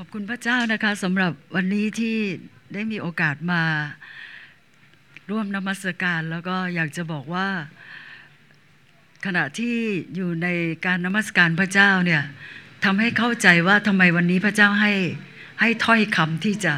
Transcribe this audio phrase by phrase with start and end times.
[0.00, 2.16] ขอบคุณพระเจ้านะคะสำหรับวันนี้ที่
[2.74, 3.62] ได้มีโอกาสมา
[5.30, 7.48] ร่วมนมัสการแล้วก็อยากจะบอกว่า
[9.26, 9.76] ขณะที่
[10.14, 10.48] อยู่ใน
[10.86, 12.22] การนมัสการพระเจ้าเนี่ย
[12.84, 14.92] ทำให้เข้าใจว่าทำไมวันนี้พระเจ้าให้
[15.60, 16.74] ให้ถ้อยคำที่จะ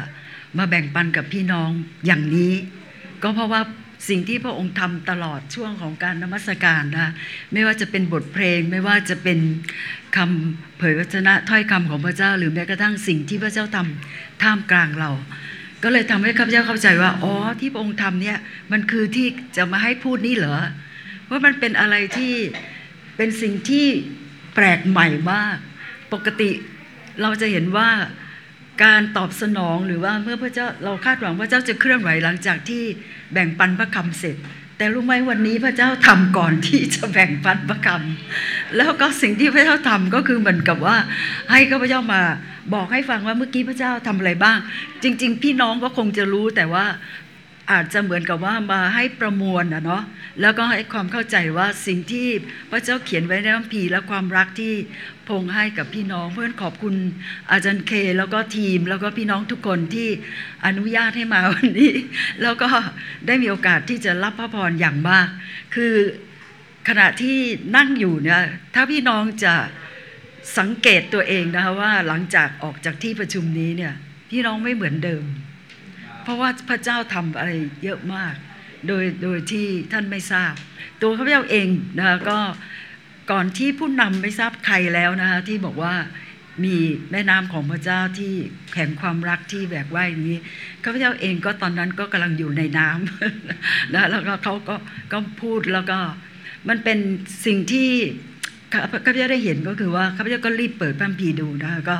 [0.57, 1.69] มาแบ่งปันกับพี่น้อง
[2.05, 2.53] อย่างนี้
[3.23, 3.61] ก็เพราะว่า
[4.07, 7.11] สิ่งที่พระองค์ทำตลอดช่วงของการนมัสการนะ
[7.53, 9.39] ไม่ว่าจะเป็นบทเพลงไม่ว่าจะเป็น
[10.17, 15.11] คำเผยวจนะถ้อยคำของพระเจ้า หรือแม้กระทั่งสิ่งที่พระเจ้าทำท่ามกลางเรา
[15.83, 18.37] ก็เลยทำให้ข้าพเจ้าเข้าใจว่าอ๋อที่พระองค์ทำเนี่ย
[18.71, 19.27] มันคือที่
[19.57, 20.57] จะมาให้พูดนี่เหรอ
[21.29, 22.33] ว่ามันเป็นอะไรที่
[23.17, 23.87] เป็นสิ่งที่
[24.55, 25.57] แปลกใหม่มาก
[26.13, 26.51] ปกติ
[27.21, 27.89] เราจะเห็นว่า
[28.83, 32.83] การตอบสนองหรือว่าเมื่อพระเจ้าเราคาดหวังพระเจ้าจะเคลื่อนไหวหลังจากที่
[33.33, 34.37] แบ่งปันพระคำเสร็จ
[34.77, 40.97] แต่รู้ไหมวันนี้พระเจ้าทำก่อนที่จะแบ่งปันพระคำแล้วก็สิ่งที่พระเจ้าทำก็คือเหมือนกับว่า
[41.51, 42.21] ให้ข้าพเจ้ามา
[42.73, 44.57] บอกให้ฟังว่าเมื่อกี้พระเจ้าทำอะไรบ้าง
[45.03, 46.85] จริง ๆ พี่น้องก็คงจะรู้แต่ว่า
[47.71, 50.03] อาจจะเหมือนกับว่ามาให้ประมวลนะเนาะ
[50.41, 52.27] แล้วก็ให้ความเข้าใจว่าสิ่งที่
[52.71, 54.73] พระเจ้าเขียนไว้ในคัมภีร์และความรักที่
[55.27, 56.95] พงให้กับพี่น้องเพื่อนขอบคุณ
[57.51, 60.09] อาจารย์เค แล้วก็ทีมแล้วก็พี่น้องทุกคนที่
[60.65, 61.93] อนุญาตให้มาวันนี้
[62.41, 62.69] แล้วก็
[63.27, 65.27] ได้มีโอกาสที่จะรับพระพรอย่างมาก
[65.75, 65.95] คือ
[66.89, 67.37] ขณะที่
[67.75, 68.41] นั่งอยู่เนี่ย
[68.75, 69.53] ถ้าพี่น้องจะ
[70.57, 73.93] สังเกตตัวเองนะคะว่าหลังจากออกจากที่ประชุมนี้เนี่ย
[74.31, 75.23] พี่น้องไม่เหมือนเดิม
[76.29, 77.51] ราะว่าพระเจ้าทำอะไร
[77.83, 78.35] เยอะมาก
[78.87, 80.53] โดยโดยที่ท่านไม่ทราบ
[81.01, 82.39] ตัวข้าพเจ้าเองนะคะก็
[83.31, 85.93] ก่อนที่ผู้นำไม่ทราบใครแล้วนะคะที่บอกว่า
[86.63, 86.75] มี
[87.11, 88.33] แม่น้ำของพระเจ้าที่
[88.73, 90.39] แข่งความรักที่แบกว่ายอย่างนี้
[90.83, 94.75] ข้าพเจ้าเองก็ตอนนั้นก็กำลังอยู่ในน้ำนะแล้วก็เขาก็
[95.11, 95.99] ก็พูดแล้วก็
[96.69, 96.99] มันเป็น
[97.45, 97.89] สิ่งที่
[98.73, 101.97] ข้าพเจ้าได้เห็นก็คือว่าข้าพเจ้าก็รีบเปิดพัมภีดูนะคะก็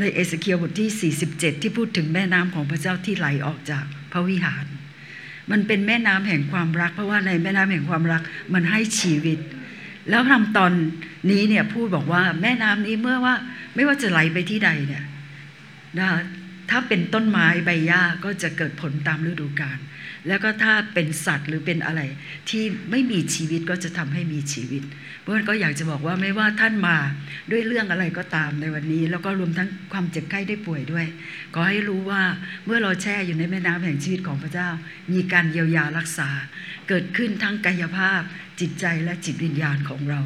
[0.00, 4.66] ในเอสเคียบทที่ 47 ที่พูดถึงแม่น้ำของพระเจ้าที่ไหลออกจากพระวิหาร
[5.50, 8.22] มันเป็นแม่น้ำแห่งความรัก เพราะว่าในแม่น้ำแห่งความรัก
[8.54, 9.38] มันให้ชีวิต
[10.10, 10.72] แล้วทำตอน
[11.30, 13.34] นี้เนี่ยพูดบอกว่าแม่น้ำนี้เมื่อว่า
[13.74, 15.04] ไม่ว่าจะไหลไปที่ใดเนี่ย
[15.98, 16.08] นะ
[16.70, 19.78] ถ้าเป็นต้นไม้ใบหญ้าก็จะเกิดผลตามฤดูกาล
[20.28, 22.00] แล้วก็ถ้าเป็นสัตว์หรือเป็นอะไร
[22.50, 24.82] ที่ไม่มีชีวิตก็จะทำให้มีชีวิต
[25.20, 26.96] เพราะนั้นก็อยากจะบอกว่าไม่ว่าท่านมา
[27.50, 31.06] ด้วยเรื่องอะไรก็ตามในวันนี้ แล้วก็รวมทั้งความเจ็บไข้ได้ป่วยด้วย
[31.54, 32.22] ขอให้รู้ว่า
[32.66, 34.68] เมื่อเราแช่อยู่ในแม่น้ำแห่งชีวิตของพระเจ้า
[35.12, 36.28] มีการเยียวยารักษา
[36.88, 38.20] เกิดขึ้นทั้งกายภาพ
[38.60, 40.20] จิตใจและจิตวิญญาณของเรา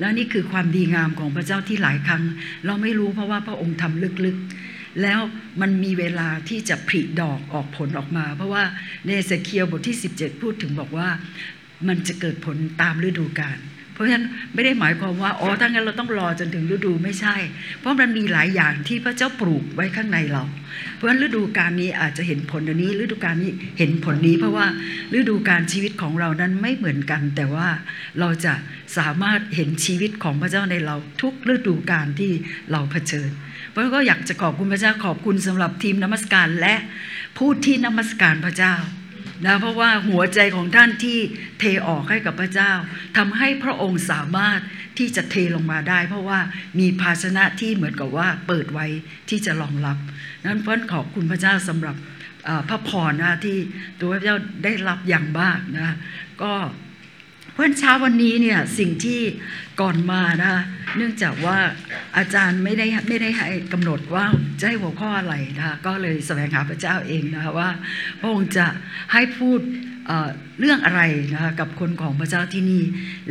[0.00, 2.22] แล้วนี่คือความดีงามของพระเจ้าที่หลายครั้ง
[2.66, 4.46] เราไม่รู้เพราะว่าพระองค์ทำลึกๆ
[5.02, 5.20] แล้ว
[5.60, 8.64] มันมีเวลาที่จะผลิดอกออกผลออกมา เพราะว่า
[9.06, 11.08] ในเสเคียวบทที่ 17 พูดถึงบอกว่า
[11.88, 13.58] มันจะเกิดผลตามฤดูกาล
[13.92, 17.36] เพราะฉะนั้นไม่ได้หมายความว่าอ๋อถ้างั้นเราต้องรอจนถึงฤดูไม่ใช่
[17.80, 20.44] เพราะมันมีหลายอย่างที่พระเจ้าปลูกไว้ข้างในเรา
[20.94, 24.66] เพราะฉะนั้นฤดูกาลนี้อาจจะเห็นผลอันนี้ ฤดูกาลนี้เห็นผลนี้ เพราะว่า
[25.18, 27.68] ฤดูกาลชีวิตของเรานั้นไม่เหมือนกัน แต่ว่า
[28.20, 28.54] เราจะ
[28.98, 32.32] สามารถเห็นชีวิตของพระเจ้าในเราทุกฤดูกาลที่
[32.72, 33.30] เราเผชิญ
[33.74, 36.74] เพราะก็อยากจะขอบคุณพระเจ้าขอบคุณสำหรับทีมนมัสการและ
[37.38, 38.74] ผู้ที่นมัสการพระเจ้า
[39.46, 41.18] นะเพราะว่าหัวใจของท่านที่
[41.58, 42.72] เทออกให้กับพระเจ้า
[43.16, 44.60] ทำให้พระองค์สามารถ
[44.98, 46.40] ที่จะเทลงมาได้ เพราะว่า
[46.78, 48.86] มีภาชนะที่เหมือนกับว่าเปิดไว้
[49.30, 49.96] ที่จะรองรับ
[50.44, 51.96] นั้นเพื่อนขอบคุณพระเจ้าสำหรับ
[52.68, 53.58] พระพรนะที่
[54.00, 55.96] ตัวพระเจ้าได้รับอย่างมากนะ
[56.42, 56.52] ก็
[57.54, 59.20] เพื่อนเช้าวันนี้เนี่ยสิ่งที่
[59.80, 60.54] ก่อนมานะ
[60.96, 61.58] เนื่องจากว่า
[62.16, 64.24] อาจารย์ไม่ได้ไม่ได้ให้กำหนดว่า
[64.60, 67.70] จะให้หัวข้ออะไรนะก็เลยแสวงหาพระเจ้าเองนะว่า
[68.20, 68.66] พระองค์จะ
[69.12, 69.60] ให้พูด
[70.06, 72.82] เเรื่องอะไรนะคะกับคนของพระเจ้าที่นี่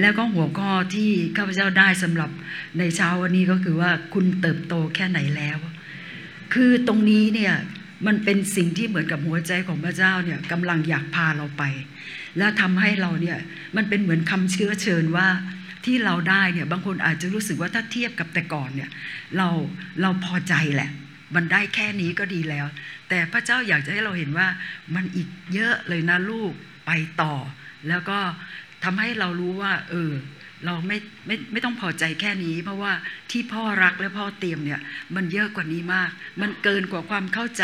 [0.02, 2.30] แล้วก็หัวข้อที่ข้าพเจ้าได้สำหรับ
[2.80, 5.58] ในเช้าวันนี้ก็คือว่าคุณเติบโตแค่ไหนแล้ว
[6.54, 7.54] คือตรงนี้เนี่ย
[8.08, 11.64] มันเป็นสิ่งที่เหมือนกับหัวใจของพระเจ้าเนี่ยกำลังอยากพาเราไป
[12.38, 13.38] แล้วทำให้เราเนี่ย
[13.76, 15.28] มันเป็นเหมือนคำเชื้อเชิญว่า
[15.86, 18.90] ที่เราได้เนี่ยบางคนอาจจะรู้สึกว่าถ้าเทียบกับแต่ก่อนเนี่ย
[19.38, 19.50] เรา
[20.02, 20.90] เราพอใจแหละ
[21.36, 22.66] มันได้แค่นี้ก็ดีแล้ว
[23.10, 24.48] แต่พระเจ้าอยากจะให้เราเห็นว่า
[24.96, 26.52] มันอีกเยอะเลยนะลูก
[26.86, 26.92] ไป
[27.22, 27.34] ต่อ
[27.88, 28.20] แล้วก็
[28.84, 30.12] ทำให้เรารู้ว่า เออ
[30.66, 32.94] เราไม่ไม่ไม่ต้องพอใจแค่นี้ เพราะว่า
[33.32, 34.82] ที่พ่อรักและพ่อเตรียมเนี่ย
[35.16, 36.12] มันเยอะกว่านี้มาก
[36.42, 37.64] มันเกินกว่าความเข้าใจ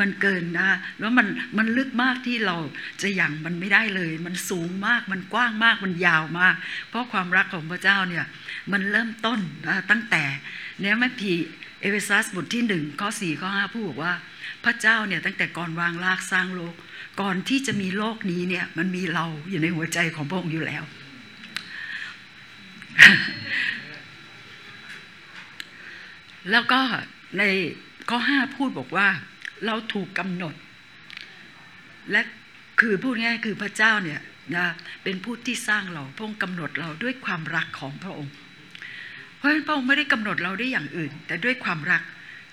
[0.00, 0.68] มันเกินนะ
[1.00, 1.26] แล้วมัน
[1.58, 2.56] มันลึกมากที่เรา
[3.02, 6.54] จะอย่างมันไม่ได้เลย มันสูงมากมันกว้างมากมันยาวมาก
[6.90, 8.24] เพราะความรักของพระเจ้าเนี่ย
[8.72, 10.24] มันเริ่มต้นนะตั้งแต่
[10.80, 11.32] เนี่ยแม่พี
[11.80, 14.14] เอเวซัสบทที่หนึ่งข้อสี่ข้อห้าพูดบอกว่า
[14.64, 16.74] พระเจ้าเนี่ยตั้งแต่ก่อนวางรากสร้างโลก
[17.20, 20.84] ก่อนที่จะมีโลกนี้เนี่ยมันมีเราอยู่ในหัวใจของพระองค์อยู่แล้ว
[26.50, 26.80] แล้วก็
[27.38, 27.42] ใน
[28.08, 29.08] ข้อห้าพูดบอกว่า
[29.66, 30.54] เราถูกกำหนด
[32.10, 32.20] และ
[32.80, 34.20] คือพูดง่ายคือพระเจ้าเนี่ย
[34.56, 34.66] นะ
[35.02, 38.32] เป็นผู้ที่สร้างเราพระองค์กำหนดเราด้วยความรักของพระองค์
[39.36, 42.02] เพราะฉะนั้นพระองค์ไม่ได้กำหนดเราได้อย่างอื่น แต่ด้วยความรัก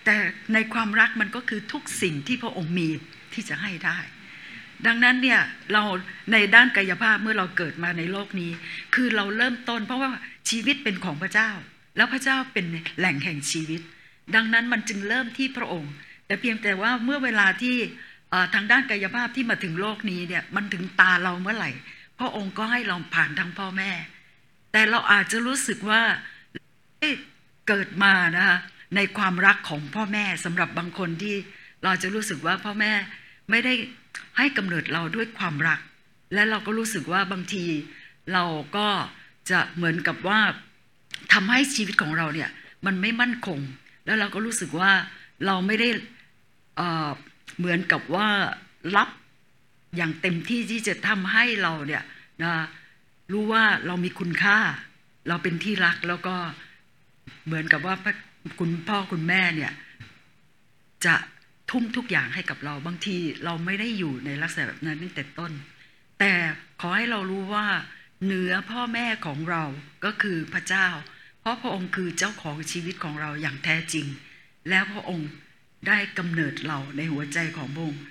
[0.05, 0.15] แต่
[0.53, 2.87] ในความรักมันก็คือทุกสิ่งที่พระองค์มี
[3.33, 3.99] ที่จะให้ได้
[4.87, 5.39] ดังนั้นเนี่ย
[5.73, 5.83] เรา
[6.31, 8.51] ในด้านกายภาพเมื่อเราเกิดมาในโลกนี้
[8.95, 10.11] คือเราเริ่มต้น เพราะว่า
[10.49, 11.49] ชีวิตเป็นของพระเจ้า
[11.97, 12.65] แล้วพระเจ้าเป็น
[12.99, 13.81] แหล่งแห่งชีวิต
[14.35, 15.93] ดังนั้นมันจึงเริ่มที่พระองค์
[16.25, 17.75] แต่เพียงแต่ว่าเมื่อเวลาที่
[18.53, 21.71] ทางด้านกายภาพที่มาถึงโลกนี้เนี่ยมันถึงตาเราเมื่อไหร่
[22.19, 23.91] พระองค์ก็ให้เราผ่านทางพ่อแม่
[24.71, 26.01] แต่เราอาจจะรู้สึกว่า
[27.67, 28.57] เกิดมานะคะ
[28.95, 31.35] ในความรักของพ่อแม่สำหรับบางคนที่
[31.83, 32.91] เราจะรู้สึกว่าพ่อแม่
[33.49, 33.73] ไม่ได้
[34.37, 35.79] ให้กำเนิดเราด้วยความรัก
[36.33, 37.65] และเราก็รู้สึกว่าบางที
[38.33, 38.43] เรา
[38.77, 38.87] ก็
[39.51, 40.39] จะเหมือนกับว่า
[41.33, 42.49] ทำให้ชีวิตของเราเนี่ย
[42.85, 43.59] มันไม่มั่นคง
[44.05, 44.91] แล้วเราก็รู้สึกว่า
[45.45, 45.89] เราไม่ได้
[47.57, 48.29] เหมือนกับว่า
[48.95, 49.09] รับ
[49.95, 52.03] อย่างเต็มที่ที่จะทำให้เราเนี่ย
[52.43, 52.53] นะ
[53.31, 54.57] รู้ว่าเรามีคุณค่า
[55.27, 56.35] เราเป็นที่รักแล้วก็
[57.45, 57.95] เหมือนกับว่า
[58.59, 59.71] คุณพ่อคุณแม่เนี่ย
[61.05, 61.15] จะ
[61.69, 65.51] ทุ่มทุกอย่างให้กับเราบางทีเราไม่ได้อยู่ในลักษณะแบบนั้นตั้งแต่ต้น
[66.19, 66.33] แต่
[66.81, 67.67] ขอให้เรารู้ว่า
[68.23, 69.63] เหนือพ่อแม่ของเรา
[70.05, 70.87] ก็คือพระเจ้า
[71.41, 74.07] เพราะพระองค์คือเจ้าของชีวิตของเราอย่างแท้จริง
[74.69, 75.29] แล้วพระองค์
[75.87, 78.03] ได้กำเนิดเราในหัวใจของพระองค์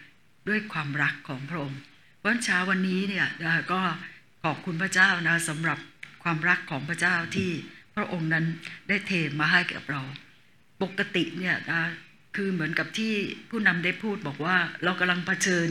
[0.49, 1.79] ด้วยความรักของพระองค์
[2.25, 3.27] วันเช้าวันนี้เนี่ย
[3.73, 3.81] ก็
[4.45, 5.79] ขอบคุณพระเจ้านะสำหรับ
[6.23, 7.51] ความรักของพระเจ้าที่
[7.97, 8.45] พระองค์นั้น
[8.89, 10.03] ได้เทมาให้กับเรา
[10.83, 11.83] ปกติเนี่ยนะ
[12.43, 13.15] คือเหมือนกับที่
[13.51, 15.69] ผู้นำได้พูดบอกว่าเรากำลังเผชิญ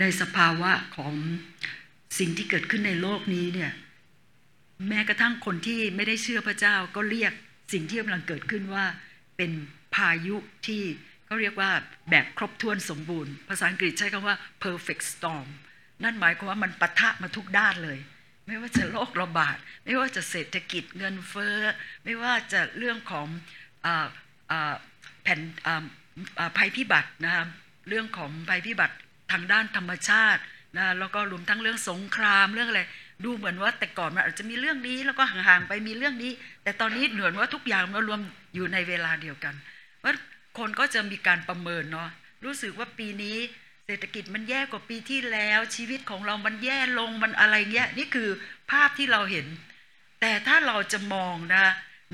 [0.00, 1.14] ในสภาวะของ
[2.18, 3.72] สิ่งที่เกิดขึ้นในโลกนี้เนี่ย
[4.88, 7.32] แม้กระทั่งคนที่ไม่ได้เชื่อพระเจ้าก็เรียก
[7.72, 8.84] สิ่งที่กำลังเกิดขึ้นว่า
[9.36, 9.50] เป็น
[9.94, 10.36] พายุ
[10.66, 10.82] ที่
[11.26, 11.70] เขาเรียกว่า
[12.10, 15.48] แบบครบถ้วนสมบูรณ์ ภาษาอังกฤษใช้คำว่า perfect storm
[16.02, 17.98] นั่นหมายความว่ามันปะทะมาทุกด้านเลย
[18.46, 21.58] ไม่ว่าจะโรคระบาด ไม่ว่าจะเศรษฐกิจเงินเฟ้อ
[22.04, 23.26] ไม่ว่าจะเรื่องของ
[25.26, 25.40] แผ่น
[26.56, 27.46] ภัยพิบัตินะครับ
[27.88, 28.94] เรื่องของภัยพิบัติ
[29.32, 30.42] ทางด้านธรรมชาติ
[30.76, 32.82] นะแล้วก็รวมทั้งเรื่องสงครามเรื่องอะไร
[33.24, 36.32] ดูเหมือนว่าแต่ก่อนมันอาจจะมีเรื่องนี้แล้วก็ห่างๆไปมีเรื่องนี้
[36.62, 38.20] แต่ตอนนี้เหมือนว่าทุกอย่างมันรวม
[38.54, 39.54] อยู่ในเวลาเดียวกัน
[40.02, 40.12] ว่า
[40.58, 42.08] คนก็จะมีการประเมินเนาะ
[42.44, 43.36] รู้สึกว่าปีนี้
[43.86, 48.28] เศรษฐกิจมันแย่กว่าปีที่แล้ว ชีวิตของเรามันแย่ลงมันอะไรเงี้ยนี่คือ
[48.70, 49.46] ภาพที่เราเห็น
[50.20, 51.64] แต่ถ้าเราจะมองนะ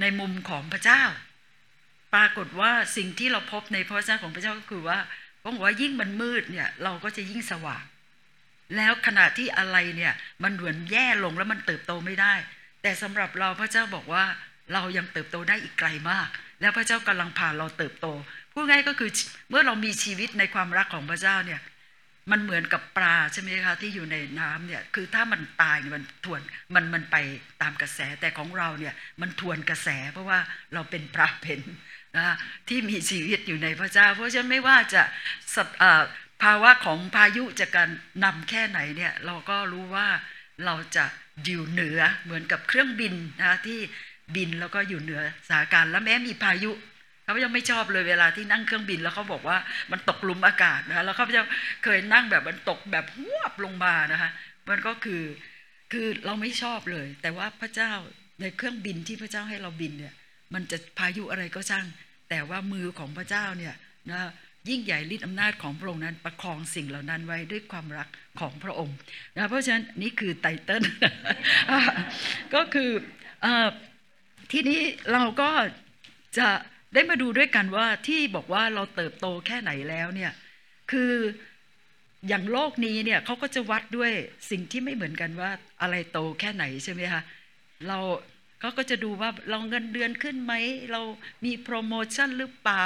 [0.01, 1.03] ในมุมของพระเจ้า
[2.15, 4.99] ปรากฏว่าสิ่งที่เราพบในพระเจ้าของพระเจ้าก็คือว่า
[5.43, 7.85] พระองค์ว่ายิ่งมันมืดเนี่ยเราก็จะยิ่งสว่าง
[8.77, 10.13] แล้วขณะที่อะไรเนี่ย
[10.43, 12.35] มันเหมือนแย่ลงแล้วมันเติบโตไม่ได้
[12.83, 14.25] แต่สำหรับเราพระเจ้าบอกว่า
[14.73, 16.29] เรายังเติบโตได้อีกไกลมาก
[16.61, 18.07] แล้วพระเจ้ากำลังพาเราเติบโต
[18.53, 19.11] พูดง่ายก็คือ
[19.51, 21.61] เมื่อเรามีชีวิตในความรักของพระเจ้าเนี่ย
[22.31, 26.41] มันเหมือนกับปลาใช่ไหมคะที่อยู่ในน้ำเนี่ยคือถ้ามันตายมันทวน
[26.75, 27.17] มันมันไป
[27.63, 30.41] ตามกระแสแต่ของเราเนี่ยมันทวนกระแส เพราะว่า
[30.75, 31.61] เราเป็นปลาเป็น
[32.17, 32.27] นะ
[32.69, 35.03] ที่มีชีวิตอยู่ในพระเจ้า เพราะฉะนั้นไม่ว่าจะ
[36.43, 37.89] ภาวะของพายุจะการ
[38.25, 40.09] นำแค่ไหนเนี่ยเราก็รู้ว่า
[40.65, 41.05] เราจะ
[41.45, 43.81] อยู่เหนือเหมือนกับเครื่องบินนะที่
[44.37, 46.71] บินแล้วก็อยู่เหนือสถานการณ์แล้วแม้มีพายุ
[47.33, 49.59] เขายังไม่ชอบเลยเวลาที่นั่งเครื่องบินแล้วเขาบอกว่า
[49.93, 51.43] มันตกลุมอากาศนะคะแล้วเขาจะ
[51.85, 54.31] เคยนั่งแบบมันตกแบบหวบลงมานะคะ
[54.69, 55.23] มันก็คือ
[55.93, 57.93] คือเราไม่ชอบเลย แต่ว่าพระเจ้า
[58.41, 60.15] ในเครื่องบินที่พระเจ้าให้เราบินเนี่ย
[60.55, 61.87] มันจะพายุอะไรก็ช่าง
[62.31, 63.75] แต่ว่ามือของพระเจ้าเนี่ย
[64.11, 64.21] นะ
[64.69, 68.09] ยิ่งใหญ่ฤทธิอำนาจของพระองค์นั้นประคองสิ่งเหล่านั้นไว้ด้วยความรัก
[68.41, 68.97] ของพระองค์
[69.35, 70.83] นะเพราะฉะนั้นนี่คือไตเติ้ล
[72.55, 72.91] ก็คือ
[74.53, 74.81] ทีนี้
[75.13, 75.51] เราก็
[76.39, 76.49] จะ
[76.95, 80.33] ได้มาดูด้วยกันว่าที่บอกว่าเราเติบโตแค่ไหนแล้วเนี่ย
[80.91, 81.13] คือ
[82.29, 84.13] อย่างโลกนี้เนี่ยเขาก็จะวัดด้วย
[84.51, 85.51] สิ่งที่ไม่เหมือนกันว่า
[85.83, 87.23] อะไรโตแค่ไหนใช่ไหมคะ
[87.89, 87.99] เรา
[88.61, 90.53] เขาก็จะดูว่าเราเงินเดือนขึ้นไหม
[90.93, 91.01] เรา
[91.45, 92.85] มีโปรโมชั่นหรือเปล่า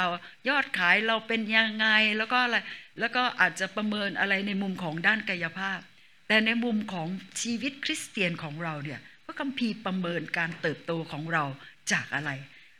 [0.49, 1.87] ยอดขายเราเป็นยังไง
[2.17, 2.57] แล้วก็อะไร
[2.99, 5.79] แล้วก็อาจจะประเมินอะไรในมุมของด้านกายภาพ
[6.27, 7.07] แต่ในมุมของ
[7.41, 11.43] ชีวิตคริสเตียนของเราเนี่ยพระคัมภีร์ประเมินการเติบโตของเรา
[11.91, 12.31] จากอะไร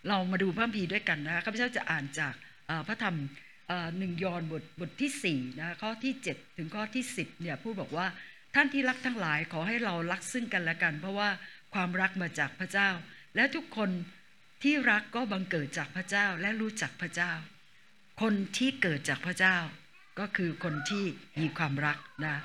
[0.08, 2.34] เรามาดูพระคัมภีร์ด้วยกันนะข้าพเจ้าจะอ่านจาก
[2.88, 3.18] พระธรรม
[3.98, 8.08] หนึ่งยอห์นบทบทที่4นะข้อที่ 7 ถึงข้อที่ 10เนี่ยพูดบอกว่า
[8.56, 11.30] ท่านที่รักทั้งหลายขอให้เรารักซึ่งกันและกัน เพราะว่า
[11.74, 12.90] ความรักมาจากพระเจ้า
[13.36, 13.90] และทุกคน
[14.64, 17.32] ที่รักก็บังเกิดจากพระเจ้าและรู้จักพระเจ้า
[18.22, 19.58] คนที่เกิดจากพระเจ้า
[20.20, 21.06] ก็คือคนที่
[21.40, 22.36] มีความรักนะ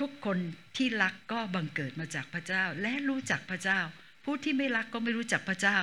[0.00, 0.38] ทุกคน
[0.76, 3.80] ที่รักก็บังเกิดมาจากพระเจ้า และรู้จักพระเจ้า
[4.24, 5.78] ผู้ที่ไม่รักก็ไม่รู้จักพระเจ้า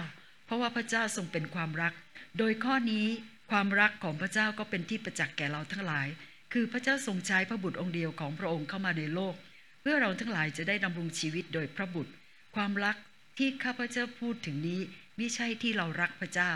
[0.45, 1.93] เพราะว่าพระเจ้าทรงเป็นความรัก
[2.37, 3.05] โดยข้อนี้
[3.51, 6.07] ความรักของพระเจ้าก็เป็นที่ประจักษ์แก่เราทั้งหลาย
[6.53, 9.35] คือพระเจ้าทรงใช้พระบุตรองค์เดียวของพระองค์เข้ามาในโลก
[9.81, 12.11] เพื่อเราทั้งหลายจะได้ดำรงชีวิตโดยพระบุตร
[12.55, 12.95] ความรัก
[13.37, 14.81] ที่ข้าพเจ้าพูดถึงนี้
[15.17, 16.51] ไม่ใช่ที่เรารักพระเจ้า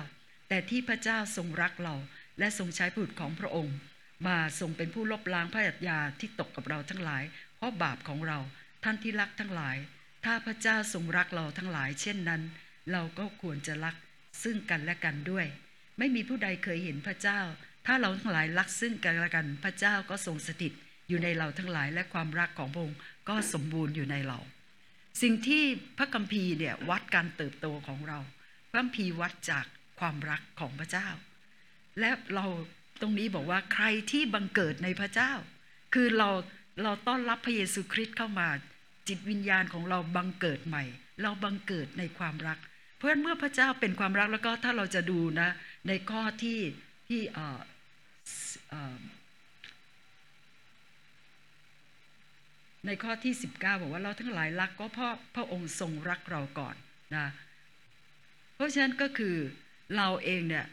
[0.50, 1.96] แต่ที่พระเจ้าทรงรักเรา
[2.40, 3.76] และทรงใช้บุตรของพระองค์
[4.28, 7.24] มาทรงเป็นผู้ลบล้างพระอัยาที่ตกกับเราทั้งหลาย
[7.58, 8.40] เพราะบาปของเรา
[8.84, 9.78] ท่านที่รักทั้งหลาย
[10.26, 12.42] ถ้าพระเจ้าทรงรักเราทั้งหลายเช่นนั้น
[12.92, 13.96] เราก็ควรจะรัก
[14.44, 15.46] ซึ่งกันและกันด้วย
[15.98, 17.40] ไม่มีผู้ใดเคยเห็นพระเจ้า
[17.86, 20.74] ถ้าเราทั้งหลายรักซึ่งกันและกัน พระเจ้าก็ทรงสถิต
[21.10, 24.40] อยู่ในเราทั้งหลายและความรักของพระองค์ก็สมบูรณ์อยู่ในเรา
[25.22, 25.64] สิ่งที่
[25.98, 28.20] พระคัมภีร์เนี่ยวัดการเติบโตของเรา
[28.72, 29.66] พระคัมภีร์วัดจาก
[30.00, 31.08] ความรักของพระเจ้า
[32.00, 32.46] และเรา
[33.02, 35.32] ตรงนี้บอกว่าใครที่บังเกิดในพระเจ้า
[35.94, 36.30] คือเรา
[36.84, 38.48] เราต้อนรับพระเยซูคริสต์เข้ามา
[39.08, 40.84] จิตวิญญาณของเราบังเกิดใหม่
[41.22, 42.60] เราบังเกิดในความรัก
[43.00, 45.50] เพราะฉะนั้นเมื่อพระเจ้าเป็นความรักแล้วก็ถ้าเราจะดูนะ
[45.88, 46.60] ในข้อที่
[47.08, 47.22] ที่
[52.86, 56.76] ในข้อที่ 19 บอกว่าเราทั้งหลายรักก็เพราะพระองค์ทรงรักเราก่อน
[57.16, 57.28] นะ
[58.56, 59.36] เพราะฉะนั้นก็คือ
[59.98, 60.66] เราเองเนี่ย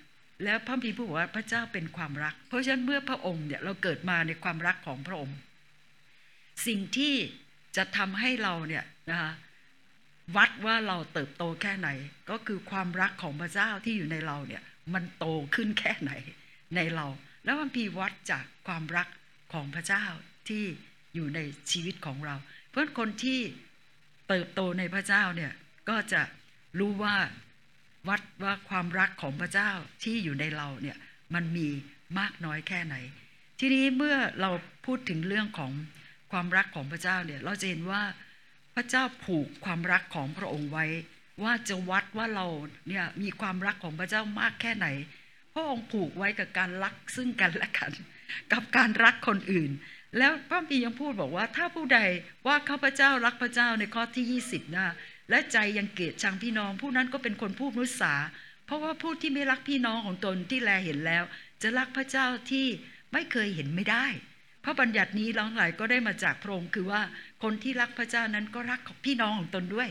[0.45, 5.37] แล้วพระพีพูดบอกว่าพระเจ้าเป็นความรัก เพราะฉะนั้นเมื่อพระองค์เนี่ยเราเกิดมาในความรักของพระองค์
[6.66, 7.14] สิ่งที่
[7.76, 9.33] จะทำให้เราเนี่ยนะคะ
[10.37, 11.88] วัดว่าเราเติบโตแค่ไหน
[12.30, 14.62] ก็คือความรักของพระเจ้าที่อยู่ในเราเนี่ย
[14.95, 16.12] มันโตขึ้นแค่ไหน
[16.76, 17.06] ในเรา
[17.45, 19.09] แล้วมันพีวัดจากความรัก
[19.52, 20.04] ของพระเจ้า
[20.49, 20.64] ที่
[21.14, 21.40] อยู่ใน
[21.71, 22.37] ชีวิตของเรา
[22.68, 23.40] เพราะคนที่
[24.28, 25.52] เติบโตในพระเจ้าเนี่ย
[25.88, 26.23] ก็จะ
[26.78, 27.16] รู้ว่า
[28.09, 29.71] วัดว่าความรักของพระเจ้า
[30.04, 30.97] ที่อยู่ในเราเนี่ย
[31.35, 31.68] มันมี
[32.18, 32.97] มากน้อยแค่ไหน
[33.61, 34.50] ทีนี้เมื่อเรา
[34.87, 35.73] พูดถึงเรื่องของ
[36.33, 38.02] ความรักของพระเจ้าเนี่ยเราจะเห็นว่า
[38.76, 40.87] พระเจ้าผูกความรักของพระองค์ไว้
[41.42, 42.47] ว่าจะวัดว่าเรา
[42.88, 44.87] เนี่ยมีความรักของพระเจ้ามากแค่ไหน
[45.54, 47.92] พระองค์ผูกไว้กับการรักซึ่งกันและกัน
[48.52, 49.71] กับการรักคนอื่น
[50.18, 52.00] แล้วพระพียังพูดบอกว่า ถ้าผู้ใด
[52.47, 54.88] ว่าข้าพเจ้ารักพระเจ้าในข้อที่ 20นะ
[55.30, 58.14] และใจยังเกลียดชังพี่น้อง ผู้นั้นก็เป็นคนพูดมุสา
[58.66, 61.25] เพราะว่าผู้ที่ไม่รักพี่น้องของตนที่แลเห็นแล้ว
[61.62, 62.66] จะรักพระเจ้าที่
[63.12, 64.06] ไม่เคยเห็นไม่ได้
[64.68, 67.00] พระบัญญัตินี้เราหลายก็ได้มาจากพระองค์คือว่า
[67.42, 69.88] คนที่รักพระเจ้านั้นก็รักพี่น้องของตนด้วย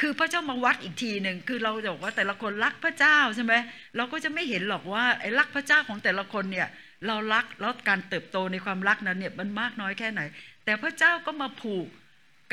[0.00, 3.54] คือพระเจ้ามาวัดอีกทีหนึ่งคือเราบอกว่าแต่ละคนรักพระเจ้าใช่ไหม
[3.96, 6.68] เราก็จะไม่เห็นหรอกว่าไอ้รักพระเจ้าของแต่ละคนเนี่ย
[7.06, 10.20] เรารักแล้วการเติบโตในความรักนั้นเนี่ยมันมากน้อยแค่ไหน
[10.64, 11.86] แต่พระเจ้าก็มาผูก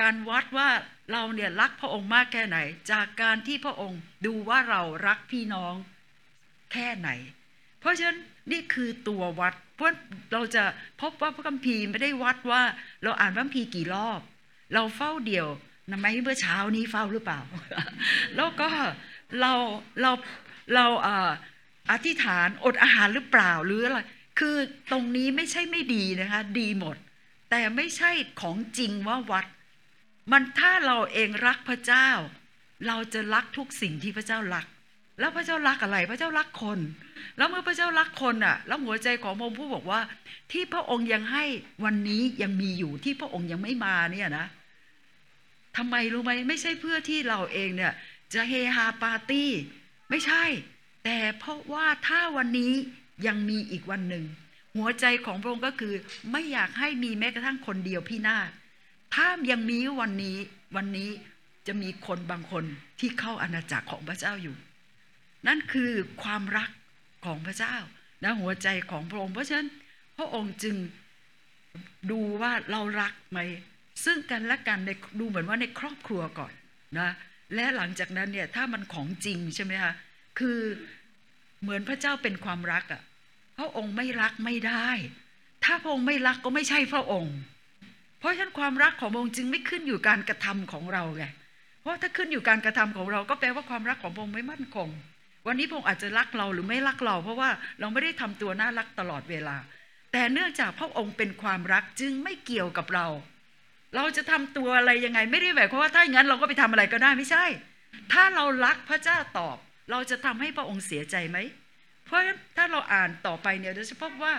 [0.01, 0.69] การวัดว่า
[1.11, 2.57] เราเนี่ยรักพระองค์มากแค่ไหน
[2.91, 5.73] จากการที่พระองค์ดูว่าเรารักพี่น้อง
[6.73, 7.09] แค่ไหน
[7.79, 8.17] เพราะฉะนั้น
[8.51, 9.91] นี่คือตัววัดเพราะ
[10.33, 10.63] เราจะ
[11.01, 12.61] พบว่าพระคัมภีร์ไม่ได้วัดว่า
[13.03, 14.19] เราอ่านพระคัมภีร์กี่รอบ
[14.73, 15.47] เราเฝ้าเดี่ยว
[15.89, 17.39] นะไหมเมื่อเช้านี้เฝ้าหรือเปล่า
[18.35, 18.69] แล้วก็
[19.39, 19.53] เรา
[20.01, 20.11] เรา
[20.75, 20.85] เรา
[21.91, 23.99] อธิษฐานอดอาหารหรือเปล่าหรืออะไร
[24.39, 24.55] คือ
[24.91, 26.95] ตรงนี้ไม่ใช่ไม่ดีนะคะ ดีหมด
[27.49, 28.11] แต่ไม่ใช่
[28.41, 29.45] ของจริงว่าวัด
[30.31, 32.09] มันถ้าเราเองรักพระเจ้า
[32.87, 34.65] เราจะรักทุกสิ่งที่พระเจ้ารัก
[35.19, 36.79] แล้วพระเจ้ารักอะไร พระเจ้ารักคน
[37.37, 40.01] แล้วเมื่อพระเจ้ารักคนอะ แล้วหัวใจของพระองค์ผู้บอกว่า
[40.51, 41.43] ที่พระองค์ยังให้
[41.83, 44.45] วันนี้ยังมีอยู่ที่พระองค์ยังไม่มาเนี่ยนะ
[45.77, 47.93] ทำไมรู้ไหมไม่ใช่เพื่อที่เราเองเนี่ย
[48.33, 49.49] จะเฮฮาปาร์ตี้
[50.09, 50.43] ไม่ใช่
[51.05, 52.73] แต่เพราะว่าถ้าวันนี้
[53.27, 54.25] ยังมีอีกวันหนึ่ง
[54.75, 55.93] หัวใจของพระองค์ก็คือ
[56.31, 58.49] ไม่อยากให้มีแม้กระทั่งคนเดียวพี่นาฏ
[59.15, 60.37] ถ้ายังมีวันนี้
[60.75, 61.09] วันนี้
[61.67, 62.63] จะมีคนบางคน
[62.99, 64.55] ที่เข้าอาณาจักรของพระเจ้าอยู่
[65.47, 65.91] นั่นคือ
[66.23, 66.69] ความรัก
[67.25, 67.75] ของพระเจ้า
[68.23, 69.67] นะหัวใจของพระองค์เพราะฉะนั้น
[70.17, 70.75] พระองค์จึง
[72.11, 73.39] ดูว่าเรารักไหม
[74.05, 76.53] ซึ่งกันและกันในดูเหมือนว่าในครอบครัวก่อน
[76.97, 77.09] นะ
[77.55, 79.93] และหลังจากนั้นเนี่ยถ้ามันของจริงใช่ไหมคะ
[80.39, 80.59] คือ
[81.61, 83.01] เหมือนพระเจ้าเป็นความรักอะ่ะ
[83.57, 84.87] พระองค์ไม่รักไม่ได้
[85.65, 87.35] ถ้าพระองค์ไม่รักก็ไม่ใช่พระองค์
[88.19, 91.25] เพราะฉะนั้นความรักของพระองค์จึงไม่ขึ้นอยู่การกระทำของเราไง
[91.81, 94.89] เพราะถ้าขึ้นอยู่การกระทำของเราก็แปลว่าความรักของพระองค์ไม่มั่นคง
[95.47, 97.49] วันนี้พระองค์อาจจะรักเราหรือไม่รักเรา เพราะว่า
[97.79, 99.55] เราไม่ได้ทำตัวน่ารักตลอดเวลา
[100.11, 103.07] แต่เนื่องจากพระองค์เป็นความรักจึงไม่เกี่ยวกับเรา
[103.95, 107.45] เราจะทำตัวอะไรยังไงไม่ได้แบบเพราะว่าถ้าอย่างนั้นเราก็ไปทำอะไรก็ได้ไม่ใช่
[108.13, 109.57] ถ้าเรารักพระเจ้าตอบ
[109.91, 111.37] เราจะทำให้พระองค์เสียใจไหม
[112.05, 114.33] เพราะฉะนั้นถ้าเราอ่านต่อไปเนี่ยเราจะพบว่า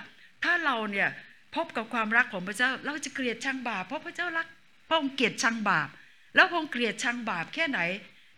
[0.45, 1.09] ถ้าเราเนี่ย
[1.57, 4.47] พบกับความรักของพระเจ้า เราจะเกลียดชังบาปเพราะพระเจ้ารัก
[4.89, 5.89] พระองค์เกลียดชังบาป
[6.35, 7.81] แล้วพระองค์เกลียดชังบาปแค่ไหน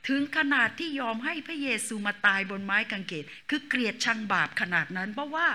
[0.09, 5.47] ถึงขนาดที่ยอมให้พระเยซูมาตายบนไม้กางเขนคือเกลียดชังบาปขนาดนั้น เพราะว่า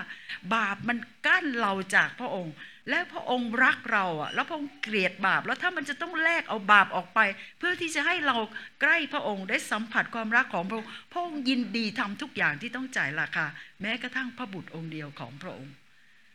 [0.54, 2.54] บาปมันกั้นเราจากพระองค์
[2.90, 7.20] และพระองค์รักเราอะ แล้วพระองค์เกลียดบาป แล้วถ้ามันจะต้องแลกเอาบาปออกไป
[7.58, 8.36] เพื่อที่จะให้เรา
[8.80, 13.46] ใกล้พระองค์ได้สัมผัสความรักของพระองค์พระองค์ยินดีทำทุกอย่างที่ต้องจ่ายราคา
[13.80, 15.74] แม้กระทั่งพระบุตรองค์เดียวของพระองค์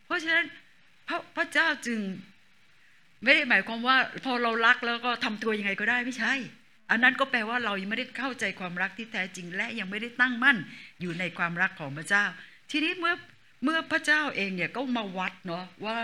[0.05, 0.45] เพราะฉะนั้น
[1.07, 1.99] พระพระเจ้าจึง
[3.23, 6.33] ไม่ได้หมายความว่า พอเรารักแล้วก็ทำตัวยังไงก็ได้ไม่ใช่
[6.89, 10.57] อันนั้นก็แปลว่าเรายังไม่ได้เข้าใจความรักที่แท้จริง และยังไม่ได้ตั้งมั่น
[11.01, 12.25] อยู่ในความรักของพระเจ้า
[12.71, 13.15] ทีนี้เมื่อ
[13.63, 15.99] เมื่อพระเจ้าเองเนี่ยก็มาวัดเนาะว่า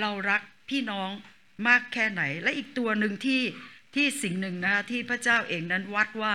[0.00, 1.10] เรารักพี่น้อง
[1.68, 3.42] มากแค่ไหน และอีกตัวหนึ่งที่
[3.94, 6.34] ที่สิ่งหนึ่งนะคะที่พระเจ้าเองนั้นวัดว่า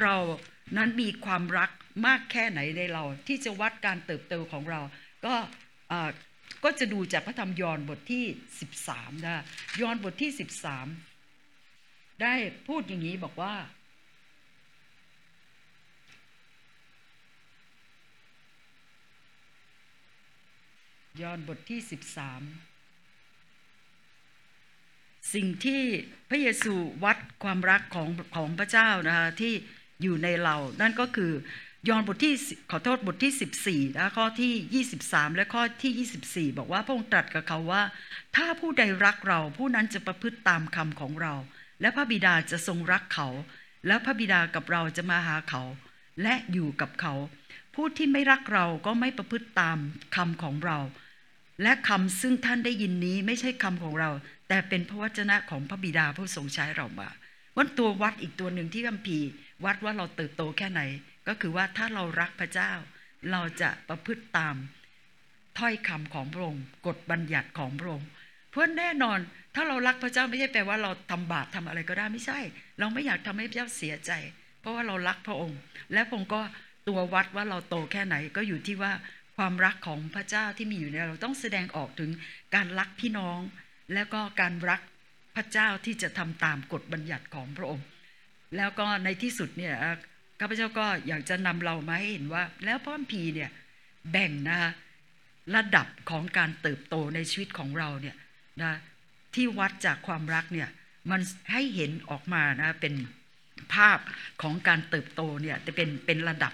[0.00, 0.14] เรา
[0.76, 1.70] นั้นมีความรัก
[2.06, 4.80] มากแค่ไหนในเรา ที่จะวัดการเติบโตของเรา
[5.24, 5.34] ก็
[5.92, 6.10] อ่า
[6.64, 8.24] ก็จะดูจากพระธรรมยอห์นบทที่
[8.74, 9.42] 13นะ
[9.80, 10.30] ยอห์นบทที่
[10.76, 11.13] 13
[12.22, 12.34] ได้
[12.66, 13.54] พูดอย่างนี้บอกว่า
[21.22, 21.90] ยอห์นบทที่13
[25.34, 25.82] สิ่งที่
[26.28, 26.72] พระเยซู
[27.04, 29.52] วัดความรักของของพระเจ้านะคะที่
[30.02, 31.32] อยู่ในเรา นั่นก็คือ
[31.88, 32.34] ยอห์นบทที่
[32.70, 37.82] ขอโทษบทที่ 14นะข้อที่ 23 และข้อที่ 24 บอกว่าพระองค์ตรัสกับเขาว่า
[38.36, 41.34] ถ้าผู้ใดรักเราผู้นั้นจะประพฤติตามคำของเรา
[41.80, 43.28] และพระบิดาจะทรงรักเขา
[43.86, 45.62] และพระบิดากับเราจะมาหาเขา
[46.22, 47.14] และอยู่กับเขา
[47.74, 49.78] ผู้ที่ไม่รักเราก็ไม่ประพฤติตาม
[50.16, 50.78] คำของเรา
[51.62, 54.10] และคำซึ่งท่านได้ยินนี้ไม่ใช่คำของเรา
[54.48, 57.08] แต่เป็นพระวจนะของพระบิดาผู้ทรงใช้เรามา
[57.56, 59.28] วันตัววัดอีกตัวหนึ่งที่คัมภีร์
[59.64, 60.80] วัดว่าเราเติบโตแค่ไหน
[61.28, 62.72] ก็คือว่าถ้าเรารักพระเจ้า
[63.30, 64.56] เราจะประพฤติตาม
[65.58, 68.08] ถ้อยคำของพระองค์กฎบัญญัติของพระองค์
[68.54, 69.18] เพื่อแน่นอน
[69.54, 72.38] ถ้าเรารักพระเจ้าไม่ใช่แปลว่าเราทำบาปทำอะไรก็ได้ไม่ใช่
[72.78, 74.12] เราไม่อยากทำให้พระเจ้าเสียใจ
[74.60, 75.58] เพราะว่าเรารักพระองค์
[75.92, 76.40] และพระองค์ก็
[76.88, 78.92] ตัววัดว่าเราโตแค่ไหนก็อยู่ที่ว่า
[79.36, 82.10] ความรักของพระเจ้าที่มีอยู่ในเราต้องแสดงออกถึง
[82.54, 83.38] การรักพี่น้อง
[83.94, 84.80] แล้วก็การรัก
[85.36, 87.86] พระเจ้าที่จะทำตามกฎบัญญัติของพระองค์
[88.56, 89.74] แล้วก็ในที่สุดเนี่ย
[90.40, 93.50] ข้าพเจ้าก็อยากจะนำเรามาให้เห็นว่า แล้วพระคัมภีร์เนี่ย
[94.10, 94.72] แบ่งนะคะ
[95.54, 98.16] ระดับของการเติบโตในชีวิตของเราเนี่ย
[98.62, 98.74] นะ
[99.34, 100.68] ที่วัดจากความรักเนี่ย
[101.10, 101.20] มัน
[101.52, 102.94] ให้เห็นออกมานะเป็น
[103.74, 103.98] ภาพ
[104.42, 106.52] ของการเติบโตเนี่ยจะเป็นเป็นระดับ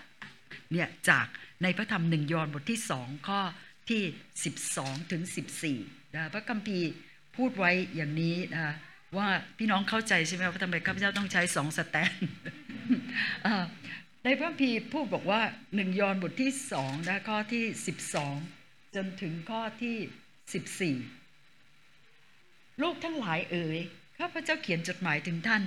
[0.73, 1.27] เนี่ยจาก
[1.63, 3.41] ในพระธรรมหนึ่งยอห์นบทที่สองข้อ
[3.91, 4.03] ที่
[4.57, 5.23] 12 ถึง
[5.69, 6.89] 14นะพระคัมภีร์
[7.37, 8.75] พูดไว้อย่างนี้นะ
[9.17, 12.13] ว่าพี่น้องเข้าใจใช่ไหมว่าทำไมข้าพเจ้าต้องใช้สองสแตน
[14.25, 15.43] ในพระคัมภีร์พูดบอกว่า
[15.75, 17.65] หนึ่งยอห์นบทที่สองนะข้อที่
[18.29, 21.20] 12 จนถึงข้อที่ 14
[22.83, 23.79] ลูกทั้งหลายเอ๋ย
[24.19, 25.63] ข้าพเจ้าเขียนจดหมายถึงท่าน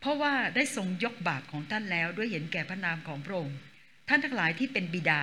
[0.00, 3.58] เพราะว่าได้ทรงยกบาปของท่านแล้วด้วยเห็นแก่พระนามของพระองค์
[4.08, 5.22] ท่านทั้งหลายที่เป็นบิดา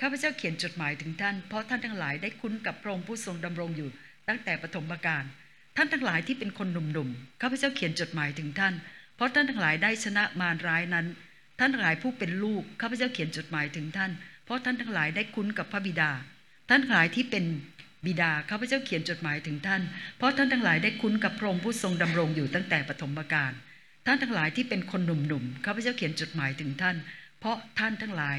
[0.00, 3.90] ข้าพเจ้าเขียนจดหมายถึงท่าน เพราะท่านทั้งหลายได้คุ้นกับพระองค์ผู้ทรงดำรงอยู่
[4.28, 5.24] ตั้งแต่ปฐมกาล
[5.76, 8.74] ท่านทั้งหลายที่เป็นคนหนุ่มๆข้าพเจ้าเขียนจดหมายถึงท่าน
[9.16, 11.06] เพราะท่านทั้งหลายได้ชนะมารร้ายนั้น
[11.58, 14.12] ท่านทั้งหลายผู้เป็นลูกข้าพเจ้าเขียนจดหมายถึงท่าน
[14.44, 16.10] เพราะท่านทั้งหลายได้คุ้นกับพระบิดา
[16.68, 17.44] ท่านทั้งหลายที่เป็น
[18.06, 19.82] บิดาข้าพเจ้าเขียนจดหมายถึงท่าน
[20.16, 23.52] เพราะท่านทั้งหลายได้คุ้นกับพระองค์ผู้ทรงดำรงอยู่ตั้งแต่ปฐมกาล
[24.06, 26.96] ท่านทั้งหลายที่เป็นคนหนุ่มๆข้าพเจ้าเขียนจดหมายถึงท่าน
[27.40, 28.36] เพราะท่านทั้งหลาย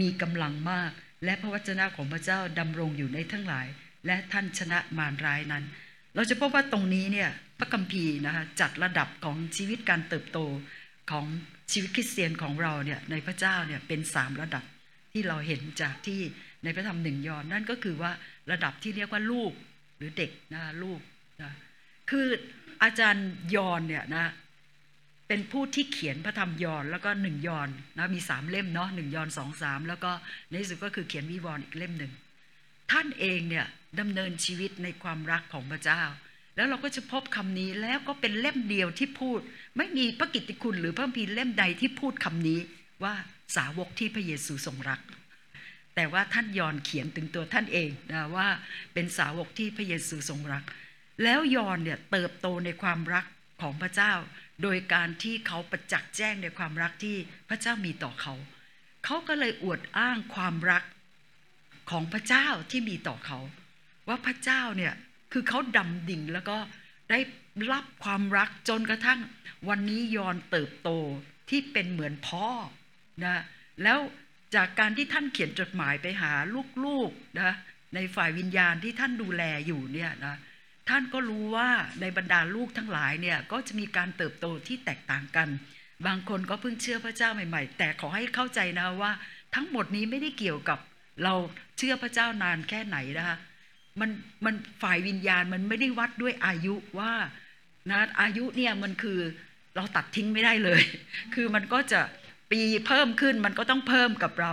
[0.00, 0.90] มีกำลังมาก
[1.24, 3.66] และพระวจนะของพระเจ้าดำรงอยู่ในทั้งหลาย
[4.06, 5.64] และท่านชนะมารร้ายนั้น
[6.14, 10.38] เราจะพบว่าตรงนี้เนี่ยพระคัมภีร์นะคะจัดระดับของชีวิตการเติบโต
[11.10, 11.26] ของ
[11.72, 14.64] ชีวิตคริสเตียนของเราเนี่ยในพระเจ้าเนี่ยเป็นสามระดับ
[15.12, 16.20] ที่เราเห็นจากที่
[16.64, 18.10] ในพระธรรมหนึ่งยอนนั่นก็คือว่า
[18.50, 19.52] ระดับที่เรียกว่าลูก
[19.96, 21.00] หรือเด็กนะลูก
[21.42, 21.52] นะ
[22.10, 22.26] คือ
[22.82, 24.32] อาจารย์ยอนเนี่ยนะ
[25.28, 27.68] เป็นผู้ที่เขียนพระธรรมยอนแล้วก็หนึ่งยอน
[27.98, 30.10] นะมีสามเล่มเนาะหนึ่งยอนสองสามแล้วก็
[30.48, 32.12] ในที่สุดก็คือเขียนวิวรณ์อีกเล่มหนึ่ง
[32.90, 33.66] ท่านเองเนี่ย
[34.00, 36.02] ดำเนินชีวิตในความรักของพระเจ้า
[36.56, 39.40] แล้วเราก็จะพบคำนี้แล้วก็เป็นเล่มเดียวที่พูด
[39.76, 42.60] ไม่มีพระกิตติคุณหรือพระคัมภีเล่มใดที่พูดคำนี้
[43.04, 43.14] ว่า
[43.56, 45.00] สาวกที่พระเยซูทรงรัก
[46.00, 48.48] แต่ว่าท่านยอนเขียนถึงตัวท่านเองนะว่า
[48.94, 50.64] เป็นสาวกที่พระเยซูทรงรัก
[51.22, 53.24] แล้วยอนเนี่ยเติบโตในความรัก
[53.62, 54.12] ของพระเจ้า
[54.62, 57.16] โดยการที่เขาประจักษ์แจ้งในความรักที่
[57.48, 58.34] พระเจ้ามีต่อเขา
[59.04, 60.82] เขาก็เลยอวดอ้างความรัก
[61.90, 63.38] ของพระเจ้าที่มีต่อเขา
[64.08, 64.92] ว่าพระเจ้าเนี่ย
[65.32, 66.58] คือเขาดำดิ่งแล้วก็
[67.10, 67.18] ได้
[67.72, 69.20] รับความรักจนกระทั่ง
[69.68, 70.90] วันนี้ยอนเติบโต
[71.50, 72.48] ที่เป็นเหมือนพ่อ
[73.24, 73.42] นะ
[73.84, 73.98] แล้ว
[74.54, 76.32] จากการที่ท่านเขียนจดหมายไปหา
[76.84, 77.54] ลูกๆนะ
[77.94, 80.36] ในฝ่ายวิญญาณที่ท่านดูแลอยู่เนี่ยนะ
[80.88, 81.68] ท่านก็รู้ว่า
[82.00, 85.48] ในบรรดาลูกทั้งหลายเนี่ยก็จะมีการเติบโตที่แตกต่างกัน
[86.06, 89.12] บางคนก็เพิ่งเชื่อพระเจ้าใหม่ ๆ แต่ขอให้เข้าใจนะว่า
[89.54, 90.78] ทั้งหมดนี้ไม่ได้เกี่ยวกับ
[91.24, 91.34] เรา
[91.78, 93.36] เชื่อพระเจ้านานแค่ไหนนะคะ
[94.00, 94.10] มัน
[94.44, 97.12] มันฝ่ายวิญญาณมันไม่ได้วัดด้วยอายุว่า
[97.90, 99.18] นะอายุเนี่ยมันคือ
[99.76, 100.82] เราตัดทิ้งไม่ได้เลย
[101.34, 102.00] คือมันก็จะ
[102.50, 104.52] ปีเพิ่มขึ้นมันก็ต้องเพิ่มกับเรา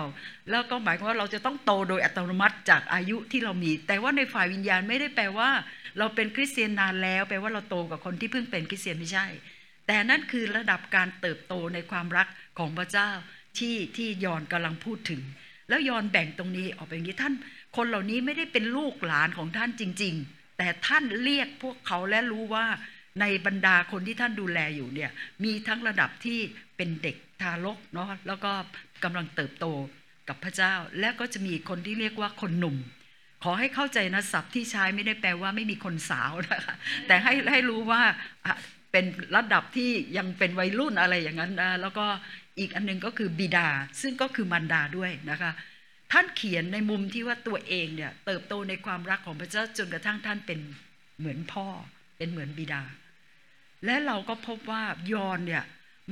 [0.49, 5.49] แล้วก็หมายความว่าเราจะต้องโตโดยอัตโนมัติจากอายุที่เรามี แต่ว่าในฝ่ายวิญญาณไม่ได้แปลว่า
[5.97, 9.25] เราเป็นคริสเตียนนานแล้ว แปลว่าเราโตกับคนที่เพิ่งเป็นคริสเตียนไม่ใช่
[9.87, 12.27] แต่นั่นคือระดับการเติบโตในความรัก
[12.59, 13.09] ของพระเจ้า
[13.57, 15.21] ที่ที่ยอนกำลังพูดถึง
[15.69, 17.33] แล้วยอนแบ่งตรงนี้ออกเป็นอย่างนี้ท่าน
[17.75, 22.65] คนเหล่านี้ไม่ได้เป็นลูกหลานของท่านจริง ๆ แต่ท่านเรียกพวกเขาและรู้ว่า
[23.21, 25.11] ในบรรดาคนที่ท่านดูแลอยู่เนี่ย
[25.43, 26.39] มีทั้งระดับที่
[26.77, 28.51] เป็นเด็ก ทารกเนาะแล้วก็
[29.03, 29.65] กำลังเติบโต
[30.27, 32.77] กับพระเจ้า และก็จะมีคนที่เรียกว่าคนหนุ่ม
[33.43, 36.75] ขอให้เข้าใจนะศัพท์ที่ใช้ไม่ได้แปลว่าไม่มีคนสาวนะคะ
[37.07, 38.01] แต่ให้ให้รู้ว่า
[38.91, 42.05] เป็นระดับที่ยังเป็นวัยรุ่นอะไรอย่างนั้นนะแล้วก็
[42.59, 43.67] อีกอันนึงก็คือบิดา
[44.01, 45.51] ซึ่งก็คือมันดาด้วยนะคะ
[46.11, 50.59] ท่านเขียนในมุมที่ว่าตัวเองเนี่ยเติบโตในความรักของพระเจ้าจนกระทั่งท่านเป็น
[51.19, 51.67] เหมือนพ่อ
[52.17, 52.83] เป็นเหมือนบิดา
[53.85, 55.63] และเราก็พบว่ายอนเนี่ย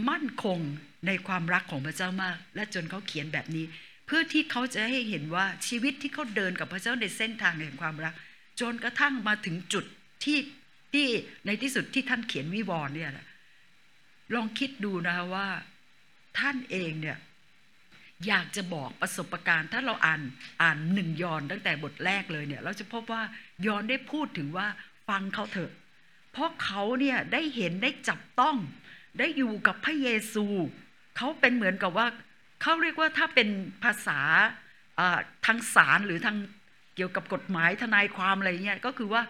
[0.10, 0.60] มั่นคง
[1.08, 3.66] ในความรักของพระเจ้ามาก และจนเขาเขียนแบบนี้
[4.06, 8.14] เพื่อที่เขาจะให้เห็นว่าชีวิตที่เขาเดินกับพระเจ้าในเส้นทางแห่งความรัก
[8.62, 9.86] จนกระทั่งมาถึงจุด
[10.24, 10.40] ที่
[10.94, 11.08] ที่
[11.46, 13.12] ในที่สุดที่ท่านเขียนวิวรณ์เนี่ย
[14.34, 15.48] ลองคิดดูนะว่า
[16.40, 17.18] ท่านเองเนี่ย
[18.28, 20.22] อยากจะบอกประสบการณ์ ถ้าเราอ่าน
[20.62, 23.22] อ่านหนึ่งยอนตั้งแต่บทแรกเลยเนี่ย เราจะพบว่า
[23.68, 24.68] ยอนได้พูดถึงว่า
[25.08, 25.72] ฟังเขาเถอะ
[26.32, 28.58] เพราะเขาเนี่ยได้เห็นได้จับต้อง
[29.20, 30.46] ได้อยู่กับพระเยซู
[31.18, 32.08] เขาเป็นเหมือนกับว่า
[32.62, 33.50] เขาเรียกว่าถ้าเป็น
[33.84, 34.20] ภาษา
[35.46, 36.38] ทางศาลหรือทาง
[36.96, 39.22] เกี่ยวกับกฎหมายทนายความอะไรเงี้ยก็คือว่า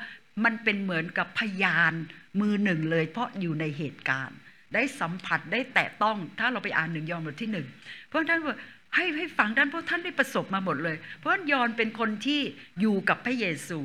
[0.45, 1.93] มันเป็นเหมือนกับพยาน
[2.41, 4.37] มือหนึ่งเลย เพราะอยู่ในเหตุการณ์
[4.73, 7.67] ได้สัมผัสได้แตะต้องถ้าเราไปอ่านหนึ่งยอห์นบทที่หนึ่ง
[8.09, 8.55] เพราะท่านว่า
[8.95, 12.41] ให้ให้ฟังด้านเพราะท่านได้ประสบมาหมดเลย เพราะยอนเป็นคนที่
[12.79, 13.79] อยู่กับพระเยซู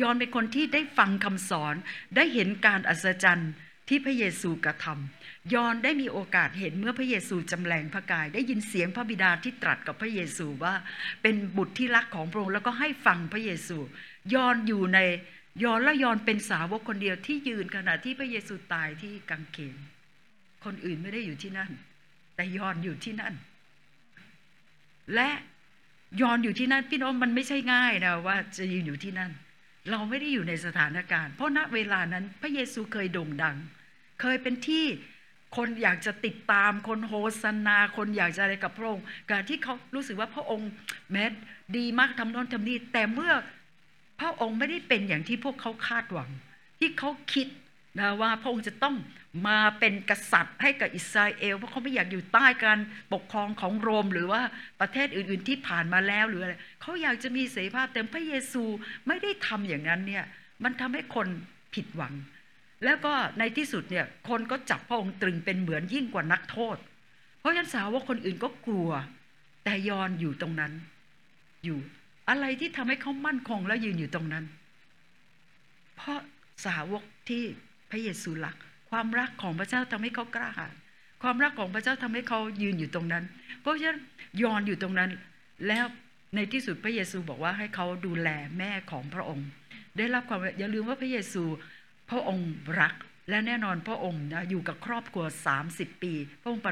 [0.00, 1.74] ยอนเป็นคนที่ได้ฟังคำสอน
[2.16, 3.52] ได้เห็นการอัศจรรย์
[3.88, 5.17] ที่พระเยซูกระทำ
[5.54, 10.74] ยอนได้มีโอกาสเห็นเมื่อพระเยซูจำแรงพระกาย ได้ยินเสียงพระบิดาที่ตรัสกับพระเยซูว่า
[11.22, 13.78] เป็นบุตรที่รักของพระองค์แล้วก็ให้ฟังพระเยซู
[14.34, 14.98] ยอนอยู่ใน
[15.64, 19.76] ยอนและยอนเป็นสาวกคนเดียวที่ยืนขณะที่พระเยซูตายที่กังเขน
[20.64, 21.70] คนอื่นไม่ได้อยู่ที่นั่น
[22.36, 23.34] แต่ยอนอยู่ที่นั่น
[25.14, 25.30] และ
[26.20, 29.32] ยอนอยู่ที่นั่นพี่น้องมันไม่ใช่ง่ายนะว่าจะยืนอยู่ที่นั่น
[29.90, 33.56] เราไม่ได้อยู่ในสถานการณ์ เพราะณเวลานั้นพระเยซูเคยโด่งดัง
[34.20, 34.86] เคยเป็นที่
[35.56, 40.70] คนอยากจะติดตามคนโฮสนา คนอยากจะอะไรกับพระองค์การที่เขารู้สึกว่าพระองค์
[41.10, 41.24] แม้
[41.76, 43.32] ดีมากทำโน้นทำนี่แต่เมื่อ
[44.20, 46.30] พระองค์ไม่ได้เป็นอย่างที่พวกเขาคาดหวัง
[46.78, 47.48] ที่เขาคิด
[47.98, 48.96] นะว่าพระองค์จะต้อง
[49.48, 52.78] มาเป็นกษัตริย์ให้กับอิสราเอลเพราะเขาไม่อยากอยู่ใต้การ
[53.12, 54.42] ปกครองของโรม หรือว่า
[54.80, 58.62] ประเทศอื่น ๆที่ผ่านมาแล้วหรืออะไรเขาอยากจะมีเสรีภาพแต่พระเยซู
[59.06, 60.24] ไม่ได้ทำอย่างนั้นเนี่ย
[60.64, 61.26] มันทำให้คน
[61.74, 62.14] ผิดหวัง
[62.84, 66.76] แล้วก็ในที่สุดเนี่ยคนก็จับพระองค์ตรึงเป็นเหมือนยิ่งกว่านักโทษ
[67.40, 68.90] เพราะฉะนั้นสาวกคนอื่นก็กลัว
[69.64, 70.72] แต่ยอนอยู่ตรงนั้น
[71.64, 71.78] อยู่
[72.28, 74.44] อะไรที่ทำให้เขามั่นคงและยืนอยู่ตรงนั้น
[75.96, 76.18] เพราะ
[76.66, 77.42] สาวกที่
[77.90, 78.56] พระเยซูรัก
[78.90, 80.74] ความรักของพระเจ้าทำให้เขากล้าหาญ
[81.22, 83.24] ความรักของพระเจ้าทำให้เขายืนอยู่ตรงนั้น
[83.60, 84.00] เพราะฉะนั้น
[84.42, 85.10] ยอนอยู่ตรงนั้น
[85.68, 85.84] แล้ว
[86.34, 89.48] ในที่สุดพระเยซูบอกว่าให้เขาดูแลแม่ของพระองค์
[89.96, 91.42] ได้รับความอย่าลืมว่าพระเยซู
[92.10, 92.94] พระองค์รัก
[93.30, 95.24] และแน่นอนพระองค์นะอยู่กับครอบครัว
[95.64, 96.64] 30 ปี พระองค์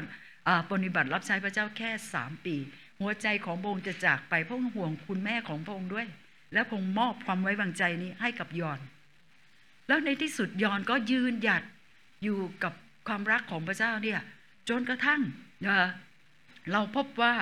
[0.71, 2.55] ปฏิบัติรับใช้พระเจ้าแค่ 3 ปี
[2.99, 6.07] หัวใจของพระองค์จะจากไปพระองค์ห่วงคุณแม่ของพระองค์ด้วย
[6.53, 8.79] และพระองค์มอบความไว้วางใจนี้ให้กับยอน
[9.87, 11.63] แล้วในที่สุดยอนก็ยืนหยัด
[12.23, 12.73] อยู่กับ
[13.07, 14.19] ความรักของพระเจ้าเนี่ย
[14.69, 15.21] จนกระทั่ง
[16.71, 17.33] เราพบว่า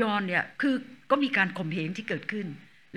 [0.00, 0.74] ยอนเนี่ยคือ
[1.10, 2.46] ก็มีการข่มเหงที่เกิดขึ้น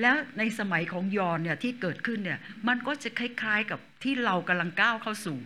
[0.01, 5.38] แล้วในสมัยของยอนเนี่ยที่เกิดขึ้นเนี่ยมันก็จะคล้าย ๆกับที่เรากำลังก้าวเข้าสู่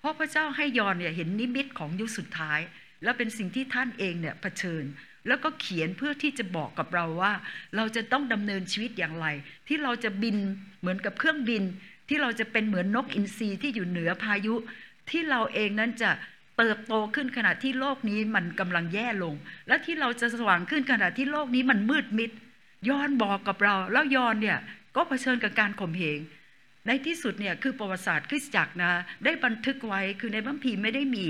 [0.00, 2.60] เพราะพระเจ้าให้ยอนเนี่ยเห็นนิมิตของยุคสุดท้าย
[3.02, 4.84] และเป็นสิ่งที่ท่านเองเนี่ยเผชิญ
[5.26, 7.32] แล้วก็เขียนเพื่อที่จะบอกกับเราว่า
[7.76, 9.26] เราจะต้องดำเนินชีวิตอย่างไร
[9.68, 10.36] ที่เราจะบิน
[10.80, 11.62] เหมือนกับเครื่องบิน
[12.08, 14.54] ที่เราจะเป็นเหมือนนกอินทรีที่อยู่เหนือพายุ
[15.10, 16.10] ที่เราเองนั้นจะ
[16.58, 19.34] เติบโตขึ้นขณะที่โลกนี้มันกำลังแย่ลง
[19.68, 22.30] และที่เราจะสว่างขึ้นขณะที่โลกนี้มันมืดมิด
[22.88, 24.58] ยอนบอกกับเรา แล้วยอนเนี่ย
[24.96, 26.18] ก็เผชิญกับการข่มเหง
[26.86, 28.92] ในที่สุดเนี่ยคือประวัติศาสตร์คริสตจักรนะ
[29.24, 31.26] ได้บันทึกไว้คือในบัมพีไม่ได้มี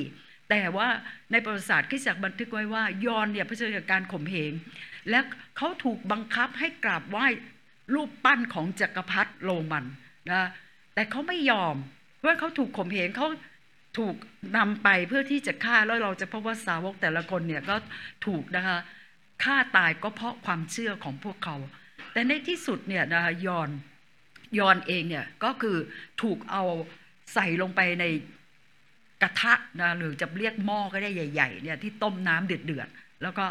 [0.51, 0.89] แต่ว่า
[1.33, 4.53] ในประวัติศาสตร์คริสตจักรบันทึกไว้ว่ายอนเนี่ยเผชิญกับการข่มเหง
[5.11, 5.19] และ
[5.57, 7.27] เขาถูกบังคับให้กราบไหว้
[7.95, 9.85] รูปปั้นของจักรพรรดิโรมัน
[10.31, 10.49] นะ
[10.95, 11.75] แต่เขาไม่ยอม
[12.17, 13.29] เพราะเขาถูกข่มเหงเขา
[13.99, 14.15] ถูก
[14.57, 17.77] นำไปเพื่อที่จะฆ่าแล้วเราจะพบว่าสาวกแต่ละคนเนี่ยก็
[18.27, 18.79] ถูกนะคะ
[19.45, 21.57] ฆ่าตายก็เพราะความเชื่อของพวกเขา
[22.13, 23.71] แต่ในที่สุดเนี่ยนะคะยอน
[24.59, 25.77] ยอนเองเนี่ยก็คือ
[26.23, 26.65] ถูกเอา
[27.35, 28.05] ใส่ลงไปใน
[29.23, 33.47] กระทะนะหรือจะเรียกหม้อก็ได้ใหญ่ๆเนี่ยที่ต้มน้ำเดือดๆแล้วก็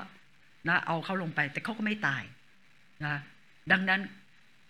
[0.68, 2.24] นะเอาเขาลงไป แต่เขาก็ไม่ตาย
[3.06, 3.16] นะ
[3.72, 4.02] ดังนั้น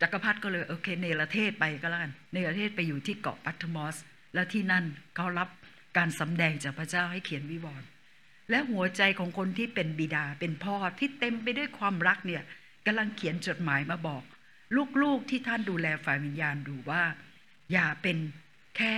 [0.02, 3.96] จักรพรรดิก็เลยโอเคเนรเทศไปก็แล้วกันเนรเทศไปอยู่ที่เกาะปัทมอส
[4.34, 5.50] และที่นั่นเขารับ
[5.98, 7.88] การสำแดงจากพระเจ้าให้เขียนวิวรณ์
[8.50, 12.44] และหัวใจของคนที่เป็นบิดาเป็นพ่อที่เต็มไปด้วยความรักเนี่ย
[12.86, 14.24] กำลังเขียนจดหมายมาบอก
[15.02, 17.04] ลูกๆที่ท่านดูแลฝ่ายวิญญาณดูว่า
[17.72, 18.18] อย่าเป็น
[18.78, 18.94] แค่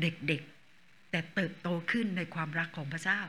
[0.00, 3.20] เด็กๆ แต่เติบโตขึ้นในความรักของพระเจ้า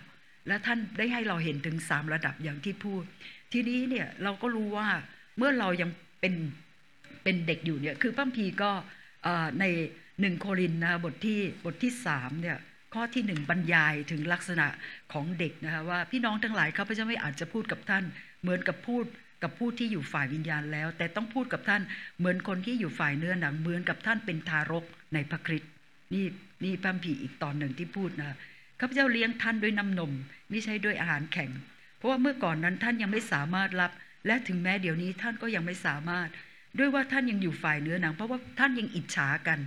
[0.47, 3.03] และท่านได้ให้เราเห็นถึงสามระดับอย่างที่พูด
[3.51, 4.89] ทีนี้เนี่ยเราก็รู้ว่า
[5.37, 5.89] เมื่อเรายัง
[6.21, 6.35] เป็น
[7.23, 8.71] เป็นเด็กอยู่เนี่ยคือพระพีก็
[9.59, 9.65] ใน
[10.21, 12.57] หนึ่งโครินนะบทที่บทที่สามเนี่ย
[12.99, 14.67] ข้อที่หนึ่งบรรยายถึงลักษณะ
[15.13, 18.03] ของเด็กนะคะว่าพี่น้องทั้งหลายข้าพเจ้าไม่อาจจะพูดกับท่าน
[18.41, 19.05] เหมือนกับพูด
[19.43, 21.81] กับผู้ที่อยู่ฝ่ายวิญญาณแล้ว แต่ต้องพูดกับท่าน
[22.17, 24.83] เหมือนคนที่อยู่ฝ่ายเนื้อหนังเหมือนกับท่านเป็นทารก
[25.13, 25.71] ในพระคริสต์
[26.13, 26.25] นี่
[26.63, 28.37] นี่พระพีอีกตอนหนึ่งที่พูดนะ
[28.79, 30.11] ข้าพเจ้าเลี้ยงท่านด้วยน้ำนม
[30.49, 31.51] ไม่ใช่ด้วยอาหารแข็ง
[31.97, 33.91] เพราะว่าเมื่อก่อนนั้นท่านยังไม่สามารถรับ
[34.27, 36.29] และถึงแม้เดี๋ยวนี้ท่านก็ยังไม่สามารถ
[36.77, 39.59] ด้วยว่าท่านยังอยู่ฝ่ายเนื้อหนัง เพราะว่าท่านยังอิจฉากัน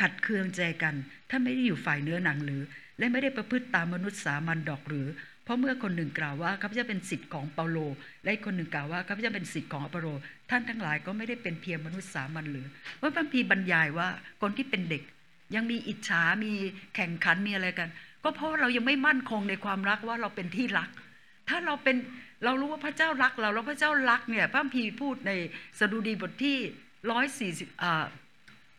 [0.00, 0.94] ขัดเคืองใจกัน
[1.30, 2.62] ท่านไม่ได้อยู่ฝ่ายเนื้อหนังหรือ
[2.98, 5.08] และไม่ได้ประพฤติตามมนุษย์สามัญดอกหรือ
[5.44, 7.78] เพราะเมื่อคนหนึ่งกล่าวว่าข้าพเจ้าเป็นสิทธิ์ของเปาโล
[8.24, 10.06] และคนหนึ่งกล่าวว่าข้าพเจ้าเป็นสิทธิ์ของอปโร
[10.50, 12.66] ท่านทั้งหลายก็ไม่ได้เป็นเพียงมนุษย์สามัญหรือ
[13.00, 14.08] ว่าพระพีบรรยายว่า
[14.42, 15.02] คนที่เป็นเด็ก
[15.54, 16.52] ยังมีอิจฉามี
[16.96, 17.88] แข่งขันมีอะไรกัน
[18.24, 20.90] ก็เพราะเรายังไม่มั่นคงในความรักว่าเราเป็นที่รัก
[21.48, 21.96] ถ้าเราเป็น
[22.44, 25.32] เรารู้ว่าพระเจ้ารักเราแล้วพระเจ้ารักเนี่ยพระพีพูดใน
[25.78, 26.56] สดุดีบทที่
[27.10, 27.68] ร้อยสี่สิบ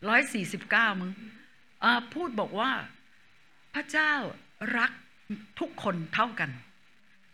[0.08, 1.10] ร้อยสี่สิบเก้ามึง
[2.14, 2.72] พูดบอกว่า
[3.74, 4.12] พระเจ้า
[4.78, 4.90] รัก
[5.60, 6.50] ทุกคนเท่ากัน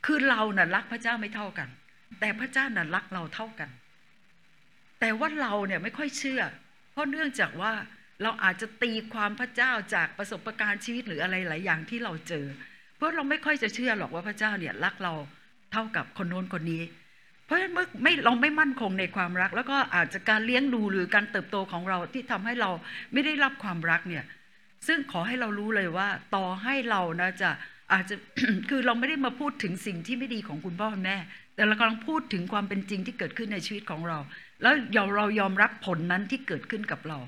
[0.06, 1.68] คือเราน่ะรักพระเจ้าไม่เท่ากัน
[2.20, 3.70] แต่พระเจ้าน่ะรักเราเท่ากัน
[5.00, 6.42] แต่ว่าเราเนี่ยไม่ค่อยเชื่อ
[6.92, 7.72] เพราะเนื่องจากว่า
[8.22, 12.46] เราอาจจะตีความพระเจ้าจากประสบการณ์ชีวิตหรืออะไรหลายอย่างที่เราเจอ
[12.96, 15.12] เพราะเราไม่ค่อยจะเชื่อหรอกว่าพระเจ้าเนี่ยรักเรา
[15.72, 16.82] เท่ากับคนโน้นคนนี้
[17.50, 22.70] เพราะฉะนั้นเมื่อไม่เราไม่มั่นคงในความรัก แล้วก็อาจจะการเลี้ยงดูหรือการเติบโตของเราที่ทำให้เรา
[23.12, 24.24] ไม่ได้รับความรักเนี่ย
[24.86, 27.50] ซึ่งขอให้เรารู้เลยว่า ต่อให้เรานะจะ
[27.92, 28.14] อาจจะ
[28.70, 31.16] คือเราไม่ได้มาพูดถึงสิ่งที่ไม่ดีของคุณพ่อคุณแม่
[31.54, 34.18] แต่เรากำลังพูดถึงความเป็นจริงที่เกิดขึ้นในชีวิตของเรา
[34.62, 34.74] แล้ว
[35.16, 37.18] เรายอมรับผลนั้นที่เกิดขึ้นกับเรา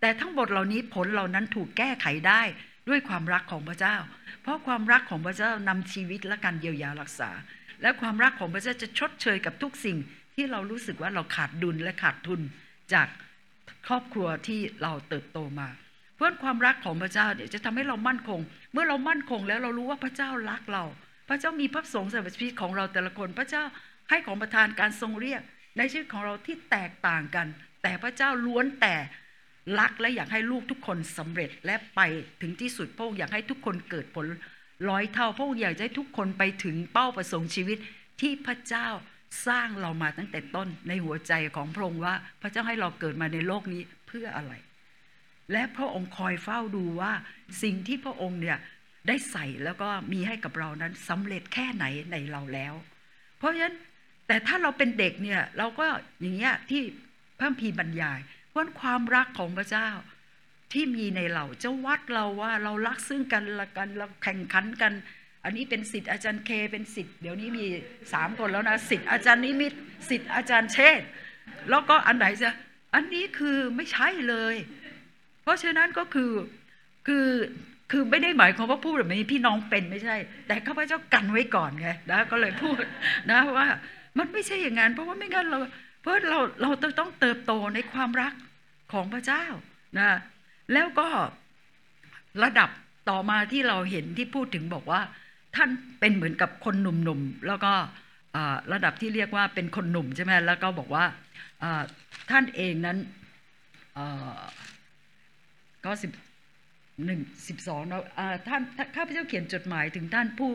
[0.00, 2.42] แต่ทั้งหมดเหล่านี้ผลเหล่านั้นถูกแก้ไขได้
[2.88, 3.96] ด้วยความรักของพระเจ้า
[4.42, 7.30] เพราะความรักของพระเจ้านำชีวิตและการเยียวยารักษา
[7.82, 9.98] และความรักของพระเจ้าจะชดเชยกับทุกสิ่ง
[10.34, 12.40] ที่เรารู้สึกว่าเราขาดดุลและขาดทุน
[12.92, 13.08] จาก
[13.88, 15.68] ครอบครัวที่เราเติบโตมา
[16.14, 18.40] เพราะความรักของพระเจ้าเนี่ยจะทำให้เรามั่นคง
[18.72, 20.84] เมื่อเรามั่นคงแล้วเรารู้ว่าพระเจ้ารักเรา
[21.28, 23.64] พระเจ้ามีพระสงฆ์สำหรับชีวิตของเราแต่ละคน พระเจ้า
[24.10, 25.42] ให้ของประทานการทรงเรียก
[25.78, 27.46] ในชีวิตของเราที่แตกต่างกัน
[27.82, 28.94] แต่พระเจ้าล้วนแต่
[29.80, 32.00] รักและอยากให้ลูกทุกคนสำเร็จและไป
[32.40, 34.26] ถึงที่สุดพระองค์อยากให้ทุกคนเกิดผล
[34.88, 37.78] ร้อยเท่า พระองค์อยากให้ทุกคนไปถึงเป้าประสงค์ชีวิต
[38.20, 38.88] ที่พระเจ้า
[39.46, 44.52] สร้างเรามาตั้งแต่ต้นในหัวใจของพระองค์ว่า พระเจ้าให้เราเกิดมาในโลกนี้เพื่ออะไร
[45.52, 47.12] และพระองค์คอยเฝ้าดูว่า
[47.62, 48.58] สิ่งที่พระองค์เนี่ย
[49.08, 52.74] ได้ใส่แล้วก็มีให้กับเรานั้นสำเร็จแค่ไหนในเราแล้ว
[53.38, 53.76] เพราะฉะนั้น
[54.26, 55.86] แต่ถ้าเราเป็นเด็กเนี่ยเราก็
[56.20, 56.82] อย่างเงี้ยที่
[57.38, 58.20] พระพีบรรยาย
[58.54, 59.88] ว่าความรักของพระเจ้า
[60.72, 64.92] ที่มีในเราจะวัดเราว่าเรารักซึ่งกันละกันเราแข่งขันกัน
[65.44, 67.64] อันนี้เป็นสิทธิ์อาจารย์เคเป็นสิทธิ์เดี๋ยวนี้มี
[68.12, 69.72] สามคนแล้วนะสิทธิ์อาจารย์นิมิต
[70.08, 71.00] สิทธิ์อาจารย์เชษ
[71.70, 72.50] แล้วก็อันไหนจะ
[72.94, 74.54] อันนี้คือไม่ใช่เลย
[75.42, 76.32] เพราะฉะนั้นก็คือ
[77.06, 77.28] คือ
[77.90, 82.76] คือไม่ได้หมายความว่าพูดแบบนี้พี่น้องเป็นไม่ใช่ แต่ข้าพเจ้ากันไว้ก่อนไงนะก็เลยพูด
[83.30, 83.66] นะว่า
[84.18, 85.58] มันไม่ใช่อย่างนั้นเพราะว่าไม่งั้นเรา
[86.00, 88.32] เพราะเราเราต้องเติบโตในความรัก
[88.92, 89.44] ของพระเจ้า
[89.98, 90.08] นะ
[90.72, 91.08] แล้วก็
[92.42, 92.70] ระดับ
[93.10, 95.00] ต่อมาที่เราเห็นที่พูดถึงบอกว่า
[95.56, 97.72] ท่านเป็นเหมือนกับคนหนุ่มๆ แล้วก็
[98.72, 101.04] ระดับที่เรียกว่าเป็นคนหนุ่มใช่ไหมแล้วก็บอกว่า
[102.30, 102.98] ท่านเองนั้น
[105.84, 106.10] ก็สิบ
[107.04, 107.98] หนึ่งสิบสองเรา
[108.48, 108.62] ท่าน
[108.96, 110.52] ข้าพเจ้าเขียนจดหมายถึงท่านผู้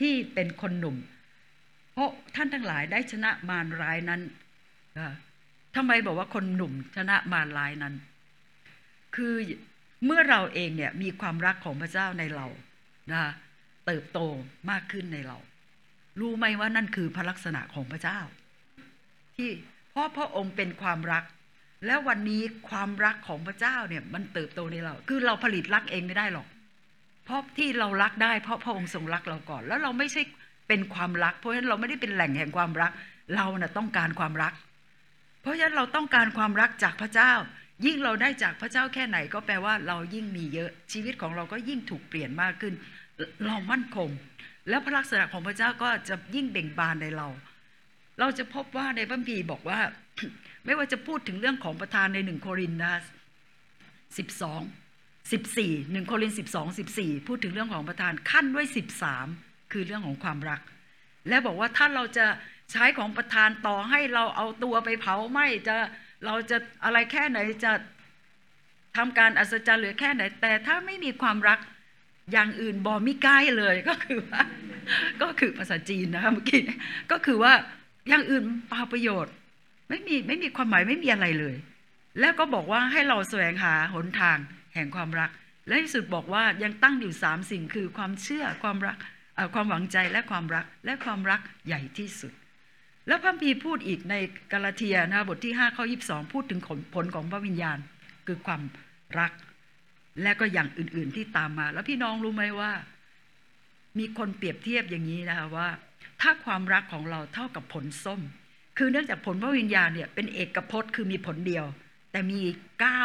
[0.00, 0.96] ที่เป็นคนหนุ่ม
[1.92, 4.20] เพราะท่านทั้งหลายได้ชนะมารร้ายนั้น
[5.76, 7.94] ทำไมบอกว่าคนหนุ่มชนะมารร้ายนั้น
[9.16, 9.34] คือ
[10.04, 12.46] เมื่อเราเองเนี่ยมีความรักของพระเจ้าในเรา
[13.12, 13.22] นะ
[13.86, 14.18] เติบโต
[14.70, 15.38] มากขึ้นในเรา
[16.20, 18.18] รู้ไหมว่านั่นคือพระลักษณะของพระเจ้า
[19.36, 19.50] ที่
[19.90, 21.24] เพราะพระองค์เป็นความรัก
[21.86, 26.46] แล้ววันนี้ความรักของพระเจ้าเนี่ยมันเติบโตในเรา คือเราผลิตรักเองไม่ได้หรอก
[27.24, 30.22] เพราะที่เรารักได้เพราะพระองค์ทรงรักเราก่อน แล้วเราไม่ใช่
[30.68, 32.92] เป็นความรัก เพราะฉะนั้นเราไม่ได้เป็นแหล่งแห่งความรัก
[33.36, 34.52] เราน่ะต้องการความรัก
[35.42, 37.32] เพราะฉะนั้นเราต้องการความรักจากพระเจ้า
[37.84, 42.74] ยิ่งเราได้จากพระเจ้าแค่ไหนก็แปลว่าเรายิ่งมีเยอะชีวิตของเราก็ยิ่งถูกเปลี่ยนมากขึ้น
[43.46, 44.08] เรามั่นคง
[44.68, 47.28] แล้วพระลักษณะของพระเจ้าก็จะยิ่งเบ่งบานในเรา
[48.20, 49.78] เราจะพบว่าในพระคัมภีบอกว่า
[50.64, 52.94] ไม่ว่าจะพูดถึงเรื่องของประธานในหนึ่งโครินธ์นะ
[54.18, 54.60] สิบสอง
[55.32, 59.26] สิบสี่หนึ่งโครินสิบสองสิบสี่พูดถึงเรื่องของประธานขั้นด้วยสิบสาม
[59.72, 60.60] คือเรื่องของความรัก
[61.28, 62.26] และบอกว่าถ้าเราจะ
[62.72, 65.76] ใช้ของประธานต่อให้เราเอาตัวไปเผาไหมจะ
[66.24, 67.72] เราจะอะไรแค่ไหนจะ
[68.96, 71.58] ทำการอัศจรรย์หรือแค่ไหน แต่ถ้าไม่มีความรัก
[72.32, 74.40] อย่างอื่นบอมิใกล้เลยก็คือว่า
[75.22, 76.62] ก็คือภาษาจีนนะคะเมื่อกี้
[77.10, 77.52] ก็คือว่า
[78.08, 79.32] อย่างอื่นเปล่าประโยชน์
[79.88, 81.56] ไม่มีไม่มีความหมายไม่มีอะไรเลย
[82.20, 84.38] แล้วก็บอกว่าให้เราแสวงหาหนทาง
[84.74, 85.30] แห่งความรัก
[85.66, 88.96] และที่สุดบอกว่ายังตั้งอยู่สามสิ่งคือความเชื่อความรัก
[89.54, 92.32] ความหวังใจและความรักและความรักใหญ่ที่สุด
[93.08, 94.14] แล้วพระพีพูดอีกใน
[94.52, 96.60] กาลาเทียนะบทที่5ข้อ22 พูดถึง
[96.94, 97.78] ผลของพระวิญญาณ
[98.26, 98.62] คือความ
[99.18, 99.32] รัก
[100.22, 102.72] และก็อย่างอื่นๆที่ตามมา แล้วพี่น้องรู้ไหมว่า
[103.98, 105.68] มีคนเปรียบเทียบอย่างนี้นะคะว่า
[106.20, 108.20] ถ้าความรักของเราเท่ากับผลส้ม
[108.78, 111.64] คือเนื่องจากผลพระวิญญาณเนี่ยเป็นเอกพจน์คือมีผลเดียว
[112.12, 112.40] แต่มี
[112.80, 113.04] เก้า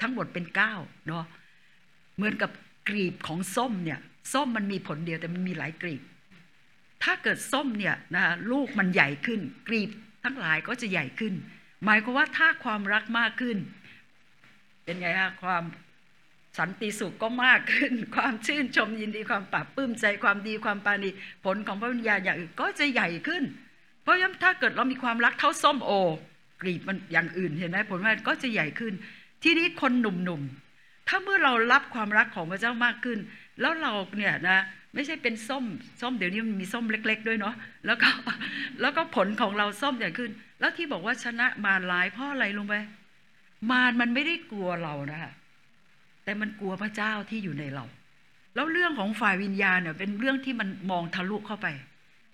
[0.00, 0.74] ทั้งหมดเป็นเก้า
[1.06, 1.24] เนาะ
[2.16, 2.50] เหมือนกับ
[2.88, 3.98] กรีบของส้มเนี่ย
[4.32, 6.02] ส้มมันมีผลเดียวแต่มันมีหลายกรีบ
[7.02, 9.90] ถ้าเกิดส้มเนี่ยนะลูกมันใหญ่ขึ้น กรีบ
[10.24, 11.34] ทั้งหลายก็จะใหญ่ขึ้น
[11.84, 13.56] หมายความว่าถ้าความรักมากขึ้น
[14.84, 15.62] เป็นไงฮะความ
[16.58, 21.10] สันติสุขก็มากขึ้น ความชื่นชมยินดีความปรับปลื้มใจความดีความปานี
[21.44, 23.42] ผลของพระวิญญาณอย่างอื่นก็จะใหญ่ขึ้น
[24.02, 25.92] เพราะฉะนั้นถ้าเกิดเรามีความรักเท่าส้มโอ
[26.62, 28.92] กรีบมันอย่างอื่นเห็นไหมผลมันก็จะใหญ่ขึ้น
[29.42, 33.18] ที่นี้คนหนุ่มๆถ้าเมื่อเรารับความรักของพระเจ้ามากขึ้น
[33.60, 34.58] แล้วเราเนี่ยนะ
[34.96, 35.64] ไม่ใช่เป็นส้ม
[36.00, 37.54] ส้มเดี๋ยวนี้มันมีส้มเล็ก ๆ ด้วยเนาะ
[37.86, 38.08] แล้วก็
[38.80, 40.30] แล้วก็ผลของเราส้มใหญ่ขึ้น
[40.60, 42.74] แล้วที่บอกว่าชนะมารหลายเพราะอะไรลงไป
[43.70, 45.32] มารมันไม่ได้กลัวเรานะคะ
[46.24, 47.84] แต่มันกลัวพระเจ้าที่อยู่ในเรา
[48.54, 51.66] แล้วเรื่องของฝ่ายวิญญาณเนี่ยเป็นเรื่องที่มันมองทะลุเข้าไป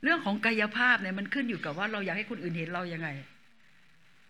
[0.03, 3.09] เรื่องของกายภาพเนี่ยมันขึ้นอยู่กับว่าเราอยากให้คนอื่นเห็นเรายังไง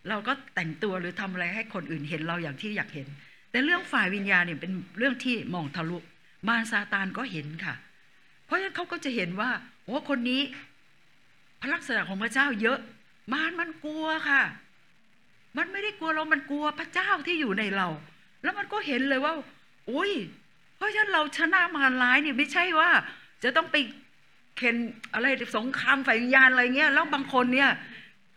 [0.09, 3.09] เราก็แต่งตัวหรือทำอะไรให้คนอื่นเห็นเราอย่างที่อยากเห็น
[3.51, 5.99] แต่เรื่องฝ่ายวิญญาณเนี่ยเป็นเรื่องที่มองทะลุ
[6.49, 7.75] มารซาตานก็เห็นค่ะ
[8.53, 9.51] ราะฉะนั้นเขาก็จะเห็นว่า
[9.85, 10.43] โอ้คนนี้
[11.61, 12.79] พระลักษณะของพระเจ้าเยอะ
[13.33, 14.43] มารมันกลัวค่ะ
[15.57, 17.88] มันไม่ได้กลัวเรา มันกลัวพระเจ้าที่อยู่ในเรา
[18.43, 19.33] แล้วมันก็เห็นเลยว่า
[19.91, 20.12] อุ้ย
[20.77, 22.91] เพราะฉะนั้นเราชนะมารร้ายเนี่ยไม่ใช่ว่า
[23.45, 23.77] จะต้องไป
[24.57, 24.77] เข็น
[25.15, 27.71] อะไรสงครามฝ่ายวิญญาณอะไรเงี้ย แล้วบางคนเนี่ย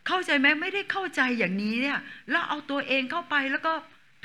[0.08, 1.99] เข้าใจไหมไม่ได้เข้าใจอย่างนี้เนี่ย
[2.30, 3.73] แล้วเอาตัวเองเข้าไปแล้วก็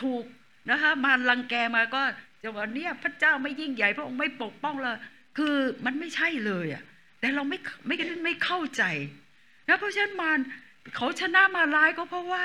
[0.02, 0.24] ถูก
[0.70, 2.02] นะคะมารลังแกมาก็
[2.42, 4.96] จะว่าเนี่ยพระเจ้าไม่ยิ่งใหญ่พระองค์ไม่ปกป้องเลย
[5.36, 6.82] คือมันไม่ใช่เลยอะ
[7.20, 8.82] แต่เราไม่ไม่ไม่เข้าใจ
[9.68, 10.38] นะเพราะฉะนั้นมาร
[10.96, 12.44] เขาชนะมาร้ายก็เพราะว่า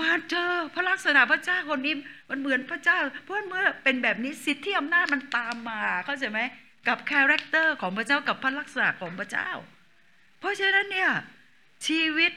[0.00, 1.94] มาเจอพระลักษณะพระเจ้าคนนี้
[2.30, 6.40] มันเหมือนพระเจ้า เพราะเมื่อเป็นแบบนี้สิทธิอำนาจมันตามมาเข้าใจไหม
[6.88, 9.50] กับ character ของพระเจ้ากับพระลักษณะของพระเจ้า
[10.40, 11.10] เพราะฉะนั้นเนี่ย
[11.86, 12.32] ชีวิต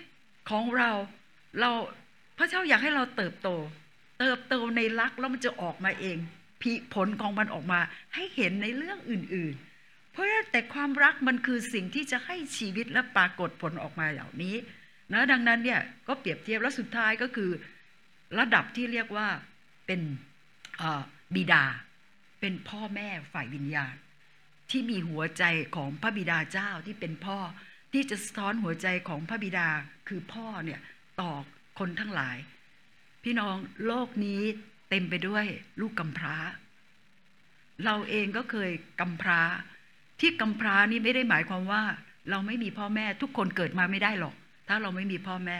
[0.49, 0.89] ของเรา
[1.59, 1.69] เรา
[2.37, 3.49] พระเจ้าอยากให้เราเติบโต
[4.19, 6.17] เติบโตในรักแล้วมันจะออกมาเอง
[6.95, 7.79] ผลของมันออกมา
[8.15, 9.70] ให้เห็นในเรื่องอื่นๆ
[10.11, 14.55] เพราะแต่ความรักมันคือสิ่งที่จะให้ชีวิตและปรากฏผลออกมาเหล่านี้
[15.13, 17.51] นะดังนั้นเนี่ยก็เปรียบเทียบแล้วสุดท้ายก็คือ
[18.39, 19.27] ระดับที่เรียกว่า
[19.85, 20.01] เป็น
[21.35, 21.63] บิดา
[22.39, 23.95] เป็นพ่อแม่ฝ่ายวิญญาณ
[24.69, 25.43] ที่มีหัวใจ
[25.75, 27.39] ของพระบิดาเจ้าที่เป็นพ่อ
[27.93, 29.67] ที่จะสะท้อนหัวใจของพระบิดา
[30.07, 30.79] คือพ่อเนี่ย
[31.21, 31.31] ต่อ
[31.79, 32.37] คนทั้งหลาย
[33.23, 34.41] พี่น้องโลกนี้
[34.89, 35.45] เต็มไปด้วย
[35.79, 36.35] ลูกกำพร้า
[37.85, 39.41] เราเองก็เคยกำพร้า
[40.21, 41.83] ที่กำพร้านี่ไม่ได้หมายความว่า
[42.29, 44.35] เราไม่มีพ่อแม่ทุกคนเกิดมาไม่ได้หรอก
[44.67, 45.59] ถ้าเราไม่มีพ่อแม่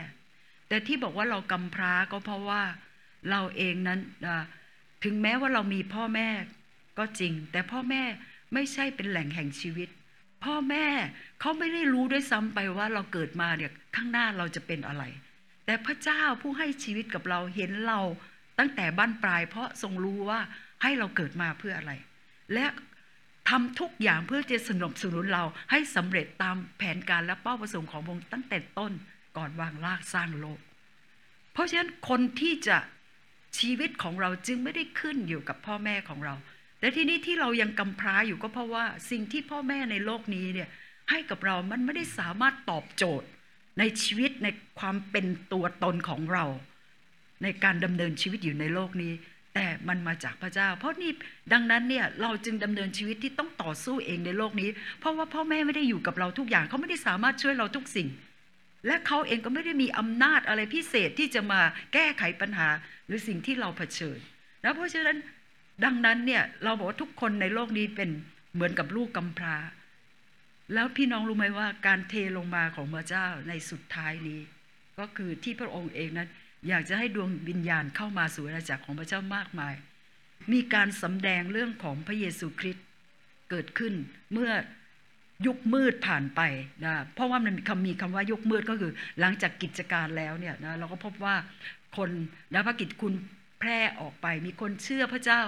[0.68, 2.62] แต่ที่บอกว่าเรากำพร้าก็เพราะว่า
[3.30, 4.00] เราเองนั้น
[5.04, 6.28] ถึงแม้ว่าเรามีพ่อแม่
[6.98, 8.04] ก็จริง แต่พ่อแม่
[8.54, 9.90] ไม่ใช่เป็นแหล่งแห่งชีวิต
[10.46, 10.86] พ่อแม่
[11.40, 15.04] เขาไม่ได้รู้ด้วยซ้ำไปว่าเราเกิดมาเนี่ยข้างหน้าเราจะเป็นอะไร
[15.66, 18.00] แต่พระเจ้าผู้ให้ชีวิตกับเราเห็นเรา
[18.60, 20.40] ตั้งแต่บ้านปลาย เพราะทรงรู้ว่า
[20.82, 21.92] ให้เราเกิดมาเพื่ออะไร
[22.54, 22.66] และ
[23.52, 28.92] ทำทุกอย่างเพื่อจะสนับสนุนเราให้สำเร็จตามแผนการและเป้าประสงค์ของพระองค์ตั้งแต่ต้น
[29.38, 30.60] ก่อนวางรากสร้างโลก
[31.54, 32.78] เพราะฉะนั้นคนที่จะ
[33.60, 36.36] ชีวิตของเราจึงไม่ได้ขึ้นอยู่กับพ่อแม่ของเรา
[36.80, 40.70] แต่ที่นี้ที่เรายังกำพร้าอยู่ก็เพราะว่าสิ่งที่พ่อแม่ในโลกนี้เนี่ย
[41.10, 43.28] ให้กับเรามันไม่ได้สามารถตอบโจทย์
[43.80, 44.48] ในชีวิตใน
[44.80, 46.46] ความเป็นตัวตนของเรา
[47.44, 49.14] ในการดำเนินชีวิตอยู่ในโลกนี้
[49.56, 51.12] แต่มันมาจากพระเจ้า เพราะนี่
[51.54, 58.10] ดังนั้นเนี่ยเราจึงดำเนินชีวิตที่ต้องต่อสู้เองในโลกนี้ เพราะว่าพ่อแม่ไม่ได้อยู่กับเราทุกอย่างเขาไม่ได้สามารถช่วยเราทุกสิ่ง
[58.88, 61.62] และเขาเองก็ไม่ได้มีอำนาจอะไรพิเศษที่จะมา
[61.94, 62.70] แก้ไขปัญหา
[63.08, 64.20] หรือสิ่งที่เราเผชิญ
[64.64, 65.18] นะเพราะฉะนั้น
[65.84, 68.10] ดังนั้นเนี่ยเราบอกว่าทุกคนในโลกนี้เป็น
[68.54, 69.56] เหมือนกับลูกกำพร้า
[70.74, 74.40] แล้วพี่น้องรู้ไหมว่าการเทลงมาของพระเจ้าในสุดท้ายนี้
[75.00, 76.30] ก็คือที่พระองค์เองนั้น
[76.68, 79.74] อยากจะให้ดวงวิญญาณเข้ามาสู่อาณาจักรของพระเจ้ามากมาย
[80.52, 82.86] มีการสำแดงเรื่องของพระเยซูคริสต์
[83.50, 83.94] เกิดขึ้น
[84.34, 84.52] เมื่อ
[85.46, 86.42] ยุคมืดผ่านไป
[86.86, 91.36] นะเพราะว่ามันมีคำมีคำว่ายุคมืดก็คือ หลังจากกิจการแล้วเนี่ยนะเราก็พบว่า
[91.98, 92.10] คน
[92.54, 93.14] นะพระกิจคุณ
[93.60, 95.42] แพร่ออกไป มีคนเชื่อพระเจ้า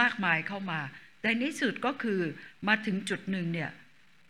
[0.00, 0.80] มากมายเข้ามา
[1.22, 2.20] แต่ในสุดก็คือ
[2.68, 3.70] มาถึงจุดหนึ่งเนี่ย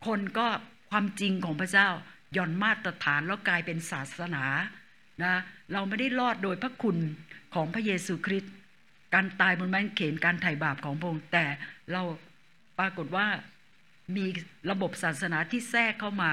[0.07, 0.47] คนก็
[0.91, 1.89] ความจริงของพระเจ้า
[2.33, 4.45] หย่อนมาตรฐานแล้วกลายเป็นศาสนา
[5.23, 5.35] นะ
[5.73, 6.97] เราไม่ได้รอดโดยพระคุณ
[7.55, 8.55] ของพระเยซูคริสต์
[9.15, 11.45] การตายบนไม้กางเขนการไถ่บาปของพระองค์แต่
[11.93, 12.03] เรา
[12.79, 13.27] ปรากฏว่า
[14.17, 14.27] มี
[14.71, 16.33] ระบบศาสนาที่แทรกเข้ามา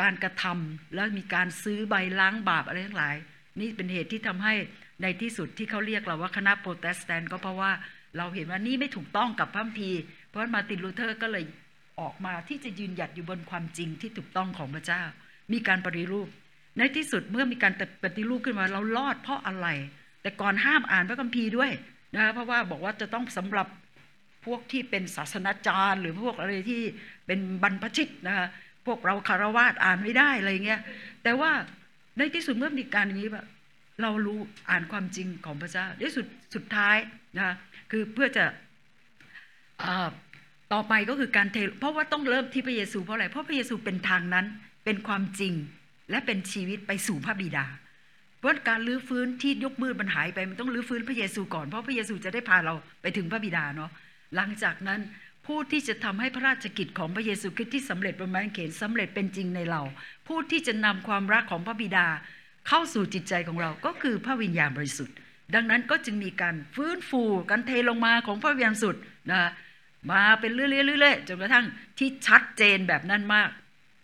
[0.00, 3.16] การกระทำแล้วมีการซื้อใบล้างบาปอะไรทั้งหลาย
[3.60, 4.54] นี่เป็นเหตุที่ทำให้
[5.02, 7.72] ในที่สุดที่เขาเรียกเราว่าคณะโปรเตสแตนต์ก็เพราะว่า
[8.16, 11.44] เราเห็นว่านี่ไม่ถูกต้องกับพระคัมภีร์เพราะมาร์ตินลูเทอร์ก็เลย
[12.00, 15.02] ออกมาที่จะยืนหยัดอยู่บนความจริงที่ถูกต้องของพระเจ้า
[15.52, 16.28] มีการปฏิรูป
[16.78, 19.68] ในที่สุดเมื่อมีการปฏิรูปขึ้นมาเรารอดเพราะอะไร
[20.22, 21.70] แต่ก่อนห้ามอ่านพระคัมภีร์ด้วย
[22.14, 23.66] นะเพราะว่าบอกว่าจะต้องสำหรับ
[24.46, 26.82] พวกที่เป็นศาสนาจารย์ หรือพวกอะไรที่
[27.26, 28.46] เป็นบรรพชิตนะคะ
[28.86, 30.80] พวกเราฆราวาสอ่านไม่ได้อะไรเงี้ย
[31.22, 31.50] แต่ว่า
[32.18, 33.46] ในที่สุดเมื่อมีการอย่างนี้แบบ
[34.02, 34.38] เรารู้
[34.70, 36.96] อ่านความจริงของพระเจ้าในสุดสุดท้าย
[37.38, 37.54] นะ
[37.90, 38.44] คือเพื่อจะ
[40.72, 44.46] ต่อไปก็คือการเทเพราะว่าต้องเริ่มที่พระเยซูเพราะอะไรเพราะพระเยซูเป็นทางนั้น
[44.84, 45.52] เป็นความจริง
[46.12, 47.66] และเป็นชีวิตไปสู่พระบิดา
[48.38, 53.90] เพราะการลื้อฟื้นที่ยกมือมันหายไปมันต้องลื้อฟื้นพระเยซูก่อนเพราะพระเยซูจะได้พาเราไปถึงพระบิดาเนาะ
[54.36, 55.00] หลังจากนั้น
[55.46, 59.82] ผู้ที่จะทำให้พระราชกิจของพระเยซูคริสต์ที่สำเร็จบนไม้กางเขนสำเร็จเป็นจริงในเรา
[60.26, 62.06] ผู้ที่จะนำความรักของพระบิดา
[62.68, 65.16] เข้าสู่จิตใจของเราก็คือพระวิญญาณบริสุทธิ์
[65.54, 68.96] ดังนั้นก็จึงมีการฟื้นฟูการเทลงมาของพระวิญญาณสุด
[69.30, 69.40] นะ
[70.12, 71.66] มาเป็นเรื่อยๆจนกระทั่ง
[71.98, 73.48] ที่ชัดเจนแบบนั้นมาก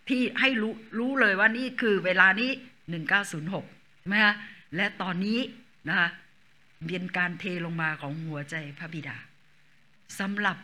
[0.08, 2.50] ที่ให้รู้รู้เลยว่านี่คือเวลานี้
[3.26, 4.34] 1906ใช่ไหมคะ
[4.76, 5.38] และตอนนี้
[5.88, 6.08] นะคะ
[6.86, 9.16] เป็นการเทลงมาของหัวใจพระบิดา
[10.18, 10.56] สำหรับ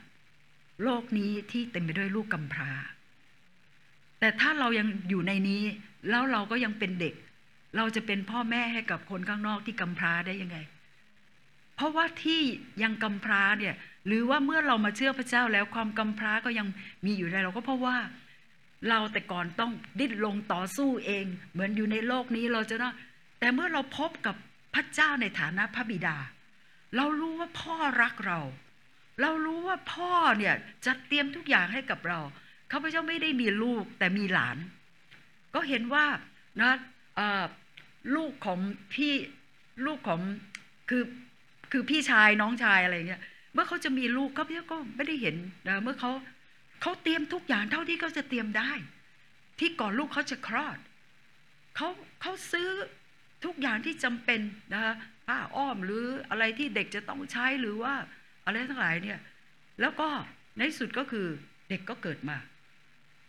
[0.82, 2.70] โลกนี้ที่เต็มไปด้วยลูกกำพร้า
[4.20, 5.62] แต่ถ้าเรายังอยู่ในนี้
[6.10, 7.14] แล้วเราก็ยังเป็นเด็ก
[7.76, 10.58] เราจะเป็นพ่อแม่ให้กับคนข้างนอกที่กำพร้าได้ยังไง
[11.76, 12.42] เพราะว่าที่
[12.82, 13.74] ยังกำพร้าเนี่ย
[14.06, 16.66] หรือว่าเมื่อเรามาเชื่อพระเจ้าแล้วความกำพร้าก็ยัง
[17.04, 17.96] มีอยู่ในเราก็เพราะว่า
[18.88, 22.94] เราแต่ก่อนต้องดิ้นลงต่อสู้เอง เหมือนอยู่ในโลกนี้เราจะนะ
[23.40, 24.36] แต่เมื่อเราพบกับ
[24.74, 26.16] พระเจ้าในฐานะพระบิดา
[26.96, 28.40] เรารู้ว่าพ่อรักเรา
[29.20, 30.54] เรารู้ว่าพ่อเนี่ย
[30.86, 32.20] จัดเตรียมทุกอย่างให้กับเรา
[32.72, 34.56] ข้าพเจ้าไม่ได้มีลูกแต่มีหลาน
[35.54, 36.04] ก็เห็นว่า
[36.60, 36.72] นะ
[38.16, 38.58] ลูกของ
[38.94, 39.12] พี่
[39.86, 40.20] ลูกของ
[40.90, 41.04] คือ
[41.72, 43.22] คือพี่ชายน้องชายอะไรเงี้ย
[43.52, 45.36] เมื่อเขาจะมีลูกข้าพเจ้าก็ไม่ได้เห็น
[45.68, 46.12] นะเมื่อเขา
[46.86, 48.72] เขาเตรียมทุกอย่างเท่าที่เขาจะเตรียมได้
[49.58, 50.78] ที่ก่อนลูกเขาจะคลอด
[51.76, 51.88] เขา
[52.20, 52.68] เขาซื้อ
[53.44, 54.40] ทุกอย่างที่จำเป็น
[54.72, 54.94] นะคะ
[55.26, 57.94] ผ้าอ้อมหรืออะไรที่เด็กจะต้องใช้หรือว่า
[58.46, 59.18] อะไรทั้งหลายเนี่ย
[59.80, 60.08] แล้วก็
[60.58, 61.26] ในสุดก็คือ
[61.68, 62.36] เด็กก็เกิดมา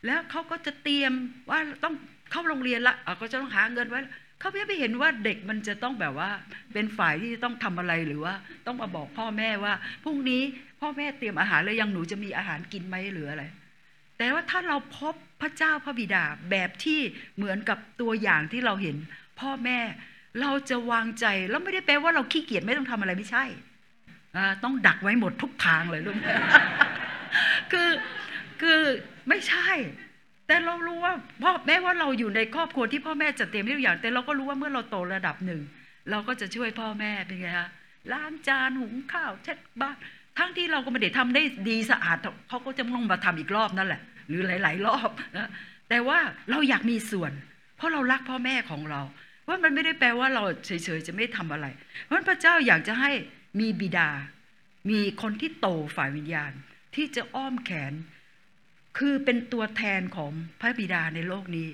[0.06, 1.14] แล้วเขาก็จะเตรียม
[1.50, 1.96] ว่าต้อง
[2.32, 4.00] เข้าโรงเรียนละก็จะต้องหาเงินไว้
[4.40, 6.30] เขาไม่เห็นว่าเด็กมันจะต้องแบบว่า
[6.74, 8.34] เป็นฝ่ายที่จะต้องทำอะไรหรือว่า
[8.68, 10.42] ต้องมาบอกพ่อแม่ว่าพรุ่งนี้
[10.86, 13.44] พ่อแม่เตรียมอาหารแล้วยังหนูจะมีอาหารกินไหมหรืออะไร
[14.18, 17.00] แต่ว่าถ้าเราพบพระเจ้าพระบิดาแบบที่
[17.36, 18.96] เหมือนกับตัวอย่างที่เราเห็น
[19.40, 19.80] พ่อแม่
[20.42, 23.44] เราจะวางใจแล้วไม่ได้แปลว่าเราขี้เกียจไม่ต้องทำอะไรไม่ใช่
[24.64, 26.18] ต้องดักไว้หมดทุกทางเลยลูก
[27.72, 27.90] คือ
[28.62, 28.82] คือ
[29.30, 29.70] ไม่ใช่
[30.48, 31.14] แต่เรารู้ว่า
[31.44, 35.62] พ่อแม้ว่าเราอยู่ในครอบครัวที่พ่อแม่จัดเตรียมทุกอย่าง แต่เราก็รู้ว่าเมื่อเราโตระดับหนึ่ง
[36.10, 37.70] เราก็จะช่วยพ่อแม่เป็นไงคะ
[38.12, 39.98] ล้างจานหุงข้าวเช็ดบ้าน
[40.38, 42.18] ทั้งที่เราก็ไม่ได้ทำได้ดีสะอาด
[42.50, 45.50] เขาก็จะต้องมาทำอีกรอบนั่นแหละ หรือหลาย ๆ รอบนะ
[45.90, 46.20] แต่ว่า
[46.50, 47.32] เราอยากมีส่วน
[47.78, 49.02] เพราะเรารักพ่อแม่ของเรา
[49.48, 51.68] ว่ามันไม่ได้แปลว่าเราเฉย ๆ จะไม่ทำอะไร
[52.04, 53.12] เพราะพระเจ้าอยากจะให้
[53.60, 54.10] มีบิดา
[54.90, 56.52] มีคนที่โตฝ่ายวิญญาณ
[56.96, 57.94] ที่จะอ้อมแขน
[58.98, 60.32] คือเป็นตัวแทนของ
[60.62, 61.68] พระบิดาในโลกนี้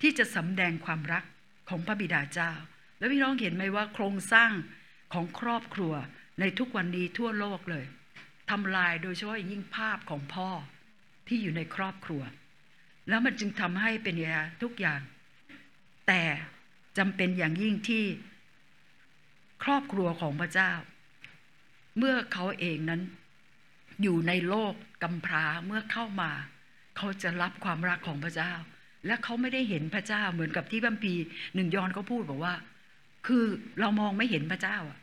[0.00, 1.24] ที่จะสำแดงความรัก
[1.68, 2.52] ของพระบิดาเจ้า
[2.98, 4.52] แล้วพี่น้องเห็นไหมว่าโครงสร้าง
[5.12, 5.92] ของครอบครัว
[6.40, 7.84] ในทุกวันนี้ทั่วโลกเลย
[8.50, 10.48] ทำลายโดยเฉพาะยิ่งภาพของพ่อ
[11.26, 12.22] ที่อยู่ในครอบครัว
[13.08, 15.00] แล้วมันจึงทำให้เป็นอย่างทุกอย่าง
[16.08, 16.22] แต่
[16.98, 18.04] จำเป็นอย่างยิ่งที่
[19.64, 20.72] ครอบครัวของพระเจ้า
[21.98, 23.02] เมื่อเขาเองนั้น
[24.02, 26.30] อยู่ในโลกกำพร้าเมื่อเข้ามา
[26.96, 28.52] เขาจะรับความรักของพระเจ้า
[29.06, 31.14] และเขาไม่ได้เห็นพระเจ้าเหมือนกับที่บัมพี
[31.54, 32.54] หนึ่งยอนเขาพูดบอกว่า
[33.26, 33.44] คือ
[33.80, 34.98] เรามองไม่เห็นพระเจ้าอะ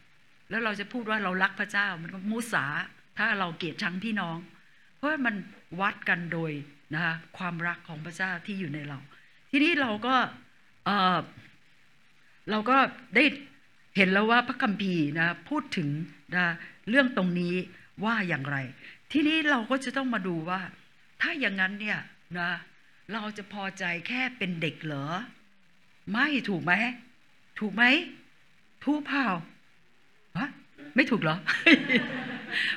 [0.49, 2.65] แล้วเราจะพูดว่าเรารักพระเจ้ามันก็มุสา
[3.17, 4.37] ถ้าเราเกลียดชังพี่น้อง
[4.97, 5.35] เพราะมัน
[5.81, 6.51] วัดกันโดย
[6.93, 8.99] นะคะความรักของพระเจ้าที่อยู่ในเรา
[9.51, 10.15] ทีนี้เราก็
[10.85, 11.19] เออ
[12.49, 12.77] เราก็
[13.15, 13.23] ได้
[13.95, 15.89] เห็นแล้วว่าพระคัมภีร์นะพูดถึง
[16.35, 16.45] นะ
[16.89, 17.55] เรื่องตรงนี้
[18.05, 18.57] ว่าอย่างไร
[19.11, 20.61] ทีนี้เราก็จะต้องมาดูว่า
[21.21, 21.99] ถ้าอย่างนั้นเนี่ย
[22.39, 22.51] นะ
[23.13, 25.07] เราจะพอใจแค่เป็นเด็กเหรอ
[26.13, 26.73] ไม่ถูกไหม
[27.59, 27.83] ถูกไหม
[28.85, 29.25] ถูกเปล่า
[30.37, 30.49] ฮะ
[30.95, 31.37] ไม่ถูกเหรอ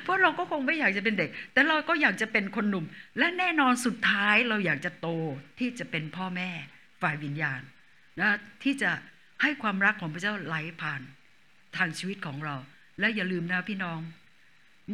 [0.03, 2.85] เพราะเราก็คงไม่อยากจะเป็นเด็ก แต่เราก็อยากจะเป็นคนหนุ่ม
[3.17, 5.07] และแน่นอนสุดท้ายเราอยากจะโต
[5.59, 6.49] ที่จะเป็นพ่อแม่
[7.01, 7.61] ฝ่ายวิญญาณ
[8.19, 8.31] นะ
[8.63, 8.91] ที่จะ
[9.41, 11.01] ให้ความรักของพระเจ้าไหลผ่าน
[11.77, 12.55] ทางชีวิตของเรา
[12.99, 13.99] และอย่าลืมนะพี่น้อง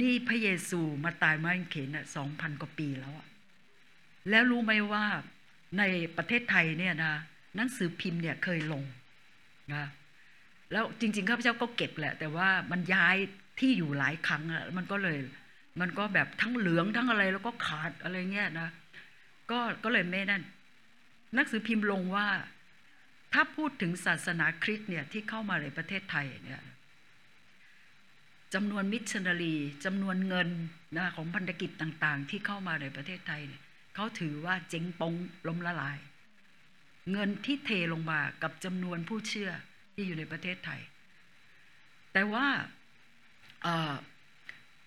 [0.01, 3.27] นี่พระเยซูมาตายมาเขนน่ะสองพันกว่าปีแล้วอะ
[4.29, 5.05] แล้วรู้ไหมว่า
[5.77, 5.83] ใน
[6.17, 7.13] ประเทศไทยเนี่ยนะ
[7.55, 8.83] หนังสือพิมพ์เนี่ยเคยลง
[9.73, 9.85] นะ
[10.71, 13.15] แล้วจริงๆข้าพเจ้าก็เก็บแหละ แต่ว่ามันย้าย
[13.59, 15.17] ที่อยู่หลายครั้งอะมันก็เลย
[15.81, 18.69] มันก็แบบทั้งเหลืองทั้งอะไรแล้วก็ขาดอะไรเงี้ยนะ
[19.51, 20.43] ก็ก็เลยไม่นั่น
[21.33, 22.27] หนังสือพิมพ์ลงว่า
[23.33, 26.61] ถ้าพูดถึงศาสนาคริสต์เนี่ยที่เข้ามาในประเทศไทยเนี่ย
[28.53, 30.49] จำนวนมิชชันนารีจำนวนเงิน
[30.97, 33.61] นะของพันธกิจต่าง ๆ ที่เข้ามาในประเทศไทยเนี่ย
[33.95, 35.13] เขาถือว่าเจ๊งปง
[35.47, 35.97] ล้มละลาย
[37.11, 39.51] เงินที่เทลงมากับจำนวนผู้เชื่อ
[39.93, 40.81] ที่อยู่ในประเทศไทย
[42.13, 42.45] แต่ว่า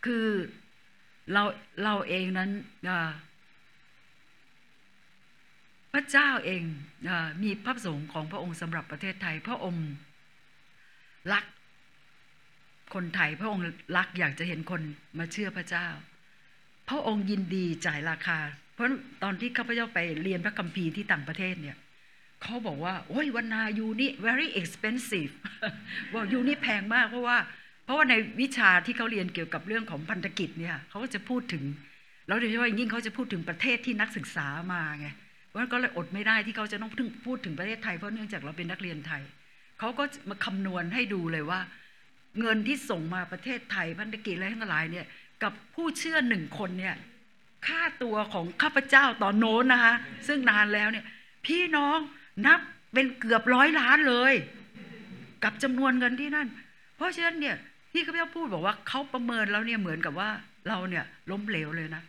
[0.05, 0.27] คือ
[1.33, 1.43] เรา
[1.85, 2.51] เราเองนั้น
[5.93, 6.63] พระเจ้าเอง
[7.09, 7.11] อ
[7.43, 9.87] มีพระประสงค์ของพระองค์สำหรับประเทศไทย พระองค์
[11.33, 11.45] รัก
[12.95, 13.65] คนไทย พระองค์
[13.97, 14.83] รักอยากจะเห็นคน
[15.19, 15.87] มาเชื่อพระเจ้า
[16.89, 18.39] พระองค์ยินดีจ่ายราคา
[18.75, 18.87] เพราะ
[19.23, 21.77] ตอนที่ข้าพเจ้าไปเรียนพระคัมภีร์ที่ต่างประเทศเนี่ย
[22.43, 25.33] เขาบอกว่า โอ้ยวันนายูนี่ very expensive
[26.13, 27.39] ว่ายูนี่แพงมากเพราะว่า
[27.87, 31.65] เพราะว่าในวิชาที่เขาเรียนเกี่ยวกับเรื่องของพันธกิจเนี่ยเขาก็จะพูดถึง
[32.27, 35.09] แล้วโดยเฉพาะยิ่งเขาจะพูดถึงประเทศที่นักศึกษามาไง
[35.55, 36.93] ว่าก็เลยอดไม่ได้ที่เขาจะต้อง
[37.27, 39.23] พูดถึงประเทศไทยเพราะเนื่องจากเราเป็นนักเรียนไทย
[39.79, 41.61] เขาก็มาคำนวณให้ดูเลยว่า
[42.41, 45.07] เงินที่ส่งมาประเทศไทยพันธกิจอะไรทั้งหลายเนี่ย
[45.43, 46.95] กับผู้เชื่อหนึ่งคนเนี่ย
[47.67, 49.95] ค่าตัวของข้าพเจ้าต่อโน้นนะคะ
[50.29, 51.05] ซึ่งนานแล้วเนี่ย
[51.47, 51.99] พี่น้อง
[52.47, 52.61] นับ
[52.93, 54.33] เป็นเกือบร้อยล้านเลย
[55.45, 56.49] กับจำนวนเงินที่นั่น
[56.97, 57.57] เพราะฉะนั้นเนี่ย
[57.93, 60.31] ที่ข้าพเจ้าพูดบอกว่าเขาประเมินแล้วเนี่ยเหมือนกับว่า
[60.69, 62.03] เราเนี่ยล้มเหลวเลยนะ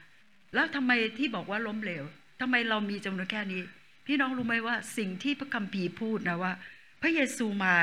[0.54, 2.04] แล้วทำไมที่บอกว่าล้มเหลว
[2.42, 3.62] ทำไมเรามีจำนวนแค่นี้
[4.08, 6.54] พี่น้องรู้ไหมว่าสิ่งที่พระคัมภีร์พูดนะว่า
[7.02, 7.76] พระเยซูมา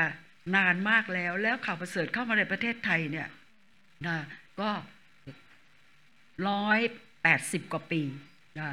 [0.55, 3.27] นานมากแล้ว แล้วข่าวประเสริฐเข้ามาในประเทศไทยเนี่ย
[4.07, 4.17] นะ
[4.59, 4.69] ก็
[6.49, 6.79] ร้อย
[7.23, 8.01] แปดสิบกว่าปี
[8.59, 8.71] นะ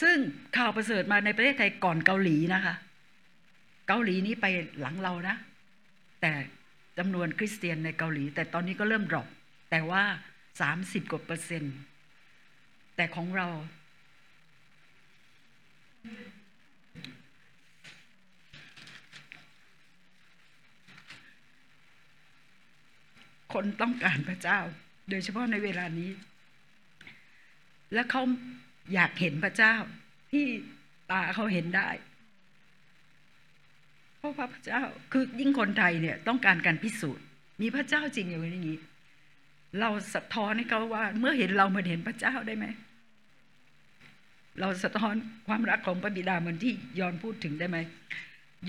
[0.00, 0.16] ซึ่ง
[0.56, 2.74] ข่าวประเสริฐมาในประเทศไทยก่อนเกาหลีนะคะ
[3.88, 4.46] เกาหลีนี้ไป
[4.80, 5.36] หลังเรานะ
[6.20, 6.32] แต่
[6.98, 9.28] จำนวนคริสเตียนในเกาหลี แต่ตอนนี้ก็เริ่มดรอป
[9.70, 10.02] แต่ว่า
[10.60, 11.76] สามสิบกว่าเปอร์เซ็นต์
[12.96, 13.48] แต่ของเรา
[23.52, 24.58] คนต้องการพระเจ้า
[25.10, 26.10] โดยเฉพาะในเวลานี้
[27.92, 28.22] และเขา
[28.94, 29.74] อยากเห็นพระเจ้า
[30.32, 30.44] ที่
[31.10, 31.88] ตาเขาเห็นได้
[34.24, 37.24] ราะพระเจ้าคือยิ่งคนไทยเนี่ยต้องการการพิสูจน์
[37.60, 38.78] มีพระเจ้าจริงอย่างนี้
[39.80, 42.66] เราสะท้อนให้เขาว่า เมื่อเห็นเราเหมือนเห็นพระเจ้าได้ไหม
[44.60, 45.14] เราสะท้อน
[45.46, 47.78] ความรักของพระบิดาเหมือนที่ยอนพูดถึงได้ไหม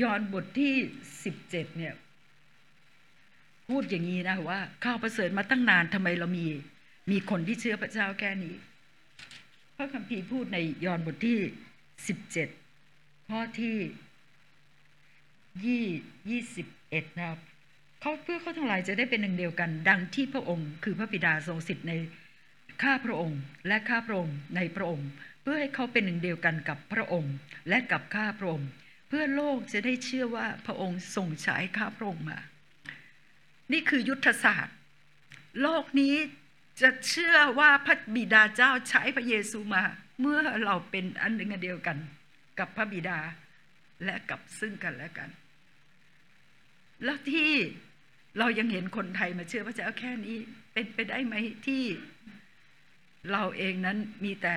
[0.02, 0.74] ยอนบทที่
[1.24, 1.94] สิบเจ็ดเนี่ย
[3.70, 6.46] พูดอย่างนี้นะว่าข้าวประเสริฐมาตั้งนานทำไมเรามี
[7.12, 8.56] มีคนที่เชื่อพระเจ้าแค่นี้
[9.76, 11.40] พระคัมภีร์พูดในยอนบทที่
[12.08, 12.50] สิบเจ็ด
[13.30, 13.76] ข้อที่
[15.64, 15.86] ยี่
[16.30, 17.40] ยี่สิบเอ็ดนะครับ
[18.02, 21.94] เขาเพื่อเขาทั้งหลายจะได้เป็นหนึ่งเดียวกัน ดังที่พระองค์ คือพระบิดาทรงสิทธิ์ใน
[22.84, 25.10] ข้าพระองค์ และข้าพระองค์ในพระองค์
[25.42, 27.34] เพื่อให้เขาเป็นหนึ่งเดียวกันกับพระองค์
[27.70, 28.70] และกับข้าพระองค์
[29.08, 32.40] เพื่อโลกจะได้เชื่อว่าพระองค์ทรงใช้ข้าพระองค์มา
[33.72, 34.78] นี่คือยุทธศาสตร์
[35.62, 36.16] โลกนี้
[36.82, 39.84] จะเชื่อว่าพระบิดาเจ้าใช้พระเยซูมา
[40.22, 41.98] เมื่อเราเป็นอันหนึ่งเดียวกัน
[42.60, 43.20] กับพระบิดา
[44.04, 45.30] และกับซึ่งกันและกัน
[47.04, 47.52] แล้วที่
[48.40, 50.38] เรายังเห็นคนไทยมาเชื่อพระเจ้าแค่นี้
[50.74, 51.36] เป็นไปได้ไหม
[51.68, 51.84] ที่
[53.32, 54.56] เราเองนั้นมีแต่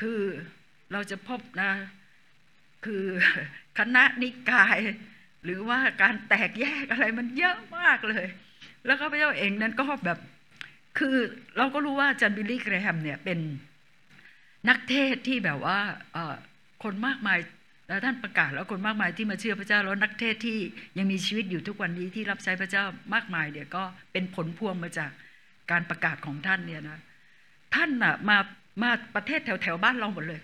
[0.00, 0.22] คือ
[0.92, 1.72] เราจะพบนะ
[2.86, 3.04] คือ
[3.78, 4.78] คณะนิกาย
[5.44, 8.26] หรือว่าการแตกแยกอะไรมันเยอะมากเลย
[8.86, 10.18] แล้วก็พระเจ้าเองนั้นก็แบบ
[10.98, 11.16] คือ
[11.56, 13.38] เราก็รู้ว่าจันบิลลี่แกรแฮมเนี่ยเป็น
[14.68, 15.78] นักเทศที่แบบว่า
[16.82, 17.38] คนมากมาย
[17.90, 20.58] แล้วท่านประกาศแล้วคนมากมายที่มาเชื่อพระเจ้าแล้วนักเทศที่
[20.98, 22.84] ยังมีชีวิตอยู่ทุกวันนี้ที่รับใช้พระเจ้า
[23.14, 23.82] มากมายเนี่ยก็
[24.12, 25.10] เป็นผลพวงมาจาก
[25.70, 26.98] การประกาศของท่านเนี่ยนะ
[27.74, 28.38] ท่านอะมา
[28.82, 30.40] มาประเทศแถวแถวบ้านเราหมดเลย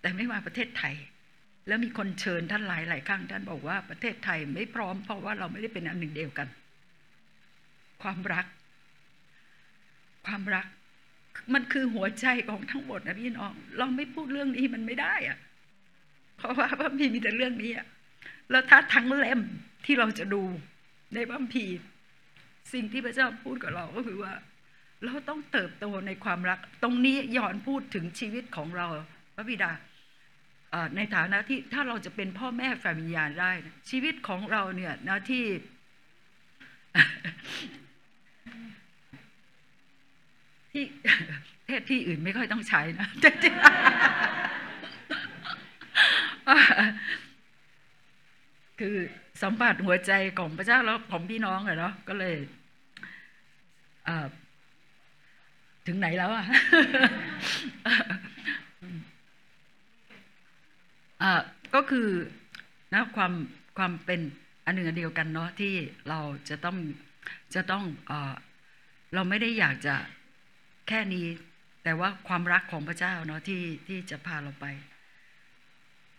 [0.00, 0.94] แต่ไม่มาประเทศไทย
[1.66, 6.48] แล้วมีคนเชิญท่านหลายหลายครั้งท่านบอกว่าประเทศไทยไม่พร้อมเพราะว่าเราไม่ได้เป็นอันหนึ่งเดียวกัน
[8.02, 8.46] ความรัก
[10.26, 10.66] ความรัก
[11.54, 15.38] มันคือหัวใจของทั้งหมดนะพี่น้อง เราไม่พูดเรื่องนี้มันไม่ได้อะ
[16.36, 17.86] เพราะว่าพระพีมีแต่เรื่องนี้อะ
[18.50, 19.40] แล้วถ้าทั้งเล่ม
[19.84, 20.42] ที่เราจะดู
[21.14, 21.64] ในพระพี
[22.72, 24.32] สิ่งที่พระเจ้าพูดกับเราก็คือว่า
[25.04, 28.86] เราต้องเติบโตในความรัก ตรงนี้ย้อนพูดถึงชีวิตของเรา
[29.34, 29.70] พระบิดา
[30.96, 33.52] ในฐานะที่ถ้าเราจะเป็นพ่อแม่ฝ่ายวิญญาณได้
[33.90, 35.44] ชีวิตของเราเนี่ยนะที่
[40.72, 40.84] ที่
[41.66, 43.08] เทศที่อื่นไม่ค่อยต้องใช้นะ
[48.80, 48.96] คือ
[49.42, 52.36] สัมผัสหัวใจของพระเจ้าแล้วของพี่น้องเลยเนาะก็เลย
[55.86, 56.44] ถึงไหนแล้วอะ
[61.74, 62.08] ก็คือ
[62.94, 63.32] นะความ
[63.76, 64.20] ความเป็น
[64.64, 65.74] อันหนึ่งอันเดียวกันเนาะที่
[66.08, 66.76] เราจะต้อง
[67.54, 68.12] จะต้องเอ
[69.14, 69.94] เราไม่ได้อยากจะ
[70.88, 71.26] แค่นี้
[71.84, 74.66] แต่ว่าความรักของพระเจ้าเนาะที่ที่จะพาเราไป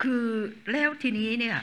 [0.04, 0.26] คือ
[0.72, 1.58] แล้วทีนี้เนี่ย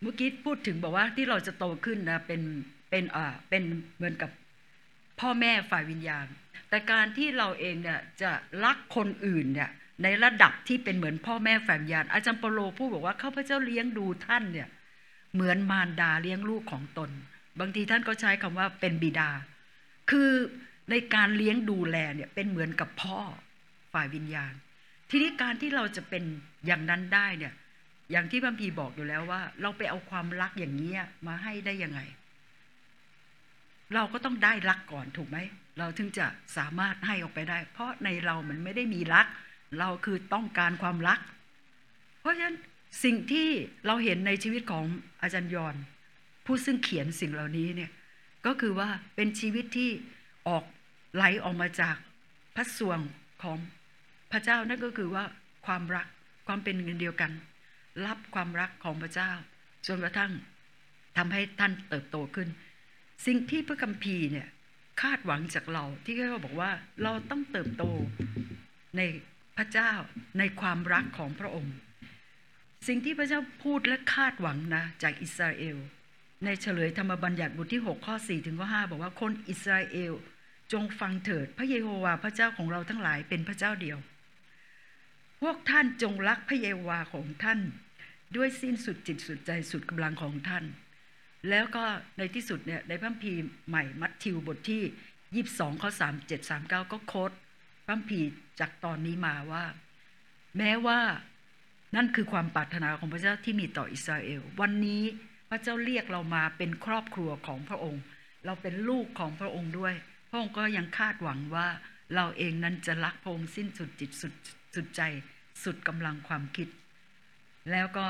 [0.00, 2.42] เมื่อกี้พูดถึงบอกว่าที่เราจะโตขึ้นนะเป็น
[2.90, 3.62] เป็นอ่าเป็น
[3.96, 4.30] เหมือนกับ
[5.20, 6.26] พ่อแม่ฝ่ายวิญญาณ
[6.68, 8.30] แต่การที่เราเองเนี่ยจะ
[8.64, 9.70] รักคนอื่นเนี่ย
[10.02, 14.68] ในระดับที่เป็นเหมือนพ่อแม่ฝ่ายวิญญาณอาจารย์เปโลพูดบอกว่าข้าพเจ้าเลี้ยงดูท่านเนี่ย
[15.34, 17.10] เหมือนมารดาเลี้ยงลูกของตน
[17.60, 19.30] บางทีท่านก็ใช้คำว่าเป็นบิดา
[20.10, 20.30] คือ
[20.90, 23.20] ในการเลี้ยงดูแลเนี่ยเป็นเหมือนกับพ่อ
[23.92, 24.52] ฝ่ายวิญญาณ
[25.10, 26.24] ทีนี้การที่เราจะเป็น
[26.66, 27.54] อย่างนั้นได้เนี่ย
[28.10, 30.92] อย่างที่พระพีบอกอยู่แล้วว่า เราไปเอาความรักอย่างนี้
[31.26, 32.00] มาให้ได้ยังไง
[33.94, 35.38] เราก็ต้องได้รักก่อนถูกไหม
[35.78, 36.26] เราถึงจะ
[36.56, 39.26] สามารถให้ออกไปได้ เพราะในเรามันไม่ได้มีรัก
[39.78, 41.18] เราคือต้องการความรัก
[42.20, 42.56] เพราะฉะนั้น
[43.04, 43.48] สิ่งที่
[43.86, 44.84] เราเห็นในชีวิตของ
[45.22, 45.74] อาจารย์ยอน
[46.46, 47.90] ผู้ซึ่งเขียนสิ่งเหล่านี้เนี่ย
[48.46, 49.90] ก็คือว่าเป็นชีวิตที่
[50.48, 50.64] ออก
[51.14, 51.96] ไหลออกมาจาก
[52.54, 53.00] พระสวง
[53.42, 53.58] ของ
[54.32, 55.24] พระเจ้านั่นก็คือว่า
[55.66, 56.06] ความรัก
[56.46, 57.32] ความเป็นเงินเดียวกัน
[58.06, 59.30] รับความรักของพระเจ้า
[59.86, 60.32] จนกระทั่ง
[61.16, 62.48] ทำให้ท่านเติบโตขึ้น
[63.26, 64.48] สิ่งที่พระคัมภีร์เนี่ย
[65.02, 66.70] คาดหวังจากเราที่เขาบอกว่า
[67.02, 67.84] เราต้องเติบโต
[68.96, 69.02] ใน
[69.56, 69.92] พระเจ้า
[70.38, 71.74] ในความรักของพระองค์
[72.88, 75.76] สิ่งที่พระเจ้าพูดและคาดหวังนะจากอิสราเอล
[76.44, 80.12] ในเฉลยธรรมบัญญัติบทที่ 6 ข้อ 4 ถึงข้อ 5 บอกว่าคนอิสราเอล
[80.72, 83.98] จงฟังเถิดพระเยโฮวาห์พระเจ้าของเราทั้งหลายเป็นพระเจ้าเดียว
[85.42, 87.60] พวกท่านจงรักพระเยาวาของท่าน
[88.36, 90.64] ด้วยสิ้นสุดจิตสุดใจสุดกำลังของท่าน
[91.50, 91.84] แล้วก็
[92.18, 93.32] ในที่สุดเนี่ยในพระพี
[93.68, 94.82] ใหม่มัทธิวบทที่
[95.34, 97.32] ยี่สองข้อสามเจ็ดสามเก้าก็โค้ด
[97.86, 98.20] พระพี
[98.60, 99.64] จากตอนนี้มาว่า
[100.58, 101.00] แม้ว่า
[101.96, 105.02] นั่นคือความปรารถนาของพระเจ้าที่มีต่ออิสราเอล วันนี้
[105.50, 108.02] พระเจ้าเรียกเรามาเป็นครอบครัวของพระองค์
[108.46, 109.94] เราเป็นลูกของพระองค์ด้วย
[110.30, 111.68] พระองค์ก็ยังคาดหวังว่า
[112.14, 114.34] เราเองนั้นจะรักพระองค์สิ้นสุดจิตสุด
[114.74, 115.02] สุดใจ
[115.64, 116.68] สุดกำลังความคิด
[117.70, 118.06] แล้วก็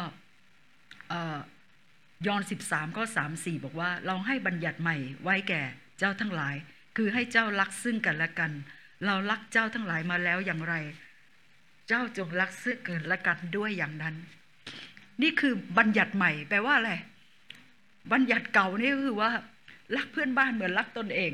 [2.26, 5.62] ยอนสิบสามก็สามสี่บอกว่า เราให้บัญญัติใหม่ไว้แก่
[5.98, 6.54] เจ้าทั้งหลาย
[6.96, 8.52] คือให้เจ้ารักซึ่งกันและกัน
[9.06, 10.74] เรารักเจ้าทั้งหลายมาแล้วอย่างไร
[11.88, 14.14] เจ้าจงรักซึ่งกันและกันด้วยอย่างนั้น
[15.22, 16.92] นี่คือบัญญัติใหม่ แปลว่าอะไร
[18.12, 19.30] บัญญัติเก่านี่ก็คือว่า
[19.96, 21.32] รักเพื่อนบ้านเหมือนรักตนเอง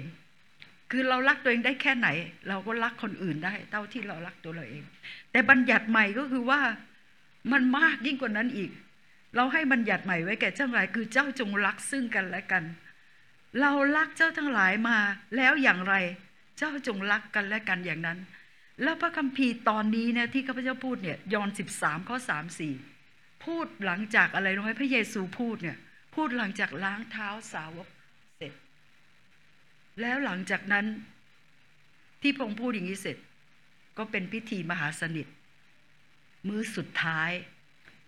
[0.91, 2.09] คือเรารักตัวเองได้แค่ไหน
[2.49, 4.85] เราก็รักคนอื่นได้ เท่าที่เรารักตัวเราเอง
[5.31, 6.61] แต่บัญญัติใหม่ก็คือว่า
[7.53, 8.71] มันมากยิ่งกว่านั้นอีก
[9.37, 12.65] เราให้บัญญัติใหม่ไว้แก่เจ้าหลายคือเจ้าจงรักซึ่งกันและกัน
[13.61, 14.99] เรารักเจ้าทั้งหลายมา
[15.37, 15.95] แล้วอย่างไร
[16.59, 18.19] เจ้าจงรักกันและกันอย่างนั้น
[18.83, 22.75] แล้วพระคัมภีร์ตอนนี้เนี่ยที่ข้าพเจ้าพูดเนี่ยยอห์นสิบสามข้อสามสี่
[23.45, 25.77] พูดหลังจากอะไรรู้ไหมพระเยซูพูดเนี่ย
[26.15, 27.89] พูดหลังจากล้างเท้าสาวก
[30.01, 30.87] แล้วหลังจากนั้น
[32.21, 33.17] ที่พงพูดอย่างนี้เสร็จ
[33.99, 35.27] ก็เป็นพิธีมหาสนิท
[36.47, 37.31] มื้อสุดท้าย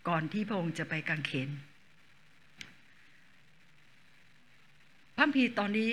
[0.09, 1.51] ก่อนที่พงจะไปกางเขน
[5.17, 5.91] พระพีตอนนี้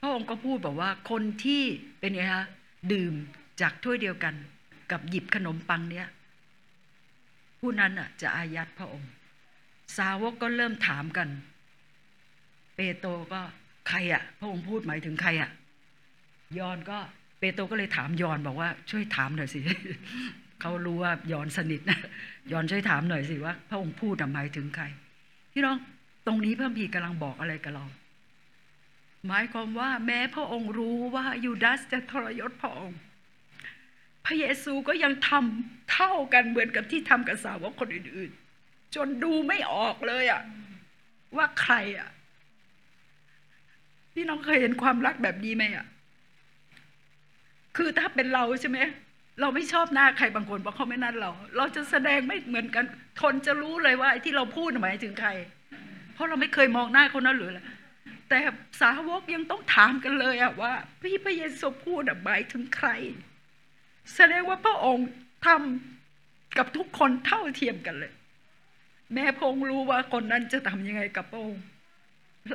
[0.00, 1.62] พระองค์ก็พูดบอกว่าคนที่
[2.00, 2.44] เป็นไงคะ
[2.92, 3.14] ดื่ม
[3.60, 4.34] จากถ้วยเดียวกัน
[4.90, 6.08] กับหยิบขนมปังเนี้ย
[7.60, 9.10] ผู้นั้นอะจะอายัดพระองค์
[9.96, 11.28] สาวกก็เริ่มถามกัน
[12.74, 13.40] เปโตก็
[13.88, 15.50] ใครอะพระองค์พูดหมายถึงใครอะ
[16.58, 16.98] ยอนก็
[17.38, 19.60] เปโตรก็เลยถามยอนบอกว่า ช่วยถามหน่อยสิ
[20.60, 21.98] เขารู้ว่ายอนสนิทนะ
[22.52, 24.84] ยอนช่วยถามหน่อยสิว่า พระองค์พูดหมายถึงใคร
[25.52, 25.76] พี่น้อง
[26.26, 27.84] ตรงนี้พระพีกำลังบอกอะไรกับเรา
[29.26, 32.98] หมายความว่า แม้พระองค์รู้ว่ายูดาสจะทรยศพระองค์
[34.24, 38.30] พระเยซูก็ยังทำเท่ากันเหมือนกับที่ทำกับสาวกคนอื่น
[38.62, 40.42] ๆ จนดูไม่ออกเลยอะ
[41.36, 42.08] ว่าใครอะ
[44.14, 45.86] พี่น้องเคยเห็นความรักแบบนี้ไหมอะ
[47.76, 48.78] คือถ้าเป็นเราใช่ไหม
[49.40, 52.84] เราไม่ชอบหน้าใครบางคนเพราะเขาไม่นั่นเรา เราจะแสดงไม่เหมือนกัน
[53.22, 55.30] คนจะรู้เลยว่าไอ้ที่เราพูดหมายถึงใคร
[56.14, 57.60] เพราะเราไม่เคยมองหน้าคนนั้นหรืออะไร
[58.28, 58.38] แต่
[58.80, 62.88] สาวกยังต้องถามกันเลยอะว่า พี่พระเยซูพูดหมายถึงใคร
[64.14, 65.08] แสดงว่าพระองค์
[65.46, 68.12] ทำกับทุกคนเท่าเทียมกันเลย
[69.14, 71.64] แม่พงรู้ว่าคนนั้นจะทำยังไงกับพระองค์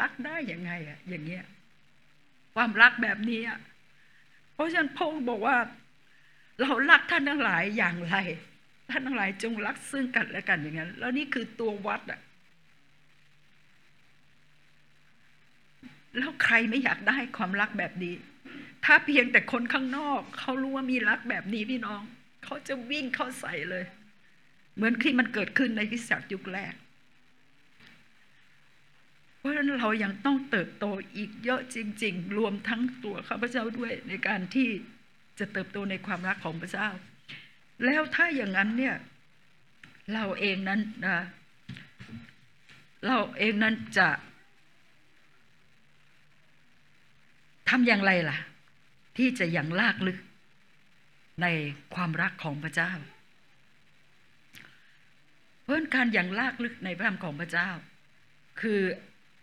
[0.01, 1.45] รักได้ยังไงอะอย่างเงี้ย
[2.55, 3.59] ความรักแบบนี้อะ
[4.53, 5.57] เพราะฉะนั้นพงบอกว่า
[6.61, 8.15] เรารักท่านทั้งหลายอย่างไร
[8.89, 12.19] ท่านทั้งหลายจงรักซึ่งกันและกันอย่างนั้น แล้วนี่คือตัววัดอะ
[16.17, 18.15] แล้วใครไม่อยากได้ความรักแบบนี้
[18.85, 22.01] ถ้าเพียงแต่คนข้างนอกเขารู้ว่ามีรักแบบนี้พี่น้อง
[22.43, 23.85] เขาจะวิ่งเข้าใส่เลย
[24.75, 26.73] เหมือนที่มันเกิดขึ้นในพิสักยุคแรก
[29.45, 30.85] เพราะฉะนั้นเรายังต้องเติบโต
[31.15, 34.69] อีกเยอะจริง ๆ รวมทั้งตัวข้าพเจ้าด้วยในการที่
[35.39, 36.87] จะเติบโตในความรักของพระเจ้า
[37.85, 38.95] แล้วถ้าอย่างนั้นเนี่ย
[40.13, 41.17] เราเองนั้นนะ
[43.07, 44.09] เราเองนั้นจะ
[47.69, 48.37] ทำอย่างไรล่ะ
[49.17, 50.17] ที่จะยังลากลึก
[51.41, 51.47] ใน
[51.95, 52.91] ความรักของพระเจ้า
[55.61, 57.69] เพราะการอย่างลากลึกในพระธรรมของพระเจ้า
[58.63, 58.81] คือ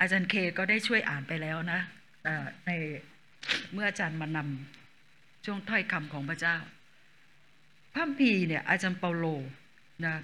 [0.03, 1.81] อาจารย์เคก็ได้ช่วยอ่านไปแล้วนะ
[2.67, 2.71] ใน
[3.73, 6.57] เมื่ออาจารย์มานำช่วงถ้อยคำของพระเจ้า
[7.95, 9.27] พระพีเนี่ยอาจารย์เปาโล
[10.05, 10.15] นะ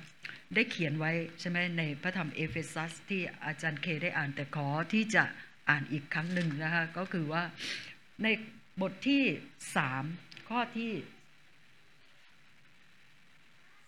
[0.54, 5.24] ได้เขียนไว้ใช่ไหมในพระธรรมเอเฟซัสที่อาจารย์เคได้อ่านแต่ขอที่จะ
[5.68, 7.42] อ่านอีกครั้งหนึ่งนะคะก็คือว่า
[8.22, 8.26] ใน
[8.80, 9.22] บทที่
[9.76, 10.04] สาม
[10.48, 10.92] ข้อที่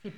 [0.04, 0.14] สิบ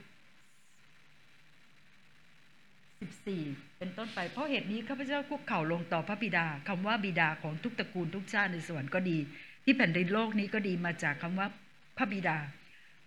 [3.01, 3.43] สิบสี่
[3.83, 9.19] เป็นต้นไป เพราะเหตุนี้ข้าพเจ้าคุกเข่าลงต่อพระบิดาคำว่าบิดาของทุกตระกูลทุกชาติในสวรรค์ก็ดี
[9.65, 11.49] ที่แผ่นดินโลกนี้ก็ดีมาจากคำว่า
[11.97, 12.37] พระบิดา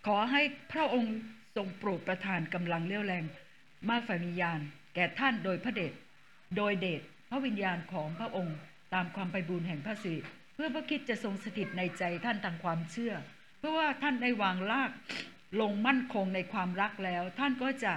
[0.06, 1.16] ขอให้พระองค์
[1.56, 3.24] ทรงโปรดประทานกำลังเลี้ยวแรง
[3.88, 4.58] มากฝ่ายวิญญาณ
[4.94, 5.92] แก่ท่านโดยพระเดช
[6.56, 8.56] โดยเดชพระวิญญาณของพระองค์
[8.94, 10.20] ตามความไปบูรณ์แห่งพระสิริ
[10.54, 13.14] เพื่อพระคิดจะทรงสถิตในใจท่านทางความเชื่อ
[13.58, 14.90] เพราะว่าท่านได้วางราก
[15.60, 17.92] ลงมั่นคงในความรักแล้ว ท่านก็จะ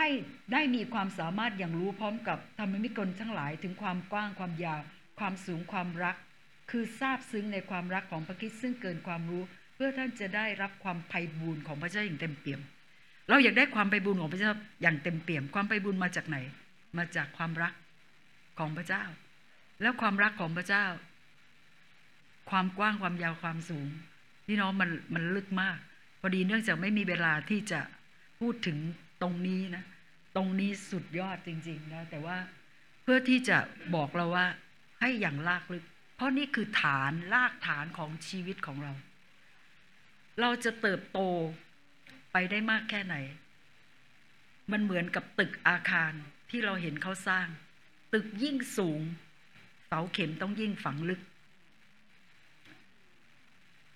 [0.00, 0.14] ให้
[0.52, 4.80] ได้มีความสามารถอย่างรู้พร้อมกับธรรมมิกลทั้งหลายถึงความกว้างความยาว
[5.18, 6.16] ความสูงความรัก
[6.70, 9.42] คือทราบซึ้งในความรักของพระคิดซึ่งเกินความรู้
[9.74, 12.60] เพื่อท่านจะได้รับความไพ่บูรณ์ของพระเจ้าอย่างเต็มเปี่ยม
[13.28, 16.36] เราอยากได้ความไพ่บูรณ์ของพระเจ้าอย่างเต็มเปี่ยม ความไพ่บูรณ์มาจากไหน
[16.98, 17.72] มาจากความรัก
[18.58, 19.04] ของพระเจ้า
[19.82, 20.84] แล้วความรักของพระเจ้า
[22.50, 23.88] ความกว้างความยาวความสูง
[24.46, 25.78] พี่น้องมันมันลึกมาก
[26.20, 27.80] พอดีเนื่องจากไม่มีเวลาที่จะ
[28.40, 28.78] พูดถึง
[29.22, 29.84] ตรงนี้นะ
[30.36, 32.36] ตรงนี้สุดยอดจริงๆนะแต่ว่า
[33.02, 33.58] เพื่อที่จะ
[33.94, 34.46] บอกเราว่า
[35.00, 35.84] ให้อย่างลากลึก
[36.16, 38.92] เพราะนี่คือฐานลากฐานของชีวิตของเรา
[40.40, 41.18] เราจะเติบโต
[42.32, 43.16] ไปได้มากแค่ไหน
[44.72, 46.12] มันเหมือนกับตึกอาคาร
[46.50, 47.46] ที่เราเห็นเขาสร้าง
[48.12, 49.00] ตึกยิ่งสูง
[49.86, 51.20] เสาเข็มต้องยิ่งฝังลึก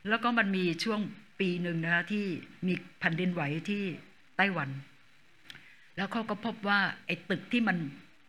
[0.08, 1.00] แล้วก็มันมีช่วง
[1.40, 2.26] ปีหนึ่งนะคะที่
[2.66, 3.82] มีแผ่นดินไหวที่
[4.36, 4.68] ไต้หวัน
[5.96, 7.76] แล้วเขาก็พบว่าไอ้ตึกที่มัน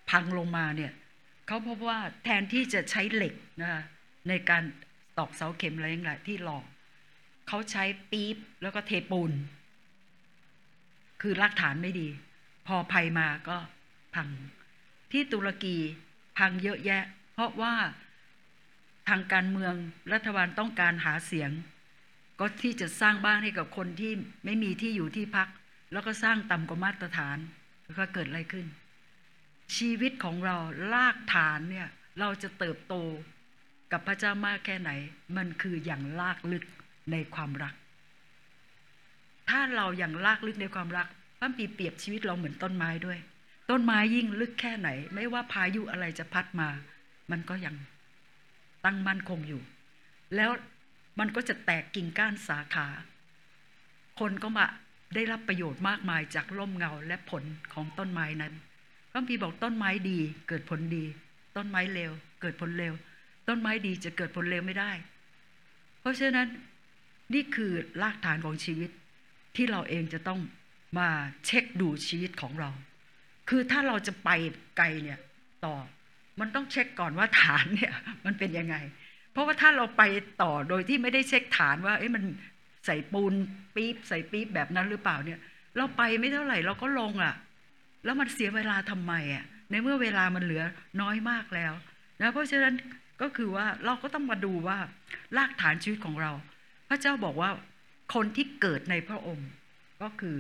[0.10, 0.94] พังลงมาเนี่ย
[1.48, 3.84] เขาพบว่าแทนที่จะใช้เหล็กนะคะ
[4.30, 4.64] ในการ
[5.18, 6.60] ตอกเสาเข็มอะไรอย่างไรที่หล่อ
[7.48, 9.32] เขาใช้ปี๊บแล้วก็เทปูน
[11.22, 12.08] คือรากฐานไม่ดี
[12.68, 13.58] พอภัยมาก็
[14.16, 14.28] พัง
[15.12, 15.78] ที่ตุรกี
[16.38, 17.04] พังเยอะแยะ
[17.34, 17.76] เพราะว่า
[19.10, 19.74] ทางการเมือง
[20.14, 21.52] รัฐบาลต้องการหาเสียง
[22.40, 24.12] ก็ที่จะสร้างบ้านให้กับคนที่
[24.46, 25.48] ไม่มีที่อยู่ที่พัก
[25.92, 27.38] แล้วก็สร้างต่ำกว่ามาตรฐาน
[27.86, 28.66] แล้วก็เกิดอะไรขึ้น
[29.78, 30.58] ชีวิตของเรา
[30.94, 31.88] ลากฐานเนี่ย
[32.20, 32.96] เราจะเติบโต
[33.92, 34.92] กับพระเจ้ามากแค่ไหน
[35.38, 36.66] มันคืออย่างลากลึก
[37.12, 37.74] ในความรัก
[39.50, 41.08] ถ้าเราอย่างลากลึกในความรัก
[41.40, 43.20] พระปีเปรียบชีวิตเราเหมือนต้นไม้ด้วย
[43.70, 46.70] ต้นไม้ยิ่งลึกแค่ไหน ไม่ว่าพายุอะไรจะพัดมา
[47.32, 47.76] มันก็ยัง
[48.86, 49.62] ตั้งมั่นคงอยู่
[50.36, 50.52] แล้ว
[51.20, 52.88] มันก็จะแตกกิ่งก้านสาขา
[54.20, 54.66] คนก็มา
[55.16, 57.44] ได้รับประโยชน์มากมายจากร่มเงาและผล
[57.74, 58.54] ของต้นไม้นั้น
[59.12, 61.06] พระพีบอกต้นไม้ดีเกิดผลดี
[61.56, 62.12] ต้นไม้เลว
[62.42, 62.94] เกิดผลเลว
[63.48, 64.92] ต้นไม้ดีจะเกิดผลเลวไม่ได้
[66.00, 66.48] เพราะฉะนั้น
[67.34, 68.90] นี่คือรากฐานของชีวิต
[69.56, 70.40] ที่เราเองจะต้อง
[71.00, 71.10] มา
[71.46, 72.70] เช็คดูชีวิตของเรา
[73.50, 74.30] คือถ้าเราจะไป
[74.78, 75.20] ไกลเนี่ย
[75.66, 75.76] ต่อ
[76.40, 77.94] มันต้องเช็คก่อนว่าฐานเนี่ย
[78.26, 78.76] มันเป็นยังไง
[79.32, 80.04] เพราะว่าถ้าเราไป
[80.44, 82.24] ต่อโดยที่ไม่ได้เช็คฐานว่าเอ๊ะมัน
[82.86, 83.34] ใส่ปูน
[83.76, 85.40] ปี๊บใส่ปี๊บแบบนั้นหรือเปล่าเนี่ย
[85.78, 87.36] เราไปไม่เท่าไหร่เราก็ลงอะ
[88.06, 90.64] แล้วมันเสียเวลาทำไมอะ ในเมื่อเวลามันเหลือ
[91.02, 91.74] น้อยมากแล้ว
[92.22, 92.76] นะเพราะฉะนั้น
[93.22, 94.78] ก็คือว่าเราก็ต้องมาดูว่า
[95.38, 96.32] รากฐานชีวิตของเรา
[96.90, 97.50] พระเจ้าบอกว่า
[98.14, 99.50] คนที่เกิดในพระองค์
[100.02, 100.38] ก็คือ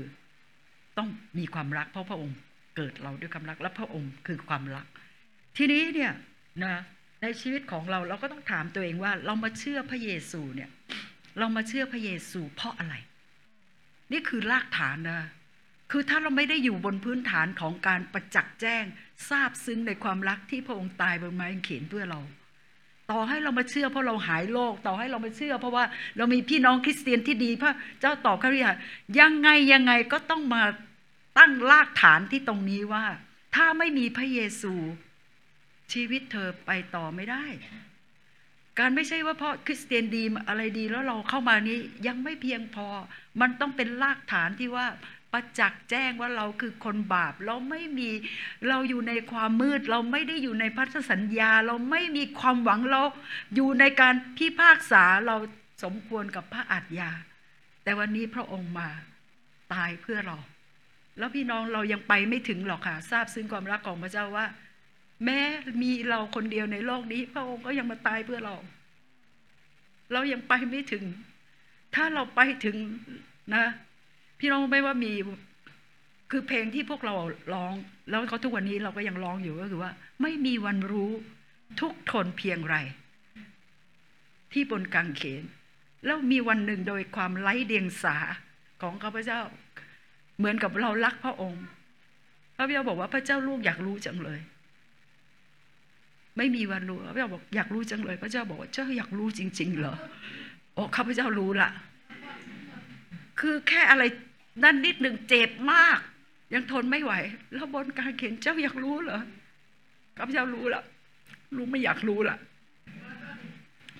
[0.97, 2.37] ต้องมีความรัก เพราะพระองค์
[2.75, 4.85] เกิดเราด้วยความรักและพระองค์คือความรัก
[5.57, 6.11] ทีนี้เนี่ย
[6.63, 6.75] นะ
[7.21, 10.69] ในชีวิตของเราเราก็ต้องถามตัวเองว่า เรามาเชื่อพระเยซูเนี่ย
[11.39, 12.95] เรามาเชื่อพระเยซูเพราะอะไร
[14.11, 15.21] นี่คือรากฐานนะ
[15.91, 18.83] คือถ้าเราไม่ได้อยู่บนพื้นฐานของการประจักษ์แจ้ง
[19.29, 22.19] ทราบซึ้งในความรักที่พระองค์ตายบนไม้กางเขนเพื่อเรา
[23.11, 25.85] ต่อให้เรามาเชื่อเพราะเราหายโรคต่อให้เรามาเชื่อ เพราะว่า
[26.17, 28.71] เรามีพี่น้องคริสเตียนที่ดีพระเจ้าตอบคริยา
[29.19, 30.63] ยังไงยังไงก็ต้องมา
[31.37, 33.05] ตั้งรากฐานที่ตรงนี้ว่า
[33.55, 34.73] ถ้าไม่มีพระเยซู
[35.93, 37.45] ชีวิตเธอไปต่อไม่ได้
[38.79, 42.87] การไม่ใช่ว่าเพราะคริสเตียนดีอะไรดีแล้วเราเข้ามานี้ยังไม่เพียงพอ
[43.41, 44.87] มันต้องเป็นรากฐานที่ว่า
[45.31, 48.09] ประจักษ์แจ้งว่าเราคือคนบาป เราไม่มี
[48.69, 53.03] เราอยู่ในความมืด เราไม่ได้อยู่ในพันธสัญญา เราไม่มีความหวังเรา
[53.55, 55.35] อยู่ในการพิพากษาเรา
[55.83, 57.11] สมควรกับพระอัฏยา
[57.83, 58.89] แต่วันนี้พระองค์มา
[59.73, 60.37] ตายเพื่อเรา
[61.17, 64.45] แล้วพี่น้องเรายังไปไม่ถึงหรอกค่ะ ทราบซึ้งความรักของพระเจ้าว่า
[65.23, 65.39] แม้
[65.81, 68.55] มีเราคนเดียวในโลกนี้ พระองค์ก็ยังมาตายเพื่อเรา
[70.13, 71.03] เรายังไปไม่ถึง
[71.95, 72.77] ถ้าเราไปถึง
[73.55, 73.65] นะ
[74.39, 75.13] พี่น้องไม่ว่ามี
[76.31, 77.15] คือเพลงที่พวกเรา
[77.53, 77.73] ร้อง
[78.09, 79.91] แล้วเขาทุกวันนี้เราก็ยังร้องอยู่ก็คือว่า
[80.21, 81.11] ไม่มีวันรู้
[81.81, 82.75] ทุกทนเพียงไร
[84.53, 85.43] ที่บนกางเขน
[86.05, 88.17] แล้วมีวันหนึ่งโดยความไร้เดียงสา
[88.81, 89.39] ของข้าพเจ้า
[90.37, 91.63] เหมือนกับเรารักพระองค์
[92.55, 94.39] พระเจ้าบอกว่าพระเจ้าลูกอยากรู้จังเลย
[96.37, 99.95] ไม่มีวันรู้พระเจ้าบอกอยากรู้จังเลยพระเจ้าบอกว่าเจ้าอยากรู้จริง ๆ เหรอ
[100.73, 101.69] โอ้ข้าพเจ้ารู้ละ
[103.39, 104.03] คือแค่อะไร
[104.63, 105.99] นั่นนิดหนึ่งเจ็บมาก
[106.53, 107.13] ยังทนไม่ไหว
[107.53, 109.21] แล้วบนการเขียนเจ้าอยากรู้เหรอ
[110.17, 110.83] ข้าพเจ้ารู้ละ
[111.55, 112.37] รู้ไม่อยากรู้ละ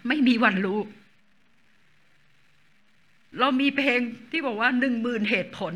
[0.08, 0.80] ไม่มีวันรู้
[3.40, 4.00] เรามีเพลง
[4.32, 5.74] ที่บอกว่าหนึ่งหมื่นเหตุผล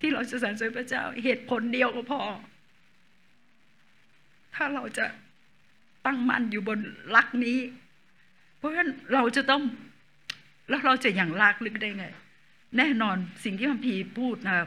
[0.00, 2.20] ที่เราจะสรรเสริญพระเจ้า เหตุผลเดียวก็พอ
[4.54, 5.04] ถ้าเราจะ
[6.06, 6.78] ตั้งมั่นอยู่บน
[7.14, 7.58] รักนี้
[8.58, 9.62] เพราะฉะนั้นเราจะต้อง
[10.68, 12.06] แล้วเราจะอย่างลากลึกได้ไง
[12.76, 14.58] แน่นอนสิ่งที่พัมพีพูดนะ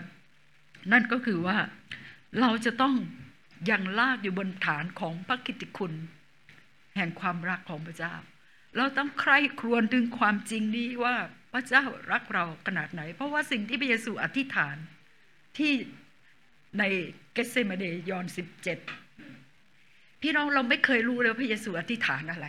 [0.91, 1.57] นั่นก็คือว่า
[2.41, 2.93] เราจะต้อง
[3.69, 5.93] ยังลากอยู่บนฐานของพระกิตติคุณ
[6.95, 8.15] แห่งความรักของพระเจ้า
[8.77, 11.15] เราต้องใคร่ครวญถึงความจริงนี้ว่า
[11.53, 14.75] พระเจ้ารักเราขนาดไหน เพราะว่าสิ่งที่พระเยซูอธิษฐาน
[15.57, 15.73] ที่
[16.79, 16.83] ใน
[17.33, 18.79] เกสเซมาเดยอนสิบเจ็ด
[20.23, 22.47] พี่น้องเราไม่เคยรู้เลยพระเยซูอธิษฐานอะไร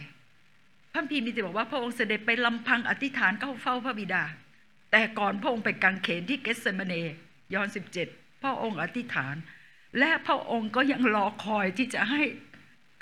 [0.92, 4.24] พระพีมีแต่บอกว่าพระองค์เสด็จไปลำพังอธิษฐานเข้าเฝ้าพระบิดา
[4.92, 6.94] แต่ก่อนพระองค์ไปกังเขนที่เกสเซมาเน
[7.54, 8.08] ยอนสิบเจ็ด
[8.42, 9.34] พระองค์อธิษฐาน
[9.98, 12.22] และพระองค์ก็ยังรอคอยที่จะให้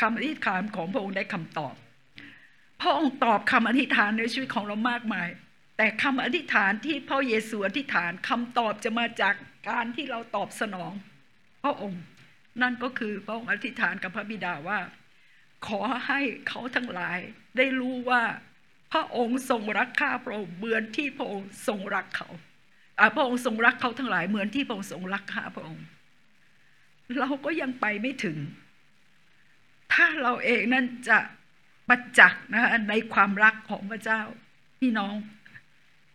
[0.00, 1.74] คำอธิษฐานของพระองค์ได้คำตอบ
[2.80, 5.28] พระองค์ตอบคำอธิษฐานในชีวิตของเรามากมาย
[5.76, 9.34] แต่คำอธิษฐานที่พระเยซูอธิษฐานคำตอบจะมาจาก
[9.68, 10.92] การที่เราตอบสนอง
[11.64, 12.02] พระองค์
[12.60, 14.78] นั่นก็คือพระองค์อธิษฐานกับพระบิดาว่า
[15.66, 17.18] ขอให้เขาทั้งหลาย
[17.56, 18.22] ได้รู้ว่า
[18.92, 22.28] พระองค์ทรงรักข้าพระองค์เหมือนที่พระองค์ทรงรักเขา
[23.16, 25.84] พระองค์ทรงรักเขาทั้งหลายเหมือนที่พระองค์ทรงรักข้าพระองค์
[27.18, 28.38] เราก็ยังไปไม่ถึง
[29.92, 31.18] ถ้าเราเองนั้นจะ
[31.88, 34.20] ประจักษ์นะในความรักของพระเจ้า
[34.80, 35.14] พี่น้อง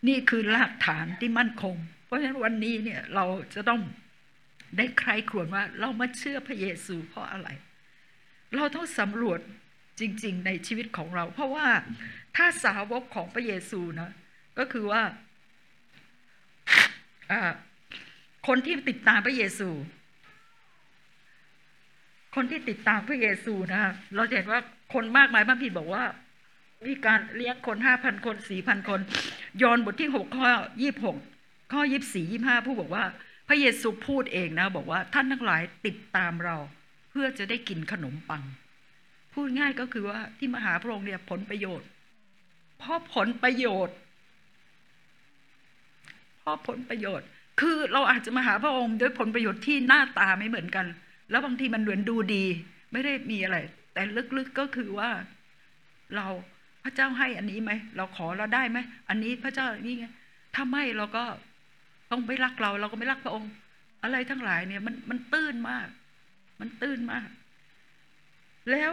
[0.08, 1.76] นี่คือรากฐานที่มั่นคง
[2.06, 3.26] เพราะฉะนั้นวันนี้เนี่ยเรา
[3.56, 3.82] จะต้อง
[4.76, 7.50] ได้ใครควรว่าเรามาเชื่อพระเยซูเพราะอะไร
[8.56, 9.40] เราต้องสำรวจ
[10.00, 11.68] จริง ๆ ในชีวิตของเรา เพราะว่า
[12.36, 14.12] ถ้าสาวกของพระเยซูนะ
[14.60, 15.02] ก็คือว่า
[18.48, 19.70] คนที่ติดตามพระเยซู
[22.36, 23.82] คนที่ติดตามพระเยซูนะ
[24.16, 24.62] เราเห็นว่า
[24.94, 26.04] คนมากมายพระพีบอกว่า
[26.86, 29.00] มีการเลี้ยงคนห้าพันคนสี่พันคน
[29.62, 30.50] ยอนบทที่หกข้อ
[30.82, 31.18] ยี่บหก
[31.74, 33.04] ข้อยี่สี่ยี่ห้าผู้บอกว่า
[33.48, 36.58] พระเยซูพูดเองนะบอกว่าท่านทั้งหลายติดตามเรา
[37.10, 38.44] เพื่อจะได้กินขนมปัง
[39.34, 41.88] พูดง่ายก็คือว่าที่มหาพระองค์เนี่ยผลประโยชน์
[42.80, 43.96] เพราะผลประโยชน์
[46.40, 47.28] เพราะผลประโยชน์
[47.60, 50.86] คือเราอาจจะมาหาพระองค์ด้วยผลประโยชน์ที่หน้าตาไม่เหมือนกัน
[51.30, 52.46] แล้วบางทีมันเหมือนดูดี
[52.92, 53.58] ไม่ได้มีอะไร
[53.94, 54.02] แต่
[54.38, 55.10] ลึกๆก็คือว่า
[56.16, 56.28] เรา
[56.84, 58.78] พระเจ้าให้อันนี้ไหมเราขอเราได้ไหม
[59.10, 60.06] อันนี้พระเจ้านี่ไง
[60.56, 61.24] ถ้าไม่เราก็
[62.12, 63.52] ต้องไม่รักเราเราก็ไม่รักพระองค์
[64.04, 65.88] อะไรทั้งหลายเนี่ย มันมันตื้นมาก
[66.60, 67.30] มันตื้นมาก
[68.72, 68.92] แล้ว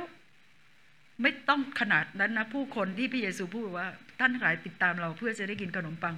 [1.22, 3.86] ไม่ต้องขนาดนั้นนะผู้คนที่พระเยซูพูดว่า
[4.18, 6.16] ท่านทั้งหลายติดตามเราเพื่อจะได้กินขนมปัง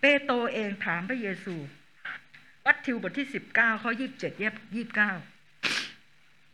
[0.00, 1.54] เปโตรเองถามพระเยซู
[2.66, 5.12] วัตถิวบทที่สิบเก้าข้อยี่ิบเจ็ดยี่ยี่บเก้า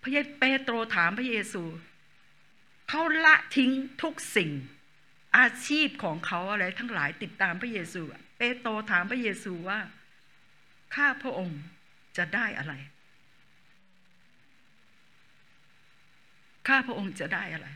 [0.02, 1.62] พระเยเปโตรถามพระเยซู
[2.88, 3.70] เขาละทิ้ง
[4.02, 4.50] ทุกสิ่ง
[5.38, 8.02] อาชีพของเขาอะไรทั้งหลายติดตามพระเยซู
[8.38, 9.78] เปโตรถามพระเยซูว่า
[10.94, 11.60] ข้าพระองค์
[12.16, 12.74] จะได้อะไร
[16.68, 17.68] ข้าพระองค์จะได้อะไร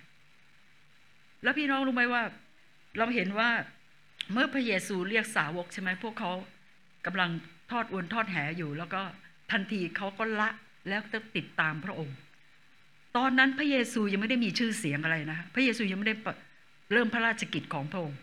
[1.42, 2.22] แล้วพี่น้องรู้ไหมว่า
[2.98, 3.50] เราเห็นว่า
[4.32, 6.30] เมื่อพระเยซูเรียกสาวกใช่ไหมพวกเขา
[7.06, 7.30] กำลัง
[7.70, 9.02] ทอดอวนทอดแหอยู่ แล้วก็
[9.52, 10.48] ทันทีเขาก็ละ
[10.88, 12.16] แล้วก็ติดตามพระองค์
[13.16, 16.16] ตอนนั้นพระเยซูยังไม่ได้มีชื่อเสียงอะไรนะพระเยซูยังไม่ได้
[16.92, 18.18] เริ่มพระราชกิจของพระองค์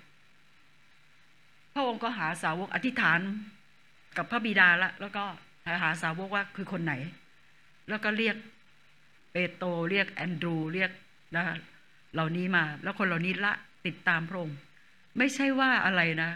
[1.78, 3.20] ระองค์ก็หาสาวกอธิษฐาน
[4.18, 5.24] กับพระบิดาละแล้วก็
[5.84, 6.94] หาสาวกว่าคือคนไหน
[7.90, 8.36] แล้วก็เรียก
[9.32, 10.92] เปโตรเรียกแอนดรูเรียก
[11.36, 11.44] นะ
[12.14, 13.54] เหล่านี้มา แล้วคนเหล่านี้ละ
[13.86, 14.58] ติดตามพระองค์
[15.18, 16.32] ไม่ใช่ว่าอะไรนะ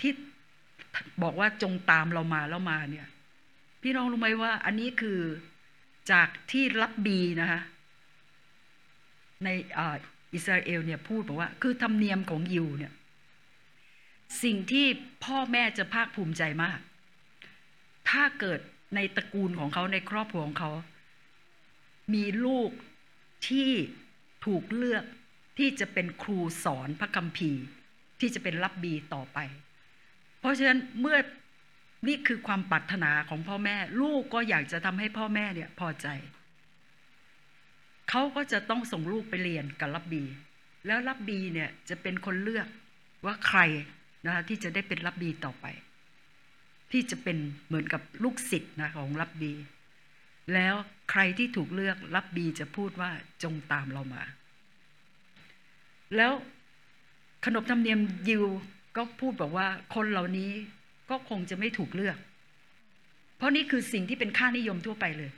[0.00, 0.12] ที่
[1.22, 3.06] บอกว่าจงตามเรามาแล้วมาเนี่ย
[3.82, 5.20] พี่น้องรู้ไหมว่า อันนี้คือ
[6.12, 7.60] จากที่รับบีนะคะ
[9.44, 9.48] ใน
[10.34, 12.92] อิสราเอลเนี่ยพูดบอกว่า คือธรรมเนียมของยิวเนี่ย
[14.42, 14.86] สิ่งที่
[15.24, 16.78] พ่อแม่จะภาคภูมิใจมาก
[18.10, 18.60] ถ้าเกิด
[18.94, 20.70] ในตระกูลของเขาในครอบครัวของเขา
[22.14, 22.70] มีลูก
[23.48, 23.70] ที่
[24.46, 25.04] ถูกเลือก
[25.58, 27.62] ที่จะเป็นครูสอนพระคัมภีร์
[28.20, 29.38] ที่จะเป็นรับบีต่อไป
[30.40, 31.18] เพราะฉะนั้นเมื่อ
[32.08, 36.06] นี่คือความปรารถนาของพ่อแม่ ลูกก็อยากจะทำให้พ่อแม่เนี่ยพอใจ
[38.10, 40.22] เขาก็จะต้องส่งลูกไปเรียนกับรับบี
[40.86, 42.68] แล้วรับบีเนี่ยจะเป็นคนเลือก
[43.24, 43.60] ว่าใคร
[44.24, 45.66] นะคะที่จะได้เป็นรับบีต่อไป
[46.92, 49.52] ที่จะเป็นเหมือนกับลูกศิษย์นะของรับบี
[50.54, 50.74] แล้ว
[51.10, 53.10] ใครที่ถูกเลือกรับบีจะพูดว่า
[53.42, 54.22] จงตามเรามา
[56.16, 56.32] แล้ว
[57.44, 58.44] ขนบธรรมเนียมยิว
[58.96, 60.50] ก็พูดบอกว่าคนเหล่านี้
[61.10, 62.18] ก็คงจะไม่ถูกเลือก
[63.36, 65.30] เพราะนี่คือสิ่งที่เป็นค่านิยมทั่วไปเลย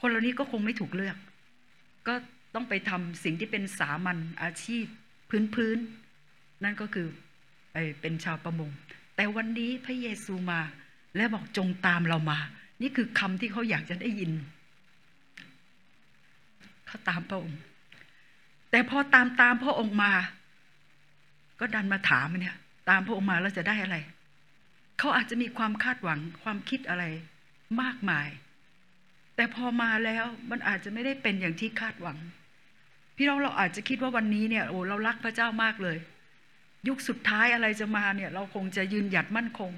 [0.00, 1.16] คนเหล่านี้ก็คงไม่ถูกเลือก
[2.08, 2.14] ก็
[2.54, 4.84] ต้องไปทำสิ่งที่เป็นสามัญอาชีพ
[5.30, 5.78] พื้นพื้น
[6.64, 7.08] นั่นก็คือ
[8.00, 8.70] เป็นชาวประมง
[9.16, 10.60] แต่วันนี้พระเยซูมา
[11.16, 12.38] และบอกจงตามเรามา
[12.82, 14.32] นี่คือคำที่เขาอยากจะได้ยิน
[16.86, 17.60] เขาตามพระองค์
[18.70, 20.12] แต่พอตามตามพระองค์มา
[21.60, 22.56] ก็ดันมาถามเนี่ย
[22.90, 23.96] ตามพระองค์มาแล้วจะได้อะไร
[24.98, 27.04] เขาอาจจะมีความคาดหวังความคิดอะไร
[27.80, 28.28] มากมาย
[29.36, 32.18] แต่พอมาแล้วมันอาจจะไม่ได้เป็นอย่างที่คาดหวัง
[33.16, 35.98] พี่น้องเราอาจจะคิดว่าวันนี้เนี่ยโอ้เรารักพระเจ้ามากเลย
[36.88, 39.72] ยุคสุดท้ายอะไรจะมาเนี่ยเราคงจะยืนหยัดมั่นคง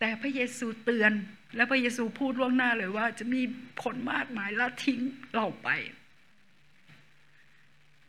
[0.00, 1.12] แต่พระเยซูเตือน
[1.56, 3.40] และพระเยซูพูดล่วงหน้าเลยว่า จะมี
[3.82, 5.00] คนมากมายละทิ้ง
[5.34, 5.68] เราไป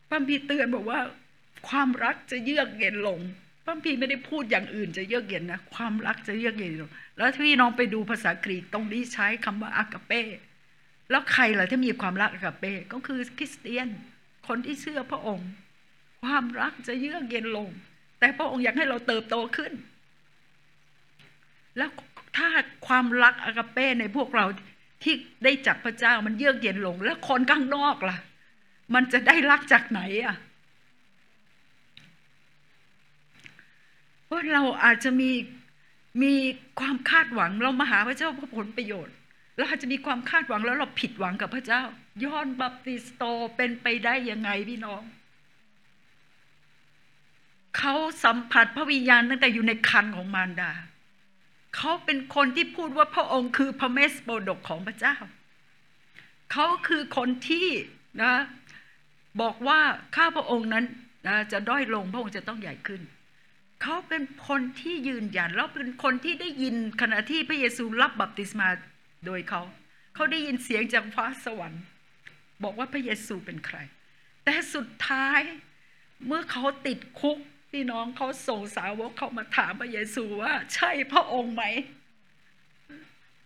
[0.08, 1.00] พระพีเตือนบอกว่า
[1.68, 3.20] ความรักจะเยือกเย็นลง
[3.64, 10.22] พระพีไม่ได้พูดอย่างอื่นจะเยือกเย็นนะความรักจะเยือกเย็นลง แล้วที่น้องไปดูภาษากรีกตรงนี้ใช้คำว่าอากาเป้
[11.10, 13.88] แล้วใครล่ะที่มีความรักอากาเป้ก็คือคริสเตียน
[14.48, 15.48] คนที่เชื่อพระองค์
[16.22, 17.68] ความรักจะเยือกเย็นลง
[18.20, 19.72] แต่พระองค์อยากให้เราเติบโตขึ้น
[21.76, 21.90] แล้ว
[22.36, 22.48] ถ้า
[22.86, 24.44] ความรักอากาเป้ในพวกเรา
[25.02, 25.14] ที่
[25.44, 28.16] ได้จากพระเจ้ามันเยือกเย็นลง แล้วคนข้างนอกล่ะ
[28.94, 30.36] มันจะได้รักจากไหนอะ
[34.30, 35.30] ว่าเราอาจจะมี
[36.22, 36.32] มี
[36.80, 39.14] ความคาดหวังเรามาหาพระเจ้าเพื่อผลประโยชน์
[39.56, 41.82] เราอาจจะมีความคาดหวังแล้วเราผิดหวังกับพระเจ้า
[42.24, 43.22] ย้อนบัพติสโต
[43.56, 45.02] เป็นไปได้ยังไงพี่น้อง
[47.78, 47.94] เขา
[48.24, 50.72] สัมผัสพระวิญญาณตั้งแต่อยู่ในคันของมารดา
[51.76, 55.16] เขาเป็นคนที่พูดว่าพระองค์คือพระเมสโปดกของพระเจ้า
[56.52, 57.68] เขาคือคนที่
[58.22, 58.34] นะ
[59.40, 59.80] บอกว่า
[60.16, 60.84] ข้าพระองค์นั้น
[61.26, 63.02] นะจะด้อยลงพระองค์จะต้องใหญ่ขึ้น
[63.82, 68.68] เขาเป็นคนที่ยืนยันแล้วเป็นคนที่ได้ยินขณะที่พระเยซูรับบัพติศมา
[69.26, 69.62] โดยเขา
[70.14, 71.82] เขาได้ยินเสียงจากฟ้าสวรรค์
[72.62, 73.76] บอกว่าพระเยซูเป็นใคร
[74.44, 75.40] แต่สุดท้าย
[76.26, 77.38] เมื่อเขาติดคุก
[77.70, 81.64] พี่น้องเขาส่งสาวกเขามาถามพระเยซูว่า ใช่พระองค์ไหม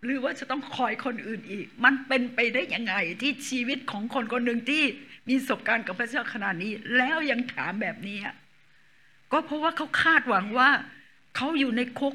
[0.04, 4.84] หรือว่าจะต้องคอยคนอื่นอีก มันเป็นไปได้ยังไงที่ชีวิตของคนคนหนึ่งที่
[5.28, 8.18] มีประสบการณ์กับพระเจ้าขนาดนี้ แล้วยังถามแบบนี้
[9.32, 10.70] ก็เพราะว่าเขาคาดหวังว่า
[11.36, 12.14] เขาอยู่ในคุก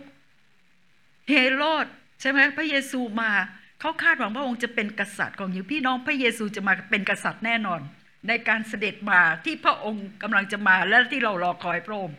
[1.30, 1.88] เฮโรด
[2.22, 3.32] ใช่ไหมพระเยซูมา
[3.80, 7.82] เขาคาดหวังพระองค์จะเป็นกษัตริย์ของอยิวพี่น้องพระเยซูจะมาเป็นกษัตริย์แน่นอน
[8.28, 12.18] ในการเสด็จมาที่พระองค์กำลังจะมาและที่เรารอคอยพระองค์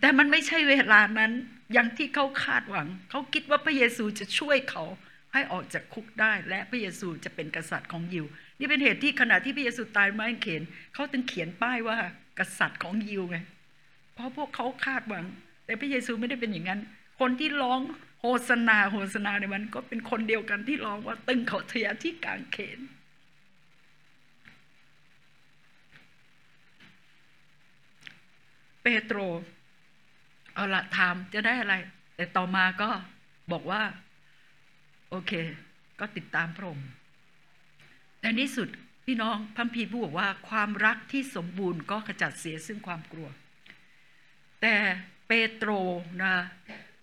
[0.00, 1.32] แต่มันไม่ใช่เวลานั้น
[1.72, 4.84] อย่างที่เขาคาดหวัง เขาคิดว่าพระเยซูจะช่วยเขา
[5.32, 8.26] ให้ออกจากคุกได้ และพระเยซูจะเป็นกษัตริย์ของยิว
[8.58, 10.62] นี่เป็นเหตุที่ขณะที่พระเยซูตายไม้เขน
[10.94, 11.96] เขาถึงเขียนป้ายว่า
[12.38, 13.38] กษัตริย์ของยิวไง
[14.14, 15.24] เพราะพวกเขาคาดหวัง
[15.64, 16.80] แต่พระเยซูไม่ได้เป็นอย่างนั้น
[17.20, 17.80] คนที่ร้อง
[18.20, 22.78] โฮสนาโฮสนาในมันก็เป็นคนเดียวกันที่ร้องว่าตึงเขาเทียที่กางเขน
[28.82, 29.18] เปโตร
[30.54, 31.74] เอาละถามจะได้อะไร
[32.16, 32.88] แต่ต่อมาก็
[33.52, 33.82] บอกว่า
[35.10, 35.32] โอเค
[36.00, 36.88] ก็ติดตามพระองค์
[38.20, 38.68] แต่ที่สุด
[39.06, 43.28] พี่น้องพัมพีพูดบอกว่าความรักที่สมบูรณ์ก็ขจัดเสียซึ่งความกลัว
[44.60, 44.74] แต่
[45.26, 45.70] เปโตร
[46.22, 46.34] นะ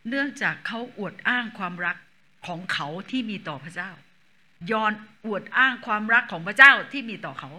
[0.09, 1.97] เนื่องจากเขาอวดอ้างความรัก
[2.47, 3.91] ของเขาที่มีต่อพระเจ้า
[4.71, 4.91] ยอน
[5.25, 7.51] อวดอ้างความรักของพระเจ้าที่มีต่อเขา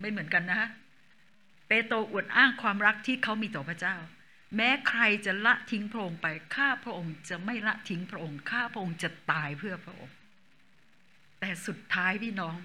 [0.00, 0.68] ไม่เหมือนกันนะฮะ
[1.72, 3.96] เปโตรอวดอ้างความรักที่เขามีต่อพระเจ้า
[4.56, 10.14] แม้ใครจะละทิ้งพระองค์ไปข้าพระองค์จะไม่ละทิ้งพระองค์ข้าพระองค์จะตายเพื่อพระองค์
[11.40, 12.56] แต่สุดท้ายพี่น้อง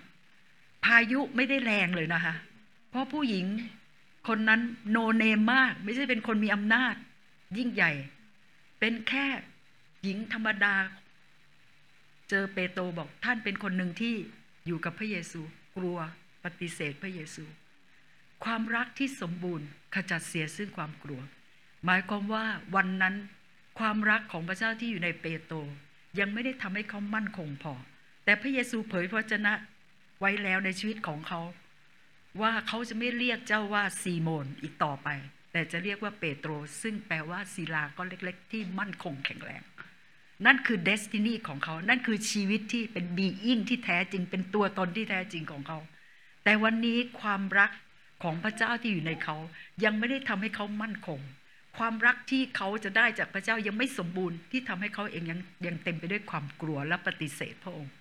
[0.85, 2.35] พายุไม่ได้แรงเลยนะคะ
[2.89, 3.45] เพราะผู้หญิง
[4.27, 6.95] คนนั้นโนเนมมาก ไม่ใช่เป็นคนมีอำนาจ
[7.57, 7.91] ยิ่งใหญ่
[8.79, 9.25] เป็นแค่
[10.03, 10.75] หญิงธรรมดา
[12.29, 14.15] เจอเปโตรบอกท่านเป็นคนหนึ่งที่
[14.67, 15.41] อยู่กับพระเยซู
[15.77, 15.97] กลัว
[16.43, 17.43] ปฏิเสธพระเยซู
[18.45, 21.21] ความรักที่สมบูรณ์ขจัดเสียซึ่งความกลัว
[21.85, 23.15] หมายความว่าวันนั้น
[23.79, 25.57] ความรักของพระเจ้าที่อยู่ในเปโตร
[26.19, 27.73] ยังไม่ได้ทำให้เขามั่นคงพอ
[28.25, 29.53] แต่พระเยซูเผยพระชนะ
[30.19, 31.41] ไว้แล้วในชีวิตของเขา
[32.41, 35.09] ว่าเขาจะไม่เรียกเจ้าว่าซีโมนอีกต่อไป
[35.51, 39.63] แต่จะเรียกว่าเปโตร ซึ่งแปลว่าศิลาก็เล็ก ๆ ที่มั่นคงแข็งแรง
[40.45, 45.79] นั่นคือเดสตินีของเขา นั่นคือชีวิตที่เป็นบีอิงที่แท้จริง เป็นตัวตนที่แท้จริงของเขา
[46.43, 47.71] แต่วันนี้ความรัก
[48.24, 49.36] ของพระเจ้าที่อยู่ในเขา
[49.84, 51.20] ยังไม่ได้ทำให้เขามั่นคง
[51.78, 57.93] ความรักที่เขาจะได้จากพระเจ้ายังไม่สมบูรณ์ที่ทำให้เขาเองยังยังเต็มไปด้วยความกลัวและปฏิเสธพระองค์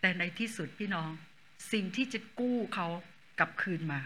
[0.00, 1.10] แต่ในที่สุดพี่น้อง
[1.72, 2.88] สิ่งที่จะกู้เขา
[3.38, 4.00] กลับคืนมา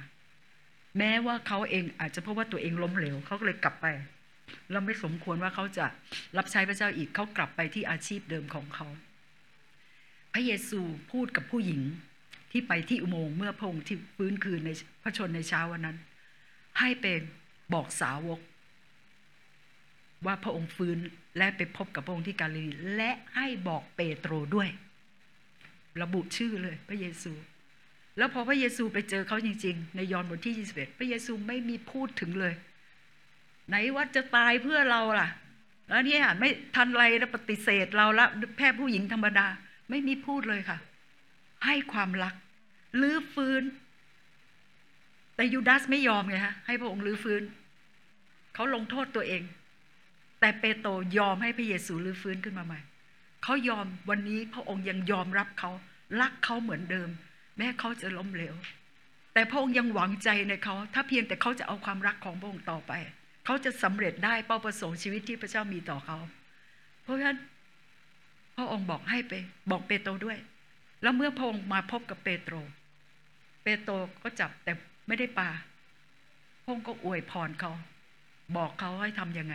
[0.98, 3.86] แม้ว่าเขาเองอาจจะเพราะว่าตัวเองล้มเหลวเขาก็เลยกลับไป
[4.72, 5.86] เราไม่สมควรว่าเขาจะ
[6.36, 8.86] รับใช้พระเจ้าอีกเขากลับไปที่อาชีพเดิมของเขา
[10.32, 10.80] พระเยซู
[11.12, 11.82] พูดกับผู้หญิง
[12.52, 14.70] ที่ไปที่อุโมงค์เมื่อพระองค์ที่ฟื้นคืนใน
[15.02, 15.96] พระชนในเช้าวันนั้น
[16.78, 17.20] ให้เป็น
[17.72, 18.40] บอกสาวก
[20.26, 20.98] ว่าพระองค์ฟื้น
[21.38, 24.68] และไปพบกับพระองค์ที่กาลิลีและให้บอกเปโตรด้วย
[26.02, 27.32] ระบุชื่อเลยพระเยซู
[28.18, 32.54] แล้วพอพระเยซูไปเจอเขาจริง ๆ ในยอห์นบทที่ 21 พระเยซูไม่มีพูดถึงเลย
[33.68, 35.28] ไหนว่าจะตายเพื่อเราล่ะ
[35.88, 38.26] แล้วเนี่ยไม่ทันไรแล้วปฏิเสธเราละ
[38.58, 39.46] แค่ผู้หญิงธรรมดา
[39.90, 40.78] ไม่มีพูดเลยค่ะ
[41.64, 42.34] ให้ความรัก
[43.00, 43.62] ลื้อฟื้น
[45.36, 47.42] แต่ยูดาสไม่ยอมไงฮะให้พระองค์ลื้อฟื้น
[48.54, 49.42] เขาลงโทษตัวเอง
[50.40, 52.80] แต่เปโตรยอมให้พระเยซูลื้อฟื้นขึ้นมาใหม่
[53.44, 55.70] เขายอมวันนี้พระองค์ยังยอมรับเขา
[56.20, 57.08] รักเขาเหมือนเดิม
[57.56, 58.54] แม้เขาจะล้มเหลว
[59.34, 62.92] แต่พระองค์ยังหวังใจในเขา ถ้าเพียงแต่เขาจะเอาความรักของพระองค์ต่อไป
[63.44, 66.18] เขาจะสำเร็จได้เป้าประสงค์ชีวิตที่พระเจ้ามีต่อเขา
[67.02, 67.38] เพราะฉะนั้น
[68.56, 69.32] พระองค์บอกให้ไป
[69.70, 70.38] บอกเปโตรด้วย
[71.02, 72.54] แล้วเมื่อพระองค์มาพบกับเปโตร
[73.62, 73.92] เปโตร
[74.22, 74.72] ก็จับแต่
[75.08, 75.50] ไม่ได้ปลา
[76.62, 77.72] พระองค์ก็อวยพรเขา
[78.56, 79.54] บอกเขาให้ทำยังไง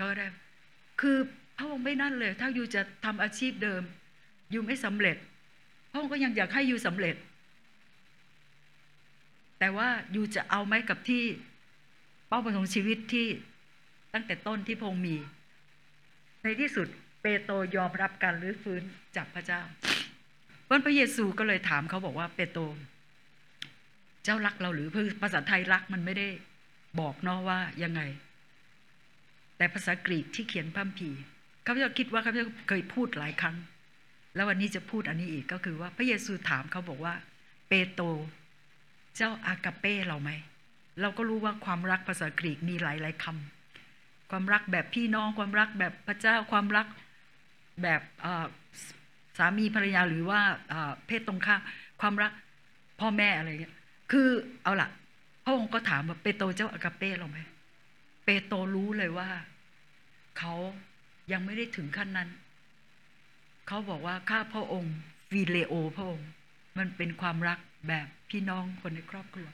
[0.00, 0.26] ก็ได้
[1.00, 1.18] คือ
[1.56, 3.82] พระองค์ไม่นั่นเลย ถ้าอยู่จะทำอาชีพเดิม
[4.50, 5.16] อยู่ไม่สำเร็จ
[5.90, 7.16] พระองค์ก็ยังอยากให้อยู่สำเร็จ
[9.58, 11.24] แต่ว่าอยู่จะเอาไหมกับที่
[12.28, 13.28] เป้าประสงค์ชีวิตที่
[14.14, 15.16] ตั้งแต่ต้นที่พระองค์มี
[16.42, 16.86] ในที่สุด
[17.22, 18.82] เปโตรยอมรับการรื้อฟื้น
[19.16, 19.60] จากพระเจ้า
[20.72, 22.62] วันพระเยซูก็เลยถามเขาบอกว่าเปโตร
[24.24, 24.88] เจ้ารักเราหรือ
[25.22, 26.28] ภาษาไทยรักมันไม่ได้
[27.00, 28.00] บอกเนาะว่ายังไง
[29.56, 31.10] แต่ภาษากรีกที่เขียนพัมพี
[31.64, 33.56] ข้าพเจ้าคิดว่าข้าพเจ้าเคยพูดหลายครั้ง
[34.34, 37.14] แล้ววันนี้จะพูดอันนี้อีกก็คือว่าพระเยซูถามเขาบอกว่า
[37.68, 38.06] เปโตร
[39.16, 40.30] เจ้าอากาเป้เราไหม
[41.00, 46.86] เราก็รู้ว่าความรักภาษากรีกมีหลายหลายคำความรักแบบพี่น้องความรักแบบพระเจ้าความรัก
[47.82, 48.00] แบบ
[49.38, 50.40] สามีภรรยาหรือว่า
[51.06, 51.60] เพศตรงข้าม
[52.00, 52.32] ความรัก
[53.00, 53.74] พ่อแม่อะไรเงี้ย
[54.12, 54.28] คือ
[54.62, 54.88] เอาล่ะ
[55.44, 57.38] พระองค์ก็ถามว่าเปโตรเจ้าอากาเป้เราไหม
[58.24, 59.28] เปโตรรู้เลยว่า
[60.38, 60.54] เขา
[61.32, 62.28] ยังไม่ได้ถึงขั้นนั้น
[63.68, 64.94] เขาบอกว่าข้าพระองค์
[65.30, 66.28] phileo พระองค์
[66.78, 69.48] มันเป็นความรักแบบพี่น้องคนในครอบครัว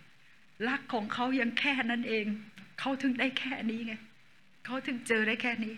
[0.69, 2.27] รักของเขายังแค่นั้นเอง
[2.81, 3.95] เขาถึงได้แค่นี้ไง
[4.67, 5.75] เขาถึงเจอได้แค่นี้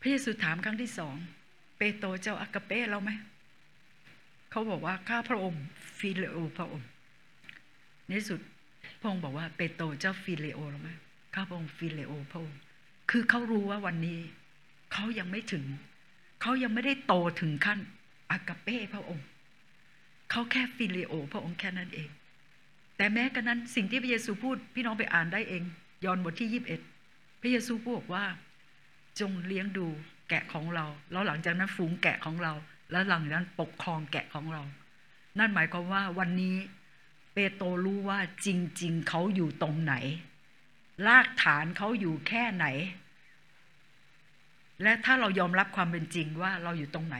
[0.00, 1.16] พระเยซูถามครั้งที่สอง
[1.78, 3.10] เปโตรเจ้า agape เราไหม
[4.50, 5.62] เขาบอกว่าข้าพระองค์
[5.98, 6.88] phileo พระองค์
[8.08, 8.40] ในที่สุด
[9.00, 10.94] พระองค์บอกว่าเปโตรเจ้า phileo หรือไม่
[11.34, 12.58] ข้าพระองค์ฟิเลโอพระองค์
[13.10, 14.18] คือเขารู้ว่าวันนี้
[14.92, 15.64] เขายังไม่ถึง
[16.42, 17.78] เขายังไม่ได้โตถึงขั้น
[18.30, 19.26] อากาเป้พระองค์
[20.30, 22.08] เขาแค่ฟิเลโอพระองค์แค่นั้นเอง
[22.96, 25.62] แต่แม้กระนั้นสิ่งที่พระเยซูพูดพี่น้องไปอ่านได้เอง
[26.04, 26.80] ยอห์นบทที่ยี่สิบเอ็ด
[27.40, 28.24] พระเยซูพูดว่า
[29.20, 29.88] จงเลี้ยงดู
[30.28, 32.52] แกะของเรา แล้วหลังจากนั้นฝูงแกะของเรา
[32.90, 34.62] แล้วหลังจากนั้นปกครองแกะของเรา
[35.38, 36.56] นั่นหมายความว่าวันนี้
[37.32, 39.94] เปโตรรู้ว่าจริง ๆเขาอยู่ตรงไหน
[41.06, 42.66] รากฐานเขาอยู่แค่ไหน
[44.82, 47.16] และถ้าเรายอมรับความเป็นจริงว่าเราอยู่ตรงไหน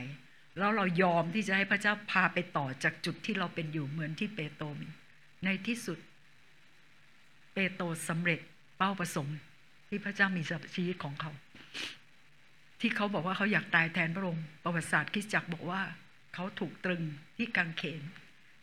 [0.57, 4.89] แล้วเรายอมที่จะให้พระเจ้าพาไปต่อจากจุดที่เราเป็นอยู่เหมือนที่เปโตรมี
[5.45, 5.99] ในที่สุด
[7.53, 8.39] เปโตรสำเร็จ
[8.77, 9.37] เป้าประสงค์
[9.89, 11.31] ที่พระเจ้ามีสำหรับชีวิตของเขา
[12.81, 15.81] ที่เขาบอกว่าเขาอยากตายแทนพระองค์ประวัติศาสตร์คริสตจักบอกว่า
[16.33, 17.03] เขาถูกตรึง
[17.37, 18.01] ที่กางเขน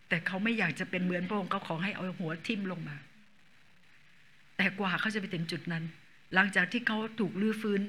[0.09, 2.97] แต่เขาไม่อยากจะเป็นเหมือนพระองค์เขาขอให้เอาหัวทิ่มลงมา
[4.57, 5.85] แต่กว่าเขาจะไปถึงจุดนั้น
[6.35, 7.81] หลังจากที่เขาถูกลื้อฟื้น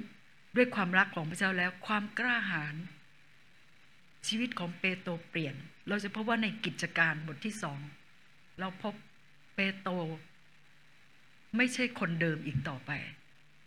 [0.56, 2.76] ด้วยความรักของพระเจ้าแล้วความกล้าหาญ
[4.28, 5.56] ชีวิตของเปโตรเปลี่ยน
[5.90, 7.80] เราจะพบว่าในกิจการบทที่สอง
[8.60, 8.94] เราพบ
[9.56, 9.94] เปโตร
[11.58, 12.92] ไม่ใช่คนเดิมอีกต่อไป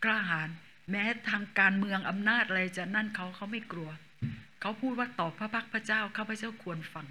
[0.03, 0.49] กล้าหาญ
[0.91, 3.89] แม้ทางการเมืองอำนาจอะไรจะนั่นเขาเขาไม่กลัว
[4.61, 7.07] เขาพูดว่าต่อพระพักพระเจ้าข้าพระเจ้าควรฟัง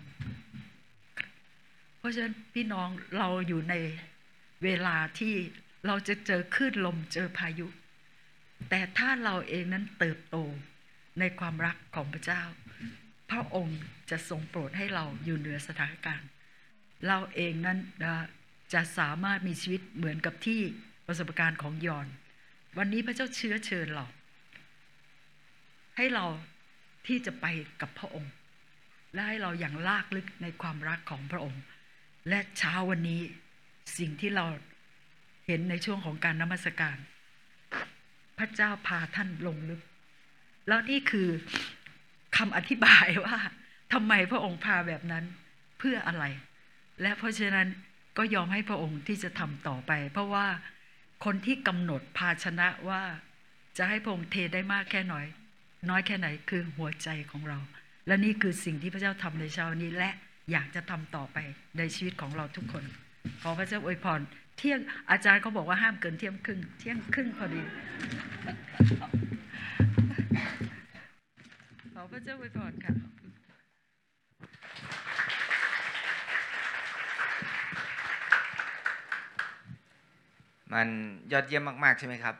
[1.99, 2.89] เพราะฉะนั้นพี่น้อง
[3.19, 3.75] เราอยู่ใน
[4.65, 5.35] เวลาที่
[5.87, 7.67] เราจะเจอคลื่นลมเจอพายุ
[8.71, 10.37] แต่ถ้าเราเองนั้นเติบโต
[11.19, 12.43] ในความรักของพระเจ้า
[13.31, 13.81] พระองค์
[14.11, 16.29] จะทรงโปรดให้เราอยู่เหนือสถานการณ์
[17.07, 17.79] เราเองนั้น
[18.73, 20.61] จะสามารถมีชีวิตเหมือนกับที่
[21.07, 22.07] ประสบการณ์ของยอน
[22.79, 24.07] วันนี้พระเจ้าเชื้อเชิญเรา
[25.97, 26.27] ให้เรา
[27.07, 27.47] ที่จะไป
[27.81, 28.33] กับพระองค์
[29.15, 31.63] และให้เราอย่างลากลึกในความรักของพระองค์
[32.29, 33.21] และเช้าวันนี้
[33.99, 34.45] สิ่งที่เรา
[35.47, 36.97] เห็นในช่วงของการนมัสการ
[38.39, 39.81] พระเจ้าพาท่านลงลึก
[40.69, 41.29] แล้วนี่คือ
[42.37, 43.37] คำอธิบายว่า
[43.93, 45.25] ทำไมพระองค์พาแบบนั้น
[45.79, 46.25] เพื่ออะไร
[47.03, 47.69] และเพราะฉะนั้น
[48.19, 50.47] ก็ยอมให้พระองค์ที่จะทำต่อไป เพราะว่า
[51.25, 53.03] คนที่กำหนดภาชนะว่า
[53.77, 55.27] จะให้พระองค์เทได้มากแค่น้อย
[55.91, 57.59] น้อยแค่ไหนคือหัวใจของเรา
[58.07, 60.11] และนี่คือสิ่งที่พระเจ้าทำในเช้านี้และ
[60.51, 61.39] อยากจะทำต่อไป
[61.79, 62.85] ในชีวิตของเราทุกคน
[63.43, 64.21] ขอพระเจ้าอวยพร
[64.57, 64.81] เที่ยง
[65.11, 67.63] อาจารย์เขาบอกว่าห้ามเกินเที่ยงครึ่ง เที่ยงครึ่งพอดี
[71.95, 72.93] ขอพระเจ้าอวยพรค่ะ
[80.73, 80.89] มัน
[81.33, 82.37] ยอดเยี่ยมมาก ๆ ใช่ไหมครับ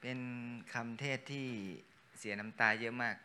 [0.00, 0.18] เป็น
[0.72, 1.48] คำเทศที่
[2.18, 3.16] เสียน้ำตาเยอะมาก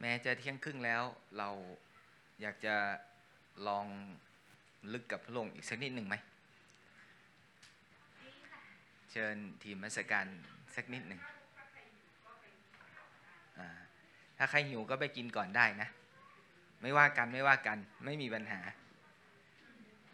[0.00, 1.02] แม้จะเที่ยงครึ่งแล้ว
[1.38, 1.48] เรา
[2.42, 2.76] อยากจะ
[3.66, 3.86] ลอง
[4.92, 6.16] ลึกกับพระองค์อีกสักนิดหนึ่งไหม
[9.12, 10.26] เชิญทีมมัสการ
[10.76, 11.20] สักนิดหนึ่ง
[14.38, 15.88] ถ้าใครหิวก็ไปกินก่อนได้นะ
[16.82, 18.60] ไม่ว่ากันไม่ว่ากันไม่มีปัญหา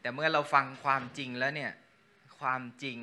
[0.01, 1.73] แต่เมื่อเราฟังความจริงแล้วเนี่ย
[2.41, 2.99] ความจริง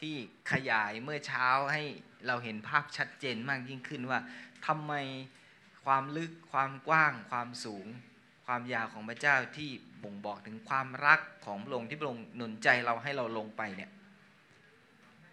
[0.00, 0.14] ที่
[0.52, 1.82] ขยายเมื่อเช้าให้
[2.26, 4.20] เราเห็นภาพชัดเจนมากยิ่งขึ้นว่า
[4.66, 4.92] ทำไม
[5.84, 7.86] ความลึกความกว้าง ความสูง
[8.46, 9.70] ความยาวของพระเจ้าที่
[10.02, 13.90] บ่งบอกถึงความรักของพระองค์ที่พระองค์หนุนใจเราให้เราลงไปเนี่ย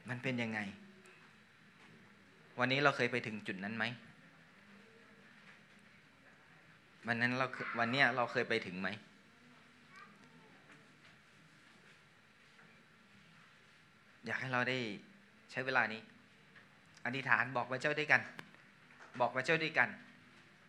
[0.09, 0.59] มันเป็นยังไง
[2.59, 3.85] วันนี้เราเคยไปถึงจุดนั้นไหม
[7.07, 7.45] วันนั้นเรา
[7.79, 8.89] วันนี้เราเคยไปถึงไหม
[14.25, 14.77] อยากให้เราได้
[15.51, 16.01] ใช้เวลานี้
[17.05, 18.21] อธิษฐานบอกพระเจ้าด้วยกัน
[19.19, 19.89] บอกพระเจ้าด้วยกัน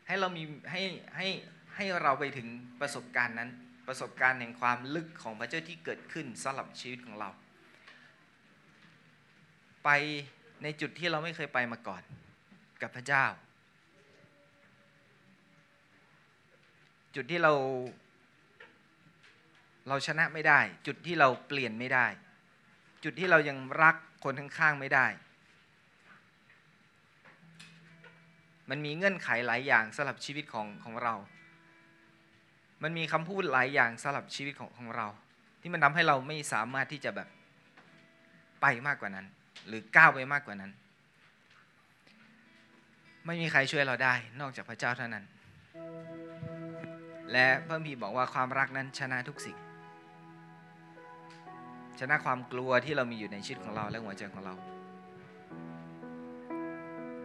[0.06, 0.82] ให้เรามีให้
[1.16, 1.26] ให้
[1.74, 2.48] ให้เราไปถึง
[2.80, 3.50] ประสบการณ์นั้น
[3.86, 7.28] ประสบการณ์แห่งความลึกของพระเจ้าที่เกิดขึ้นสำหรับชีวิตของเรา
[9.84, 9.90] ไป
[10.62, 12.02] ในจุดที่เราไม่เคยไปมาก่อน
[12.82, 13.26] กับพระเจ้า
[17.14, 17.52] จุดที่เรา
[19.88, 22.06] เราชนะไม่ได้ จุดที่เราเปลี่ยนไม่ได้
[23.04, 25.06] จุดที่เรายังรักคนข้างๆไม่ได้
[28.70, 31.14] มันมีเงื่อนไขหลายอย่างสำหรับชีวิตของของเรา
[32.82, 35.06] มันมีคำพูดหลายอย่างสำหรับชีวิตของของเรา
[35.60, 37.28] ที่มันทำให้เราไม่สามารถที่จะแบบ
[38.60, 39.26] ไปมากกว่านั้น
[39.66, 40.72] หรือก้าวไปมากกว่านั้น
[43.26, 45.24] ไม่มีใครช่วยเราได้ นอกจากพระเจ้าเท่านั้น
[47.32, 49.56] และพระพีบอกว่าความรักนั้นชนะทุกสิ่ง
[52.00, 54.54] ชนะความกลัวที่เรามีอยู่ในชีวิตของเราและหัวใจของเรา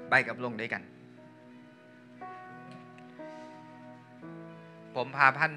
[0.10, 0.84] ไปกับลงด้วยกัน
[4.95, 5.53] ผมพาท่าน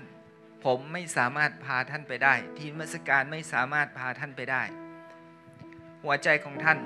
[0.64, 4.62] ผมไม่สามารถพาท่านไปได้ ทีมมัสการไม่สามารถพาท่านไปได้
[6.05, 6.78] หัวใจของท่าน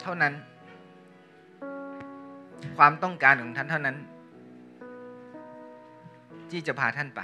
[0.00, 0.34] เท่านั้น
[2.78, 3.96] ความต้องการของท่านเท่านั้น
[6.50, 7.22] ที่จะพาท่านไป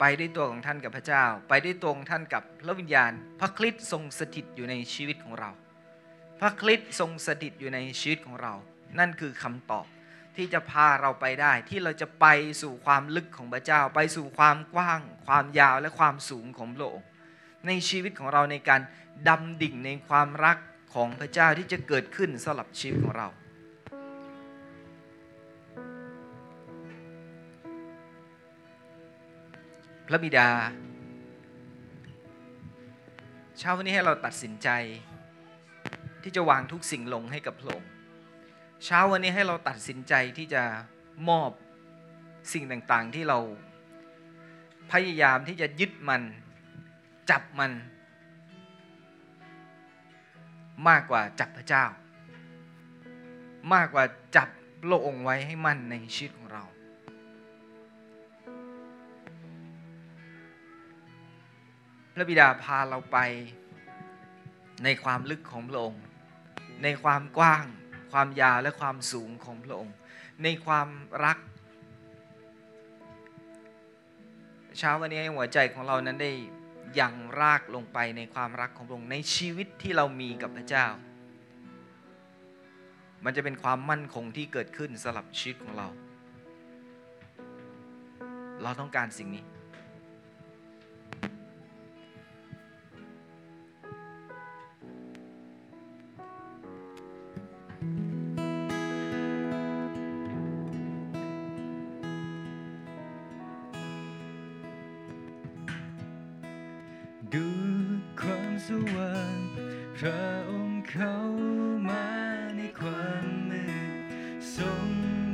[0.00, 5.50] ไปด้วยตัวของท่านกับพระเจ้า ไปด้วยตัวของท่านกับพระวิญญาณ พระคริสต์ทรงสถิตอยู่ในชีวิตของเรา
[6.40, 8.52] พระคริสต์ทรงสถิตอยู่ในชีวิตของเรา
[8.98, 9.86] นั่นคือคำตอบ
[10.36, 12.26] ที่จะพาเราไปได้ ที่เราจะไป
[12.62, 17.06] สู่ความลึกของพระเจ้า ไปสู่ความกว้าง ความยาวและความสูงของพระองค์
[17.66, 18.80] ในชีวิตของเราในการ
[19.28, 20.58] ดำดิ่งในความรัก
[20.94, 23.28] ของพระเจ้าที่จะเกิดขึ้นสำหรับชีวิตของเรา
[30.06, 30.48] พระบิดา
[33.58, 34.68] เช้าวันนี้ให้เราตัดสินใจ
[36.22, 37.91] ที่จะวางทุกสิ่งลงให้กับพระองค์
[38.84, 40.62] เช้าวันนี้ให้เราตัดสินใจที่จะ
[41.28, 41.50] มอบ
[42.52, 43.38] สิ่งต่างๆ ที่เรา
[44.92, 46.22] พยายามที่จะยึดมัน
[47.30, 47.72] จับมัน
[50.88, 51.84] มากกว่าจับพระเจ้า
[53.74, 54.04] มากกว่า
[54.36, 54.48] จับ
[54.82, 56.64] พระองค์ไว้ให้มั่นในชีวิตของเรา
[62.14, 63.18] พระบิดาพาเราไป
[64.84, 66.04] ในความลึกของพระองค์
[66.82, 67.64] ในความกว้าง
[68.12, 69.96] ความยาวและความสูงของพระองค์
[70.42, 70.88] ในความ
[71.24, 71.38] รัก
[74.78, 76.32] เช้าวันนี้ห้หัวใจของเรานั้นได้
[77.00, 80.86] ยังรากลงไปในความรักของพระองค์ในชีวิตที่เรามีกับพระเจ้า
[83.24, 85.88] มันจะเป็นความมั่นคงที่เกิดขึ้นสำหรับชีวิตของเรา
[88.62, 89.44] เราต้องการสิ่งนี้
[107.34, 107.48] ดู
[108.20, 109.38] ความสว่าง
[109.96, 111.16] พระองค์เข้า
[111.88, 112.06] มา
[112.56, 113.64] ในความมื
[113.98, 114.02] ด
[114.56, 114.88] ทรง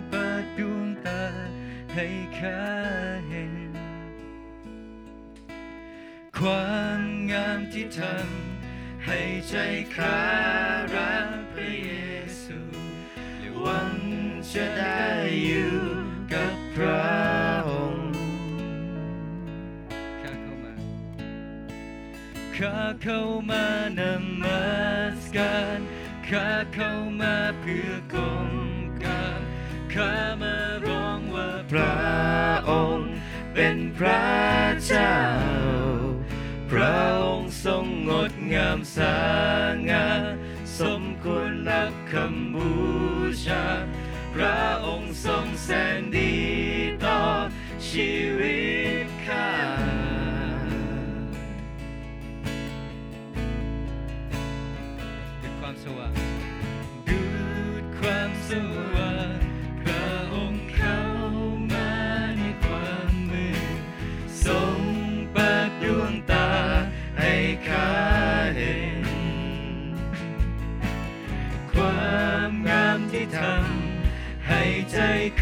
[0.09, 1.25] เปิดดวงตา
[1.95, 2.07] ให้
[2.39, 2.62] ข้า
[3.29, 3.55] เห็น
[6.39, 9.55] ความงามที่ทำให้ใจ
[9.97, 10.20] ข้า
[10.95, 11.91] รักพระเย
[12.43, 12.59] ซู
[13.39, 13.93] และหวัง
[14.53, 15.05] จะได้
[15.45, 15.78] อยู่
[22.65, 23.67] ข้าเข้ามา
[23.99, 24.01] น
[24.43, 24.63] มั
[25.21, 25.79] สการ
[26.29, 28.51] ข้าเข้ามาเพื่อกอง
[29.05, 29.25] กา
[29.95, 30.57] ข้ามา
[30.87, 31.97] ร้องว่าพระ
[32.71, 33.13] องค์
[33.55, 34.25] เป็นพระ
[34.87, 35.19] เจ้า
[36.71, 38.99] พระองค์ทรงงดงามส
[39.89, 40.09] ง่า
[40.81, 42.73] สมควรรับคำบู
[43.47, 43.65] ชา
[44.35, 45.69] พระองค์ทรงแส
[45.99, 46.37] นดี
[47.05, 47.21] ต่อ
[47.89, 48.68] ชีวิต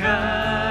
[0.06, 0.65] ใ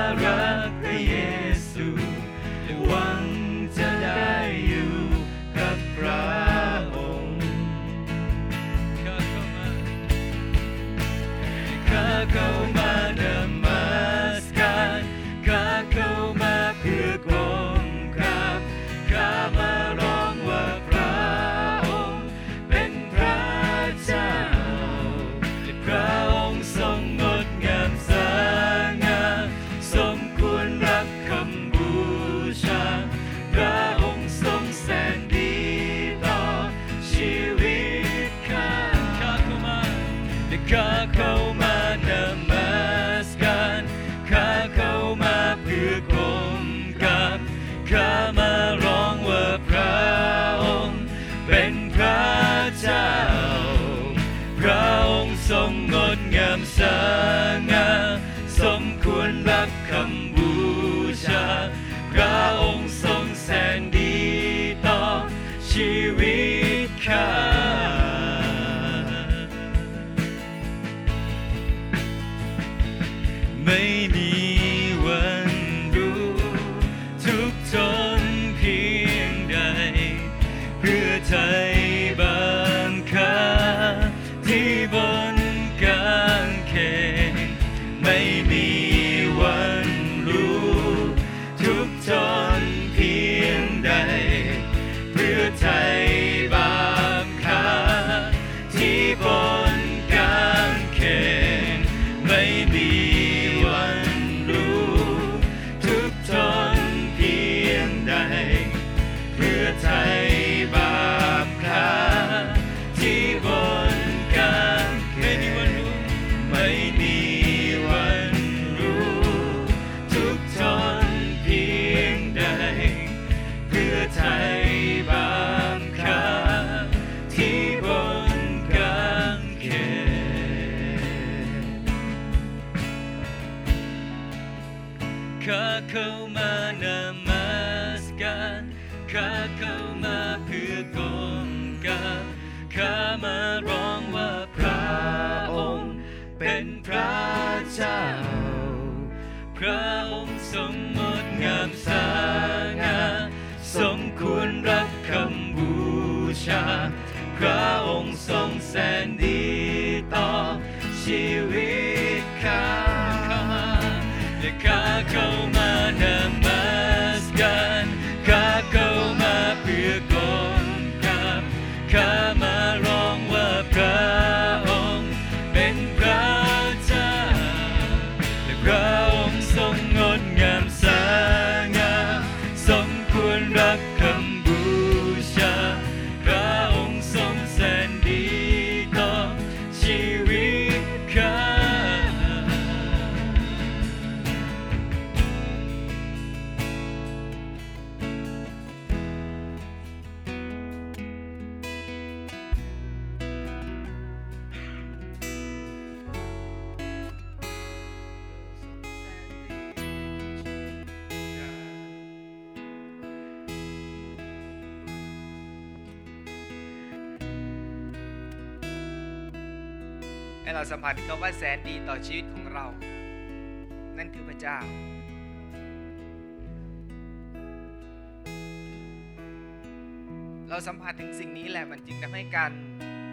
[232.36, 232.54] การ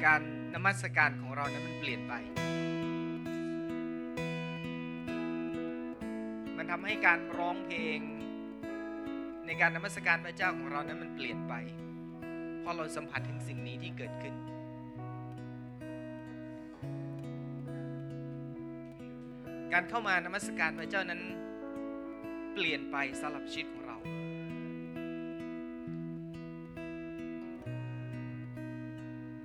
[0.05, 0.23] การ
[0.55, 2.15] นมัสการของเรานั้นมันเปลี่ยนไป
[6.57, 7.99] มันทำให้การร้องเพลง
[9.47, 11.55] ในการนมัสการพระเจ้าของเรานั้นมันเปลี่ยนไป
[12.61, 14.35] เพราะเราสัมผัสถึงสิ่งนี้ที่เกิดขึ้น
[19.73, 21.21] การเข้ามานมัสการพระเจ้านั้น
[22.55, 23.82] เปลี่ยนไปสำหรับชีวิตของ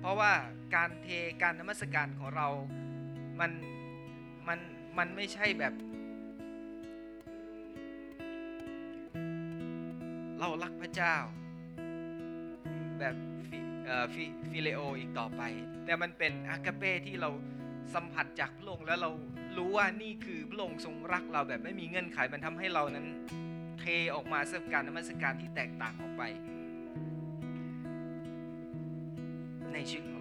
[0.08, 0.34] ราเพราะว่า
[0.76, 1.08] การเท
[1.42, 2.48] การนมัสการของเรา
[3.40, 3.50] มัน
[4.48, 4.58] มัน
[4.98, 5.74] มันไม่ใช่แบบ
[10.40, 11.16] เรารักพระเจ้า
[13.00, 13.16] แบบ
[13.48, 15.42] phi เอ่อ phi phileo อีกต่อไป
[15.84, 17.30] แต่มันเป็น agape ที่เรา
[17.94, 19.10] สัมผัสจากพระองค์แล้วเรา
[19.56, 23.06] รู้ว่านี่คือพระองค์ทรงรักเราแบบไม่มีเงื่อนไขมันทำให้เรานั้น
[23.80, 26.22] เทออกมาสำหรับการนมัสการที่แตกต่างออกไป
[29.88, 30.17] ใ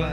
[0.00, 0.12] วั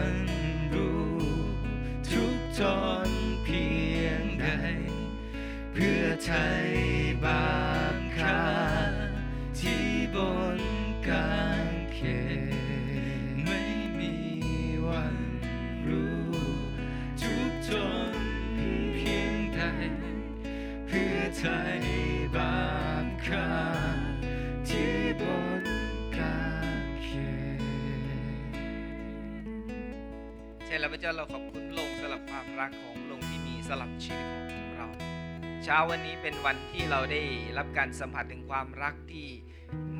[35.91, 37.21] วันนี้เป็นวันที่เราได้
[37.57, 39.27] รับการสัมผัสถึงความรักที่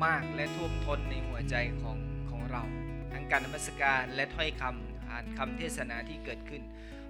[0.04, 1.98] มากและท่วมท้นในหัวใจของ
[2.30, 2.62] ของเรา
[3.12, 6.62] ทั้งการนมัสการและถ้อยคำอ่านคำเทศนาที่เกิดขึ้น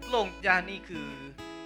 [0.03, 1.09] พระองค์เจ้านี่คือ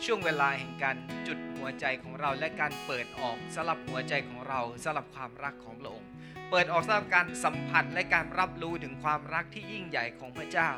[0.05, 0.97] ช่วงเวลาแห่งการ
[1.27, 6.09] จุดหัวใจของเราและการเปิดออกสำหรับหัวใจของเราสำหรับความรักของพระองค์
[6.51, 10.69] เปิดออกสำหรับการสัมผัสและการรับรู้ถึงความรักที่ยิ่งใหญ่ของพระเจ้า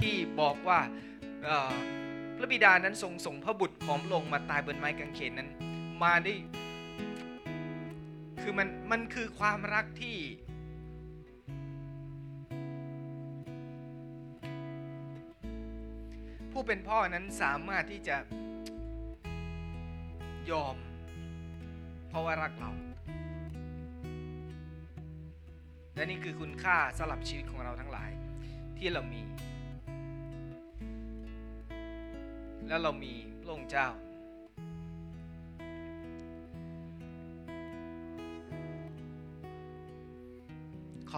[0.00, 0.78] ที่บอกว่า
[2.38, 5.50] พระบิดานั้นทรงส่งพระบุตรของพระองค์มาตายบนไม้กางเขนนั้น
[6.02, 6.34] มาได้
[8.40, 10.18] คือมันมันคือความรักที่
[16.52, 18.16] ผู้เป็นพ่อนั้นสามารถที่จะ
[20.50, 20.76] ยอม
[22.08, 22.70] เพราะว่ารักเรา
[25.94, 28.10] และนี่คือคุณค่าสำหรับชีวิตของเราทั้งหลาย
[28.78, 29.22] ที่เรามี
[32.68, 33.88] แล้วเรามีพระองค์เจ้า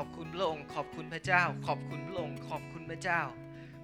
[0.00, 3.20] ขอบคุณพระองค์ ขอบคุณพระเจ้า ขอบคุณพระองค์ขอบคุณพระเจ้า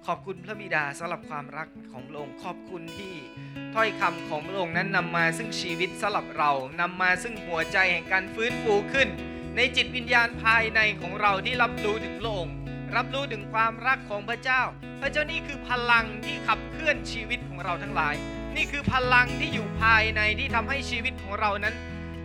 [0.05, 3.15] ขอบคุณพระบิดาสำหรับความรักของพระองค์ขอบคุณที่
[3.75, 9.07] ถ้อยคำของพระองค์นั้นนำมาซึ่งชีวิตสำหรับเรานำมาซึ่งหัวใจแห่งการฟื้นฟูขึ้น
[9.55, 12.55] ในจิตวิญญาณภายในของเราที่รับรู้ถึงพระองค์
[12.95, 14.61] รับรู้ถึงความรักของพระเจ้า
[15.01, 18.15] พระเจ้านี่คือพลังที่ขับเคลื่อนชีวิตของเราทั้งหลาย
[18.55, 21.75] นี่คือพลังที่อยู่ภายในที่ทำให้ชีวิตของเรานั้น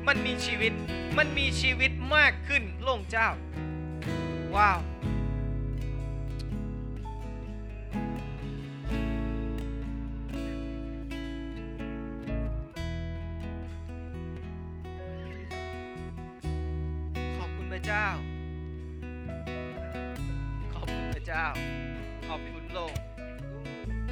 [0.07, 0.73] มันมีชีวิต
[1.19, 3.29] มันมีชีวิตมากขึ้นพระองค์เจ้า
[4.57, 4.79] ว้าว
[17.39, 18.07] ขอบคุณพระเจ้า
[20.75, 21.45] ขอบคุณพระเจ้า
[22.29, 22.95] ขอบคุณโลก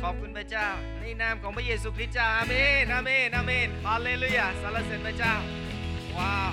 [0.02, 0.68] ขอบคุณพระเจ้า
[1.00, 5.34] ในนามของพระเยซูคริสต์เจ้าอาเมนอาเมนอาเมนฮาเลลูยาสรรเสริญพระเจ้า
[6.16, 6.52] ว้าว